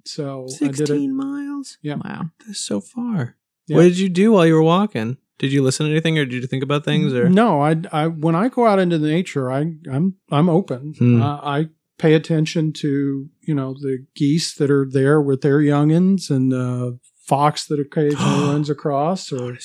So 0.04 0.44
I 0.60 0.66
did 0.66 0.80
it. 0.80 0.86
16 0.88 1.14
miles? 1.16 1.78
Yeah. 1.82 1.96
Wow. 2.04 2.30
That's 2.46 2.60
so 2.60 2.80
far. 2.80 3.36
Yeah. 3.66 3.76
What 3.76 3.82
did 3.84 3.98
you 3.98 4.08
do 4.08 4.32
while 4.32 4.46
you 4.46 4.54
were 4.54 4.62
walking? 4.62 5.16
Did 5.38 5.52
you 5.52 5.62
listen 5.62 5.86
to 5.86 5.92
anything 5.92 6.18
or 6.18 6.24
did 6.26 6.42
you 6.42 6.46
think 6.46 6.62
about 6.62 6.84
things 6.84 7.14
or 7.14 7.28
No, 7.30 7.62
I, 7.62 7.76
I 7.92 8.06
when 8.08 8.34
I 8.34 8.48
go 8.48 8.66
out 8.66 8.78
into 8.78 8.98
the 8.98 9.08
nature, 9.08 9.50
I 9.50 9.72
I'm 9.90 10.16
I'm 10.30 10.48
open. 10.50 10.94
Hmm. 10.98 11.22
Uh, 11.22 11.36
I 11.42 11.68
pay 11.98 12.14
attention 12.14 12.72
to 12.74 13.28
you 13.40 13.54
know 13.54 13.72
the 13.74 14.04
geese 14.14 14.54
that 14.56 14.70
are 14.70 14.86
there 14.90 15.20
with 15.20 15.40
their 15.40 15.60
youngins 15.60 16.28
and 16.30 16.52
the 16.52 16.98
fox 17.24 17.66
that 17.66 17.80
occasionally 17.80 18.44
runs 18.52 18.68
across, 18.68 19.32
or 19.32 19.56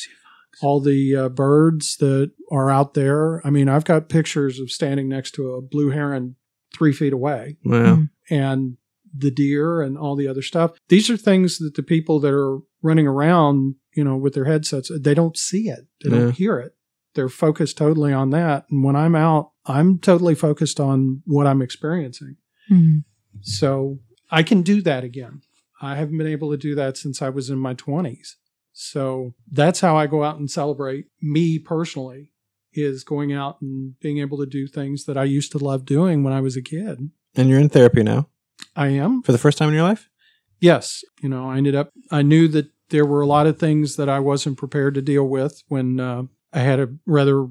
all 0.61 0.79
the 0.79 1.15
uh, 1.15 1.29
birds 1.29 1.97
that 1.97 2.31
are 2.51 2.69
out 2.69 2.93
there. 2.93 3.45
I 3.45 3.49
mean, 3.49 3.67
I've 3.69 3.85
got 3.85 4.09
pictures 4.09 4.59
of 4.59 4.71
standing 4.71 5.07
next 5.09 5.31
to 5.35 5.53
a 5.53 5.61
blue 5.61 5.89
heron 5.89 6.35
three 6.73 6.93
feet 6.93 7.13
away, 7.13 7.57
Wow. 7.63 8.03
and 8.29 8.77
the 9.17 9.31
deer 9.31 9.81
and 9.81 9.97
all 9.97 10.15
the 10.15 10.27
other 10.27 10.41
stuff. 10.41 10.71
These 10.89 11.09
are 11.09 11.17
things 11.17 11.57
that 11.59 11.75
the 11.75 11.83
people 11.83 12.19
that 12.19 12.33
are 12.33 12.59
running 12.81 13.07
around, 13.07 13.75
you 13.95 14.03
know, 14.03 14.17
with 14.17 14.33
their 14.33 14.45
headsets, 14.45 14.91
they 14.99 15.13
don't 15.13 15.37
see 15.37 15.69
it. 15.69 15.87
They 16.03 16.09
Yeah. 16.11 16.19
don't 16.19 16.35
hear 16.35 16.59
it. 16.59 16.75
They're 17.13 17.29
focused 17.29 17.77
totally 17.77 18.11
on 18.11 18.31
that. 18.31 18.65
And 18.69 18.83
when 18.83 18.95
I'm 18.97 19.15
out, 19.15 19.51
I'm 19.65 19.99
totally 19.99 20.35
focused 20.35 20.79
on 20.81 21.21
what 21.25 21.47
I'm 21.47 21.61
experiencing. 21.61 22.35
Mhm. 22.69 23.05
So 23.41 23.99
I 24.29 24.43
can 24.43 24.61
do 24.63 24.81
that 24.81 25.03
again. 25.05 25.41
I 25.81 25.95
haven't 25.95 26.17
been 26.17 26.27
able 26.27 26.51
to 26.51 26.57
do 26.57 26.75
that 26.75 26.97
since 26.97 27.21
I 27.21 27.29
was 27.29 27.49
in 27.49 27.57
my 27.57 27.73
20s. 27.73 28.35
So 28.77 29.33
that's 29.49 29.79
how 29.79 29.95
I 29.95 30.05
go 30.05 30.23
out 30.23 30.37
and 30.37 30.51
celebrate 30.51 31.05
me 31.21 31.57
personally 31.57 32.33
is 32.73 33.05
going 33.05 33.31
out 33.31 33.61
and 33.61 33.97
being 34.01 34.17
able 34.17 34.37
to 34.37 34.45
do 34.45 34.67
things 34.67 35.05
that 35.05 35.17
I 35.17 35.23
used 35.23 35.53
to 35.53 35.57
love 35.57 35.85
doing 35.85 36.23
when 36.23 36.33
I 36.33 36.41
was 36.41 36.57
a 36.57 36.61
kid. 36.61 37.09
And 37.35 37.49
you're 37.49 37.59
in 37.59 37.69
therapy 37.69 38.03
now 38.03 38.27
I 38.75 38.87
am. 38.87 39.23
for 39.23 39.31
the 39.31 39.37
first 39.37 39.57
time 39.57 39.69
in 39.69 39.75
your 39.75 39.83
life? 39.83 40.09
Yes. 40.59 41.05
You 41.21 41.29
know, 41.29 41.49
I 41.49 41.55
ended 41.55 41.73
up, 41.73 41.93
I 42.11 42.21
knew 42.21 42.49
that 42.49 42.69
there 42.89 43.05
were 43.05 43.21
a 43.21 43.25
lot 43.25 43.47
of 43.47 43.57
things 43.57 43.95
that 43.95 44.09
I 44.09 44.19
wasn't 44.19 44.57
prepared 44.57 44.93
to 44.95 45.01
deal 45.01 45.23
with 45.23 45.63
when 45.69 46.01
uh, 46.01 46.23
I 46.51 46.59
had 46.59 46.81
a 46.81 46.89
rather 47.05 47.47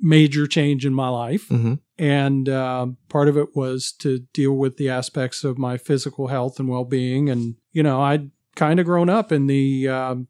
major 0.00 0.46
change 0.46 0.86
in 0.86 0.94
my 0.94 1.08
life. 1.08 1.48
Mm-hmm. 1.48 1.74
And 1.98 2.48
uh, 2.48 2.86
part 3.08 3.26
of 3.28 3.36
it 3.36 3.56
was 3.56 3.90
to 3.98 4.20
deal 4.32 4.52
with 4.52 4.76
the 4.76 4.90
aspects 4.90 5.42
of 5.42 5.58
my 5.58 5.76
physical 5.76 6.28
health 6.28 6.60
and 6.60 6.68
well 6.68 6.84
being. 6.84 7.28
And, 7.28 7.56
you 7.72 7.82
know, 7.82 8.00
I'd 8.00 8.30
kind 8.56 8.80
of 8.80 8.86
grown 8.86 9.08
up 9.08 9.30
in 9.30 9.46
the, 9.46 9.88
um, 9.88 10.26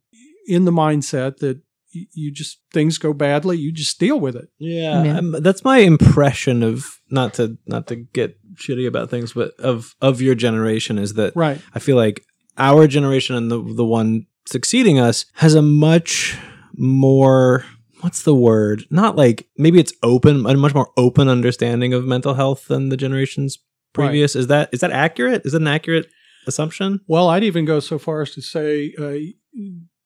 in 0.47 0.65
the 0.67 0.71
mindset 0.73 1.39
that 1.39 1.61
you 1.93 2.31
just, 2.31 2.59
things 2.75 2.99
go 2.99 3.15
badly, 3.15 3.57
you 3.57 3.73
just 3.73 3.99
deal 3.99 4.21
with 4.21 4.37
it. 4.37 4.49
Yeah, 4.59 5.03
Yeah. 5.05 5.19
um, 5.19 5.33
that's 5.41 5.65
my 5.65 5.79
impression 5.79 6.63
of 6.63 6.85
not 7.11 7.33
to 7.35 7.57
not 7.67 7.87
to 7.87 7.97
get 7.97 8.37
shitty 8.57 8.87
about 8.87 9.09
things, 9.09 9.33
but 9.33 9.53
of 9.59 9.95
of 10.03 10.21
your 10.21 10.35
generation 10.35 10.99
is 10.99 11.15
that 11.15 11.35
Right. 11.35 11.59
I 11.75 11.79
feel 11.79 11.97
like 11.97 12.23
our 12.59 12.87
generation 12.87 13.35
and 13.35 13.51
the 13.51 13.63
the 13.63 13.85
one 13.87 14.27
succeeding 14.47 14.99
us 14.99 15.25
has 15.37 15.55
a 15.55 15.63
much 15.63 16.37
more 16.77 17.65
what's 18.03 18.23
the 18.25 18.35
word? 18.35 18.85
Not 18.91 19.17
like 19.17 19.49
maybe 19.57 19.81
it's 19.81 19.93
open, 20.03 20.45
a 20.47 20.55
much 20.57 20.75
more 20.75 20.91
open 20.99 21.29
understanding 21.29 21.95
of 21.95 22.05
mental 22.05 22.35
health 22.35 22.67
than 22.69 22.91
the 22.91 22.97
generations 22.97 23.59
Right. 23.97 24.09
previous. 24.09 24.37
Is 24.37 24.49
that 24.49 24.69
is 24.73 24.81
that 24.81 24.91
accurate? 24.93 25.43
Is 25.47 25.53
that 25.53 25.63
an 25.63 25.69
accurate 25.69 26.09
assumption? 26.47 27.01
Well, 27.07 27.29
I'd 27.29 27.45
even 27.45 27.65
go 27.65 27.81
so 27.81 27.99
far 27.99 28.23
as 28.23 28.33
to 28.33 28.43
say 28.43 28.95
uh, 28.99 29.17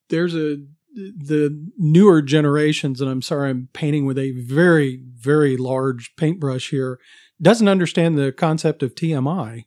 there's 0.09 0.35
a 0.35 0.57
the 0.95 1.71
newer 1.79 2.21
generations, 2.21 3.01
and 3.01 3.09
I'm 3.09 3.23
sorry, 3.23 3.51
I'm 3.51 3.69
painting 3.73 4.07
with 4.07 4.19
a 4.19 4.33
very 4.33 5.01
very 5.17 5.57
large 5.57 6.15
paintbrush 6.17 6.71
here. 6.71 6.99
Doesn't 7.41 7.69
understand 7.69 8.19
the 8.19 8.33
concept 8.33 8.83
of 8.83 8.95
TMI. 8.95 9.65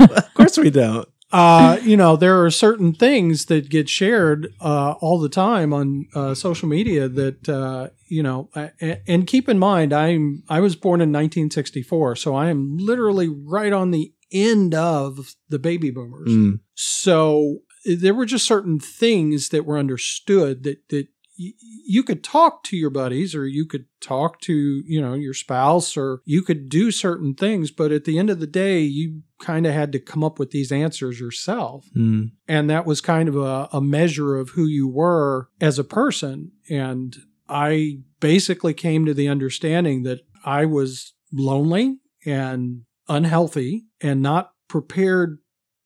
of 0.00 0.34
course 0.34 0.58
we 0.58 0.70
don't. 0.70 1.08
Uh, 1.32 1.78
you 1.82 1.96
know, 1.96 2.14
there 2.16 2.44
are 2.44 2.50
certain 2.50 2.94
things 2.94 3.46
that 3.46 3.68
get 3.68 3.88
shared 3.88 4.48
uh, 4.60 4.92
all 5.00 5.18
the 5.18 5.28
time 5.28 5.72
on 5.72 6.06
uh, 6.14 6.34
social 6.34 6.68
media 6.68 7.08
that 7.08 7.48
uh, 7.48 7.88
you 8.08 8.22
know. 8.22 8.48
a- 8.54 9.00
and 9.08 9.26
keep 9.26 9.48
in 9.48 9.58
mind, 9.58 9.92
I'm 9.92 10.44
I 10.48 10.60
was 10.60 10.76
born 10.76 11.00
in 11.00 11.10
1964, 11.10 12.16
so 12.16 12.34
I 12.34 12.48
am 12.48 12.76
literally 12.78 13.28
right 13.28 13.72
on 13.72 13.90
the 13.90 14.12
end 14.32 14.74
of 14.74 15.34
the 15.48 15.58
baby 15.58 15.90
boomers. 15.90 16.30
Mm. 16.30 16.60
So 16.74 17.58
there 17.84 18.14
were 18.14 18.26
just 18.26 18.46
certain 18.46 18.78
things 18.80 19.50
that 19.50 19.64
were 19.64 19.78
understood 19.78 20.62
that 20.64 20.88
that 20.88 21.06
y- 21.38 21.52
you 21.86 22.02
could 22.02 22.24
talk 22.24 22.64
to 22.64 22.76
your 22.76 22.90
buddies 22.90 23.34
or 23.34 23.46
you 23.46 23.64
could 23.66 23.86
talk 24.00 24.40
to 24.40 24.82
you 24.86 25.00
know 25.00 25.14
your 25.14 25.34
spouse 25.34 25.96
or 25.96 26.20
you 26.24 26.42
could 26.42 26.68
do 26.68 26.90
certain 26.90 27.34
things 27.34 27.70
but 27.70 27.92
at 27.92 28.04
the 28.04 28.18
end 28.18 28.28
of 28.30 28.40
the 28.40 28.46
day 28.46 28.80
you 28.80 29.22
kind 29.38 29.66
of 29.66 29.72
had 29.72 29.92
to 29.92 29.98
come 30.00 30.24
up 30.24 30.38
with 30.40 30.50
these 30.50 30.72
answers 30.72 31.20
yourself 31.20 31.86
Mm. 31.96 32.32
and 32.48 32.68
that 32.70 32.86
was 32.86 33.00
kind 33.00 33.28
of 33.28 33.36
a, 33.36 33.68
a 33.72 33.80
measure 33.80 34.36
of 34.36 34.50
who 34.50 34.66
you 34.66 34.88
were 34.88 35.48
as 35.60 35.78
a 35.78 35.84
person 35.84 36.50
and 36.68 37.16
i 37.48 37.98
basically 38.20 38.74
came 38.74 39.04
to 39.06 39.14
the 39.14 39.28
understanding 39.28 40.02
that 40.02 40.20
i 40.44 40.64
was 40.64 41.12
lonely 41.32 41.98
and 42.24 42.82
unhealthy 43.08 43.86
and 44.00 44.22
not 44.22 44.52
prepared 44.68 45.38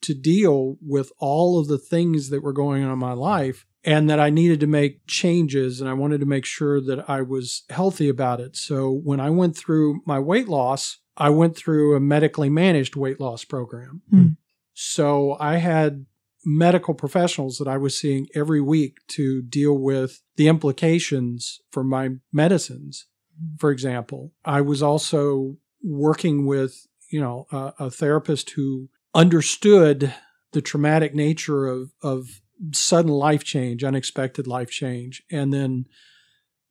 to 0.03 0.15
deal 0.15 0.77
with 0.81 1.13
all 1.19 1.59
of 1.59 1.69
the 1.69 1.79
things 1.79 2.31
that 2.31 2.43
were 2.43 2.53
going 2.53 2.83
on 2.83 2.93
in 2.93 2.99
my 2.99 3.13
life 3.13 3.67
and 3.85 4.09
that 4.09 4.21
I 4.21 4.31
needed 4.31 4.61
to 4.61 4.67
make 4.67 5.07
changes 5.07 5.81
and 5.81 5.89
I 5.89 5.95
wanted 5.95 6.21
to 6.21 6.27
make 6.27 6.45
sure 6.45 6.81
that 6.81 7.09
I 7.09 7.23
was 7.23 7.65
healthy 7.71 8.09
about 8.09 8.41
it. 8.41 8.57
So 8.57 8.91
when 8.91 9.21
I 9.21 9.31
went 9.31 9.57
through 9.57 10.01
my 10.07 10.19
weight 10.19 10.49
loss, 10.49 10.99
I 11.17 11.31
went 11.31 11.57
through 11.57 11.97
a 11.97 12.01
medically 12.01 12.49
managed 12.49 12.97
weight 12.97 13.21
loss 13.21 13.45
program. 13.45 14.03
Hmm. 14.11 14.29
So 14.73 15.37
I 15.39 15.57
had 15.57 16.07
medical 16.45 16.95
professionals 16.95 17.59
that 17.59 17.69
I 17.69 17.77
was 17.77 17.99
seeing 17.99 18.27
every 18.35 18.61
week 18.61 18.99
to 19.09 19.43
deal 19.43 19.77
with 19.77 20.23
the 20.37 20.49
implications 20.49 21.61
for 21.71 21.85
my 21.85 22.11
medicines. 22.33 23.07
For 23.59 23.71
example, 23.71 24.33
I 24.45 24.61
was 24.61 24.83
also 24.83 25.57
working 25.83 26.47
with, 26.47 26.87
you 27.11 27.21
know, 27.21 27.47
a, 27.53 27.73
a 27.79 27.91
therapist 27.91 28.51
who 28.51 28.89
understood 29.15 30.15
the 30.53 30.63
traumatic 30.63 31.15
nature 31.15 31.67
of, 31.67 31.93
of 32.03 32.41
sudden 32.73 33.11
life 33.11 33.45
change, 33.45 33.85
unexpected 33.85 34.47
life 34.47 34.71
change, 34.71 35.23
and 35.31 35.53
then 35.53 35.87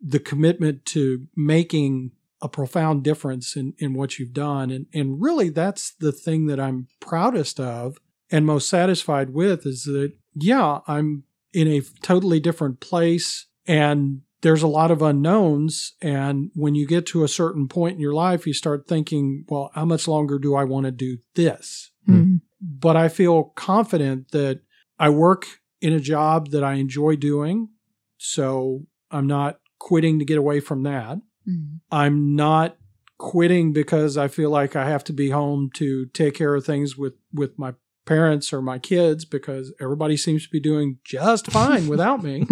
the 0.02 0.20
commitment 0.20 0.86
to 0.86 1.28
making 1.36 2.12
a 2.42 2.48
profound 2.48 3.04
difference 3.04 3.56
in, 3.56 3.74
in 3.80 3.94
what 3.94 4.18
you've 4.18 4.34
done. 4.34 4.72
And, 4.72 4.86
and 4.94 5.22
really, 5.22 5.50
that's 5.50 5.92
the 6.00 6.12
thing 6.12 6.48
that 6.48 6.60
I'm 6.60 6.88
proudest 7.00 7.60
of 7.60 7.98
and 8.32 8.46
most 8.46 8.70
satisfied 8.70 9.32
with 9.32 9.66
is 9.66 9.84
that, 9.84 10.14
yeah, 10.36 10.80
I'm 10.88 11.24
in 11.54 11.68
a 11.68 11.82
totally 12.02 12.40
different 12.40 12.80
place 12.80 13.48
and 13.68 14.22
there's 14.42 14.64
a 14.64 14.68
lot 14.68 14.92
of 14.92 15.02
unknowns. 15.02 15.94
And 16.02 16.52
when 16.56 16.76
you 16.76 16.88
get 16.88 17.06
to 17.08 17.24
a 17.24 17.28
certain 17.28 17.68
point 17.68 17.96
in 17.96 18.02
your 18.02 18.14
life, 18.14 18.48
you 18.48 18.54
start 18.54 18.88
thinking, 18.88 19.46
well, 19.50 19.72
how 19.74 19.86
much 19.86 20.08
longer 20.08 20.40
do 20.40 20.56
I 20.56 20.64
want 20.64 20.86
to 20.86 20.92
do 20.92 21.18
this? 21.36 21.92
Mhm. 22.08 22.42
But 22.62 22.96
I 22.96 23.10
feel 23.10 23.46
confident 23.56 24.32
that 24.32 24.62
I 24.98 25.10
work 25.10 25.46
in 25.82 25.94
a 25.94 26.00
job 26.00 26.50
that 26.52 26.64
I 26.64 26.74
enjoy 26.76 27.16
doing. 27.16 27.70
So 28.18 28.86
I'm 29.12 29.28
not 29.28 29.60
quitting 29.78 30.20
to 30.20 30.26
get 30.26 30.38
away 30.38 30.60
from 30.60 30.84
that. 30.84 31.22
Mhm. 31.48 31.80
I'm 31.92 32.36
not 32.36 32.78
quitting 33.18 33.74
because 33.74 34.18
I 34.18 34.28
feel 34.28 34.50
like 34.50 34.76
I 34.76 34.88
have 34.90 35.04
to 35.06 35.14
be 35.14 35.30
home 35.30 35.70
to 35.76 36.06
take 36.08 36.34
care 36.36 36.56
of 36.56 36.66
things 36.66 36.98
with, 36.98 37.14
with 37.34 37.58
my 37.60 37.74
parents 38.06 38.52
or 38.54 38.62
my 38.62 38.80
kids 38.80 39.26
because 39.26 39.74
everybody 39.82 40.18
seems 40.18 40.44
to 40.46 40.50
be 40.50 40.60
doing 40.60 40.98
just 41.04 41.48
fine 41.52 41.88
without 41.90 42.24
me. 42.24 42.46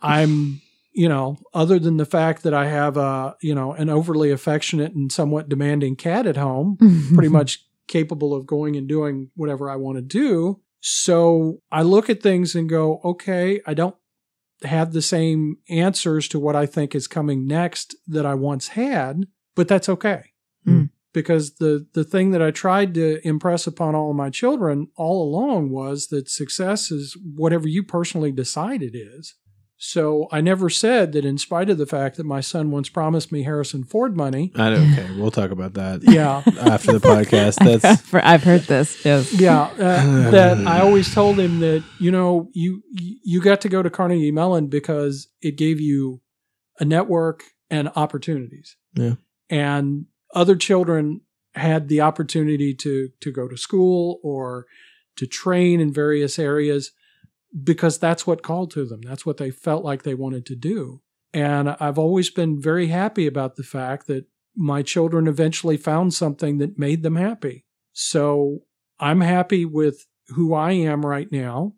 I'm, 0.00 0.60
you 0.92 1.08
know, 1.08 1.38
other 1.52 1.78
than 1.78 1.96
the 1.96 2.06
fact 2.06 2.42
that 2.42 2.54
I 2.54 2.66
have 2.66 2.96
a, 2.96 3.36
you 3.40 3.54
know, 3.54 3.72
an 3.72 3.88
overly 3.88 4.30
affectionate 4.30 4.94
and 4.94 5.10
somewhat 5.10 5.48
demanding 5.48 5.96
cat 5.96 6.26
at 6.26 6.36
home, 6.36 6.76
pretty 7.14 7.28
much 7.28 7.64
capable 7.86 8.34
of 8.34 8.46
going 8.46 8.76
and 8.76 8.88
doing 8.88 9.30
whatever 9.34 9.70
I 9.70 9.76
want 9.76 9.96
to 9.96 10.02
do. 10.02 10.60
So 10.80 11.62
I 11.70 11.82
look 11.82 12.08
at 12.10 12.22
things 12.22 12.54
and 12.54 12.68
go, 12.68 13.00
okay, 13.04 13.60
I 13.66 13.74
don't 13.74 13.96
have 14.62 14.92
the 14.92 15.02
same 15.02 15.58
answers 15.68 16.28
to 16.28 16.38
what 16.38 16.56
I 16.56 16.66
think 16.66 16.94
is 16.94 17.06
coming 17.06 17.46
next 17.46 17.94
that 18.06 18.24
I 18.24 18.34
once 18.34 18.68
had, 18.68 19.26
but 19.54 19.68
that's 19.68 19.88
okay. 19.88 20.32
Mm. 20.66 20.90
Because 21.12 21.56
the, 21.56 21.86
the 21.94 22.04
thing 22.04 22.30
that 22.32 22.42
I 22.42 22.50
tried 22.50 22.94
to 22.94 23.26
impress 23.26 23.66
upon 23.66 23.94
all 23.94 24.10
of 24.10 24.16
my 24.16 24.30
children 24.30 24.88
all 24.96 25.22
along 25.22 25.70
was 25.70 26.08
that 26.08 26.28
success 26.28 26.90
is 26.90 27.16
whatever 27.34 27.66
you 27.68 27.82
personally 27.82 28.32
decide 28.32 28.82
it 28.82 28.94
is. 28.94 29.34
So 29.78 30.26
I 30.32 30.40
never 30.40 30.70
said 30.70 31.12
that 31.12 31.24
in 31.26 31.36
spite 31.36 31.68
of 31.68 31.76
the 31.76 31.84
fact 31.86 32.16
that 32.16 32.24
my 32.24 32.40
son 32.40 32.70
once 32.70 32.88
promised 32.88 33.30
me 33.30 33.42
Harrison 33.42 33.84
Ford 33.84 34.16
money. 34.16 34.50
I 34.56 34.70
don't, 34.70 34.92
okay, 34.92 35.08
we'll 35.18 35.30
talk 35.30 35.50
about 35.50 35.74
that 35.74 36.00
Yeah. 36.04 36.42
after 36.62 36.92
the 36.92 36.98
podcast. 36.98 37.56
That's 37.80 37.84
I've, 37.84 38.14
I've 38.24 38.42
heard 38.42 38.62
this. 38.62 39.04
Yes. 39.04 39.32
Yeah, 39.38 39.64
uh, 39.64 40.30
that 40.30 40.66
I 40.66 40.80
always 40.80 41.12
told 41.12 41.38
him 41.38 41.60
that 41.60 41.84
you 42.00 42.10
know 42.10 42.48
you 42.54 42.82
you 42.92 43.42
got 43.42 43.60
to 43.62 43.68
go 43.68 43.82
to 43.82 43.90
Carnegie 43.90 44.30
Mellon 44.30 44.68
because 44.68 45.28
it 45.42 45.58
gave 45.58 45.78
you 45.80 46.22
a 46.80 46.84
network 46.84 47.42
and 47.70 47.90
opportunities. 47.96 48.76
Yeah. 48.94 49.14
and 49.50 50.06
other 50.34 50.56
children 50.56 51.20
had 51.54 51.88
the 51.88 52.00
opportunity 52.00 52.74
to 52.74 53.10
to 53.20 53.30
go 53.30 53.46
to 53.46 53.56
school 53.58 54.20
or 54.22 54.64
to 55.16 55.26
train 55.26 55.80
in 55.80 55.92
various 55.92 56.38
areas 56.38 56.92
because 57.62 57.98
that's 57.98 58.26
what 58.26 58.42
called 58.42 58.70
to 58.72 58.84
them. 58.84 59.00
That's 59.02 59.24
what 59.24 59.36
they 59.36 59.50
felt 59.50 59.84
like 59.84 60.02
they 60.02 60.14
wanted 60.14 60.46
to 60.46 60.56
do. 60.56 61.00
And 61.32 61.70
I've 61.70 61.98
always 61.98 62.30
been 62.30 62.60
very 62.60 62.88
happy 62.88 63.26
about 63.26 63.56
the 63.56 63.62
fact 63.62 64.06
that 64.06 64.26
my 64.54 64.82
children 64.82 65.26
eventually 65.26 65.76
found 65.76 66.14
something 66.14 66.58
that 66.58 66.78
made 66.78 67.02
them 67.02 67.16
happy. 67.16 67.64
So 67.92 68.60
I'm 68.98 69.20
happy 69.20 69.64
with 69.64 70.06
who 70.28 70.54
I 70.54 70.72
am 70.72 71.04
right 71.04 71.30
now. 71.30 71.74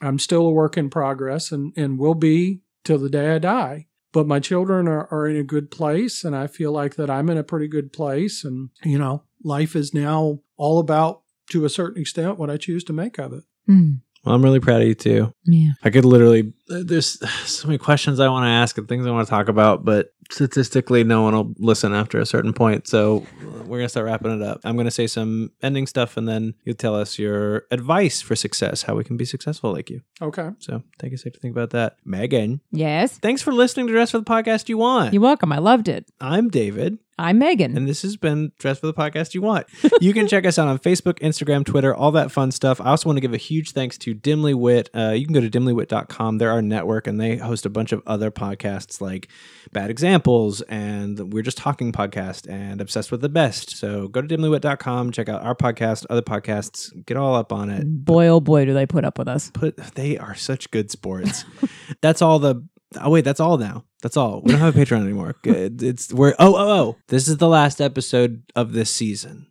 I'm 0.00 0.18
still 0.18 0.46
a 0.46 0.52
work 0.52 0.76
in 0.76 0.90
progress 0.90 1.50
and, 1.50 1.72
and 1.76 1.98
will 1.98 2.14
be 2.14 2.62
till 2.84 2.98
the 2.98 3.10
day 3.10 3.34
I 3.34 3.38
die. 3.38 3.86
But 4.12 4.26
my 4.26 4.40
children 4.40 4.88
are, 4.88 5.06
are 5.12 5.26
in 5.26 5.36
a 5.36 5.42
good 5.42 5.70
place, 5.70 6.24
and 6.24 6.34
I 6.34 6.46
feel 6.46 6.72
like 6.72 6.94
that 6.94 7.10
I'm 7.10 7.28
in 7.28 7.36
a 7.36 7.44
pretty 7.44 7.68
good 7.68 7.92
place. 7.92 8.42
And, 8.42 8.70
you 8.82 8.98
know, 8.98 9.24
life 9.44 9.76
is 9.76 9.92
now 9.92 10.38
all 10.56 10.78
about, 10.78 11.22
to 11.50 11.64
a 11.64 11.68
certain 11.68 12.00
extent, 12.00 12.38
what 12.38 12.48
I 12.48 12.56
choose 12.56 12.84
to 12.84 12.92
make 12.94 13.18
of 13.18 13.34
it. 13.34 13.44
Mm. 13.68 14.00
Well, 14.28 14.36
I'm 14.36 14.44
really 14.44 14.60
proud 14.60 14.82
of 14.82 14.88
you 14.88 14.94
too. 14.94 15.32
Yeah. 15.46 15.70
I 15.82 15.88
could 15.88 16.04
literally, 16.04 16.52
there's 16.68 17.18
so 17.48 17.68
many 17.68 17.78
questions 17.78 18.20
I 18.20 18.28
want 18.28 18.44
to 18.44 18.48
ask 18.50 18.76
and 18.78 18.88
things 18.88 19.06
I 19.06 19.10
want 19.10 19.26
to 19.26 19.30
talk 19.30 19.48
about, 19.48 19.84
but 19.84 20.12
statistically, 20.30 21.04
no 21.04 21.22
one 21.22 21.34
will 21.34 21.54
listen 21.58 21.94
after 21.94 22.18
a 22.18 22.26
certain 22.26 22.52
point. 22.52 22.86
So 22.86 23.24
we're 23.42 23.78
going 23.78 23.82
to 23.82 23.88
start 23.88 24.06
wrapping 24.06 24.40
it 24.40 24.46
up. 24.46 24.60
I'm 24.64 24.76
going 24.76 24.84
to 24.86 24.90
say 24.90 25.06
some 25.06 25.50
ending 25.62 25.86
stuff 25.86 26.16
and 26.18 26.28
then 26.28 26.54
you 26.64 26.74
tell 26.74 26.94
us 26.94 27.18
your 27.18 27.64
advice 27.70 28.20
for 28.20 28.36
success, 28.36 28.82
how 28.82 28.94
we 28.94 29.04
can 29.04 29.16
be 29.16 29.24
successful 29.24 29.72
like 29.72 29.88
you. 29.88 30.02
Okay. 30.20 30.50
So 30.58 30.82
take 30.98 31.12
a 31.12 31.18
sec 31.18 31.32
to 31.32 31.40
think 31.40 31.52
about 31.56 31.70
that. 31.70 31.96
Megan, 32.04 32.60
Yes. 32.70 33.16
thanks 33.18 33.40
for 33.42 33.52
listening 33.52 33.86
to 33.86 33.92
Dress 33.92 34.10
for 34.10 34.18
the 34.18 34.24
Podcast 34.24 34.68
You 34.68 34.78
Want. 34.78 35.12
You're 35.14 35.22
welcome. 35.22 35.52
I 35.52 35.58
loved 35.58 35.88
it. 35.88 36.10
I'm 36.20 36.48
David. 36.50 36.98
I'm 37.20 37.38
Megan. 37.40 37.76
And 37.76 37.88
this 37.88 38.02
has 38.02 38.16
been 38.16 38.52
Dress 38.60 38.78
for 38.78 38.86
the 38.86 38.94
Podcast 38.94 39.34
You 39.34 39.42
Want. 39.42 39.66
You 40.00 40.12
can 40.12 40.28
check 40.28 40.46
us 40.46 40.58
out 40.60 40.68
on 40.68 40.78
Facebook, 40.78 41.18
Instagram, 41.18 41.64
Twitter, 41.66 41.92
all 41.92 42.12
that 42.12 42.30
fun 42.30 42.52
stuff. 42.52 42.80
I 42.80 42.90
also 42.90 43.08
want 43.08 43.16
to 43.16 43.20
give 43.20 43.34
a 43.34 43.38
huge 43.38 43.72
thanks 43.72 43.98
to 43.98 44.14
Dimly 44.14 44.54
Wit. 44.54 44.90
Uh, 44.94 45.10
you 45.10 45.24
can 45.26 45.34
go 45.34 45.40
to 45.40 45.50
dimlywit.com. 45.50 46.38
They're 46.38 46.52
network, 46.62 47.06
and 47.06 47.20
they 47.20 47.36
host 47.36 47.66
a 47.66 47.70
bunch 47.70 47.92
of 47.92 48.02
other 48.06 48.30
podcasts 48.30 49.00
like 49.00 49.28
Bad 49.72 49.90
Examples 49.90 50.60
and 50.62 51.32
We're 51.32 51.42
Just 51.42 51.58
Talking 51.58 51.92
podcast 51.92 52.48
and 52.50 52.80
Obsessed 52.80 53.10
with 53.10 53.20
the 53.20 53.28
Best. 53.28 53.76
So 53.76 54.08
go 54.08 54.22
to 54.22 54.28
dimlywit.com, 54.28 55.12
check 55.12 55.28
out 55.28 55.42
our 55.42 55.54
podcast, 55.54 56.06
other 56.10 56.22
podcasts, 56.22 56.90
get 57.06 57.16
all 57.16 57.34
up 57.34 57.52
on 57.52 57.70
it. 57.70 57.84
boy, 57.86 58.28
oh 58.28 58.40
boy, 58.40 58.64
do 58.64 58.74
they 58.74 58.86
put 58.86 59.04
up 59.04 59.18
with 59.18 59.28
us. 59.28 59.50
Put 59.50 59.76
they 59.94 60.18
are 60.18 60.34
such 60.34 60.70
good 60.70 60.90
sports. 60.90 61.44
That's 62.00 62.22
all 62.22 62.38
the 62.38 62.66
Oh 62.96 63.10
wait, 63.10 63.24
that's 63.24 63.40
all 63.40 63.58
now. 63.58 63.84
That's 64.02 64.16
all. 64.16 64.40
We 64.42 64.52
don't 64.52 64.60
have 64.60 64.74
a 64.74 64.78
Patreon 64.78 65.02
anymore. 65.02 65.34
Good. 65.42 65.82
It's 65.82 66.12
we're 66.12 66.34
oh 66.38 66.54
oh 66.54 66.70
oh. 66.70 66.96
This 67.08 67.28
is 67.28 67.36
the 67.36 67.48
last 67.48 67.80
episode 67.80 68.44
of 68.56 68.72
this 68.72 68.90
season. 68.90 69.46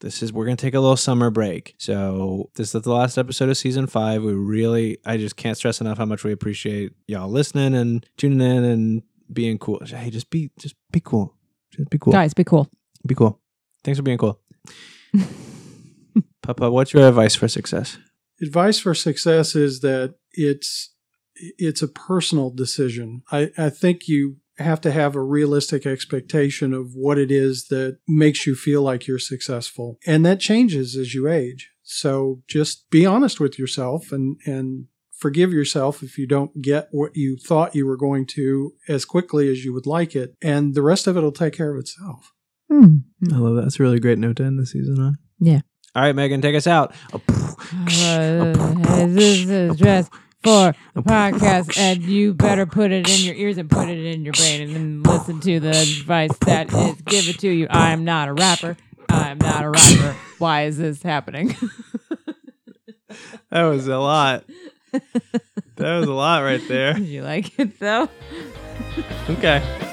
This 0.00 0.22
is 0.22 0.32
we're 0.32 0.44
gonna 0.44 0.56
take 0.56 0.74
a 0.74 0.80
little 0.80 0.96
summer 0.96 1.30
break. 1.30 1.74
So 1.78 2.50
this 2.54 2.74
is 2.74 2.82
the 2.82 2.92
last 2.92 3.16
episode 3.16 3.48
of 3.48 3.56
season 3.56 3.86
five. 3.86 4.22
We 4.22 4.34
really 4.34 4.98
I 5.04 5.16
just 5.16 5.36
can't 5.36 5.56
stress 5.56 5.80
enough 5.80 5.98
how 5.98 6.04
much 6.04 6.22
we 6.22 6.32
appreciate 6.32 6.92
y'all 7.06 7.30
listening 7.30 7.74
and 7.74 8.06
tuning 8.16 8.40
in 8.40 8.64
and 8.64 9.02
being 9.32 9.58
cool. 9.58 9.80
Hey, 9.84 10.10
just 10.10 10.30
be 10.30 10.50
just 10.58 10.76
be 10.92 11.00
cool. 11.00 11.34
Just 11.70 11.90
be 11.90 11.98
cool. 11.98 12.12
Guys, 12.12 12.34
be 12.34 12.44
cool. 12.44 12.68
Be 13.06 13.14
cool. 13.14 13.40
Thanks 13.84 13.98
for 13.98 14.02
being 14.02 14.18
cool. 14.18 14.40
Papa, 16.42 16.70
what's 16.70 16.92
your 16.92 17.08
advice 17.08 17.34
for 17.34 17.48
success? 17.48 17.98
Advice 18.42 18.78
for 18.78 18.94
success 18.94 19.54
is 19.54 19.80
that 19.80 20.14
it's 20.32 20.94
it's 21.34 21.82
a 21.82 21.88
personal 21.88 22.50
decision. 22.50 23.22
I, 23.30 23.50
I 23.58 23.70
think 23.70 24.08
you 24.08 24.36
have 24.58 24.80
to 24.82 24.90
have 24.90 25.14
a 25.14 25.22
realistic 25.22 25.86
expectation 25.86 26.72
of 26.72 26.94
what 26.94 27.18
it 27.18 27.30
is 27.30 27.68
that 27.68 27.98
makes 28.08 28.46
you 28.46 28.54
feel 28.54 28.82
like 28.82 29.06
you're 29.06 29.18
successful. 29.18 29.98
And 30.06 30.24
that 30.24 30.40
changes 30.40 30.96
as 30.96 31.14
you 31.14 31.28
age. 31.28 31.70
So 31.82 32.42
just 32.48 32.88
be 32.90 33.04
honest 33.04 33.38
with 33.38 33.58
yourself 33.58 34.12
and, 34.12 34.38
and 34.46 34.86
forgive 35.16 35.52
yourself 35.52 36.02
if 36.02 36.18
you 36.18 36.26
don't 36.26 36.62
get 36.62 36.88
what 36.90 37.12
you 37.14 37.36
thought 37.36 37.74
you 37.74 37.86
were 37.86 37.96
going 37.96 38.26
to 38.26 38.72
as 38.88 39.04
quickly 39.04 39.50
as 39.50 39.64
you 39.64 39.72
would 39.72 39.86
like 39.86 40.16
it. 40.16 40.34
And 40.42 40.74
the 40.74 40.82
rest 40.82 41.06
of 41.06 41.16
it 41.16 41.22
will 41.22 41.32
take 41.32 41.54
care 41.54 41.74
of 41.74 41.80
itself. 41.80 42.32
Hmm. 42.70 42.96
I 43.32 43.36
love 43.36 43.56
that. 43.56 43.62
That's 43.62 43.78
a 43.78 43.82
really 43.82 44.00
great 44.00 44.18
note 44.18 44.36
to 44.36 44.44
end 44.44 44.58
the 44.58 44.66
season 44.66 45.00
on. 45.00 45.18
Yeah. 45.38 45.60
All 45.94 46.02
right, 46.02 46.14
Megan, 46.14 46.42
take 46.42 46.56
us 46.56 46.66
out. 46.66 46.94
Uh, 47.14 48.52
this 49.06 49.46
is 49.48 49.76
dress 49.76 50.10
for 50.46 50.72
a 50.94 51.02
podcast, 51.02 51.76
and 51.76 52.04
you 52.04 52.32
better 52.32 52.66
put 52.66 52.92
it 52.92 53.08
in 53.10 53.24
your 53.24 53.34
ears 53.34 53.58
and 53.58 53.68
put 53.68 53.88
it 53.88 53.98
in 53.98 54.24
your 54.24 54.32
brain, 54.34 54.62
and 54.62 54.74
then 54.76 55.02
listen 55.02 55.40
to 55.40 55.58
the 55.58 55.70
advice 55.70 56.36
that 56.42 56.72
is 56.72 57.00
given 57.02 57.34
to 57.34 57.48
you. 57.48 57.66
I 57.68 57.90
am 57.90 58.04
not 58.04 58.28
a 58.28 58.32
rapper. 58.32 58.76
I 59.08 59.30
am 59.30 59.38
not 59.38 59.64
a 59.64 59.70
rapper. 59.70 60.16
Why 60.38 60.66
is 60.66 60.78
this 60.78 61.02
happening? 61.02 61.56
That 63.50 63.62
was 63.62 63.88
a 63.88 63.98
lot. 63.98 64.44
That 64.92 65.98
was 65.98 66.06
a 66.06 66.12
lot 66.12 66.42
right 66.42 66.62
there. 66.68 66.92
Did 66.94 67.06
you 67.06 67.22
like 67.22 67.58
it 67.58 67.80
though? 67.80 68.08
Okay. 69.28 69.92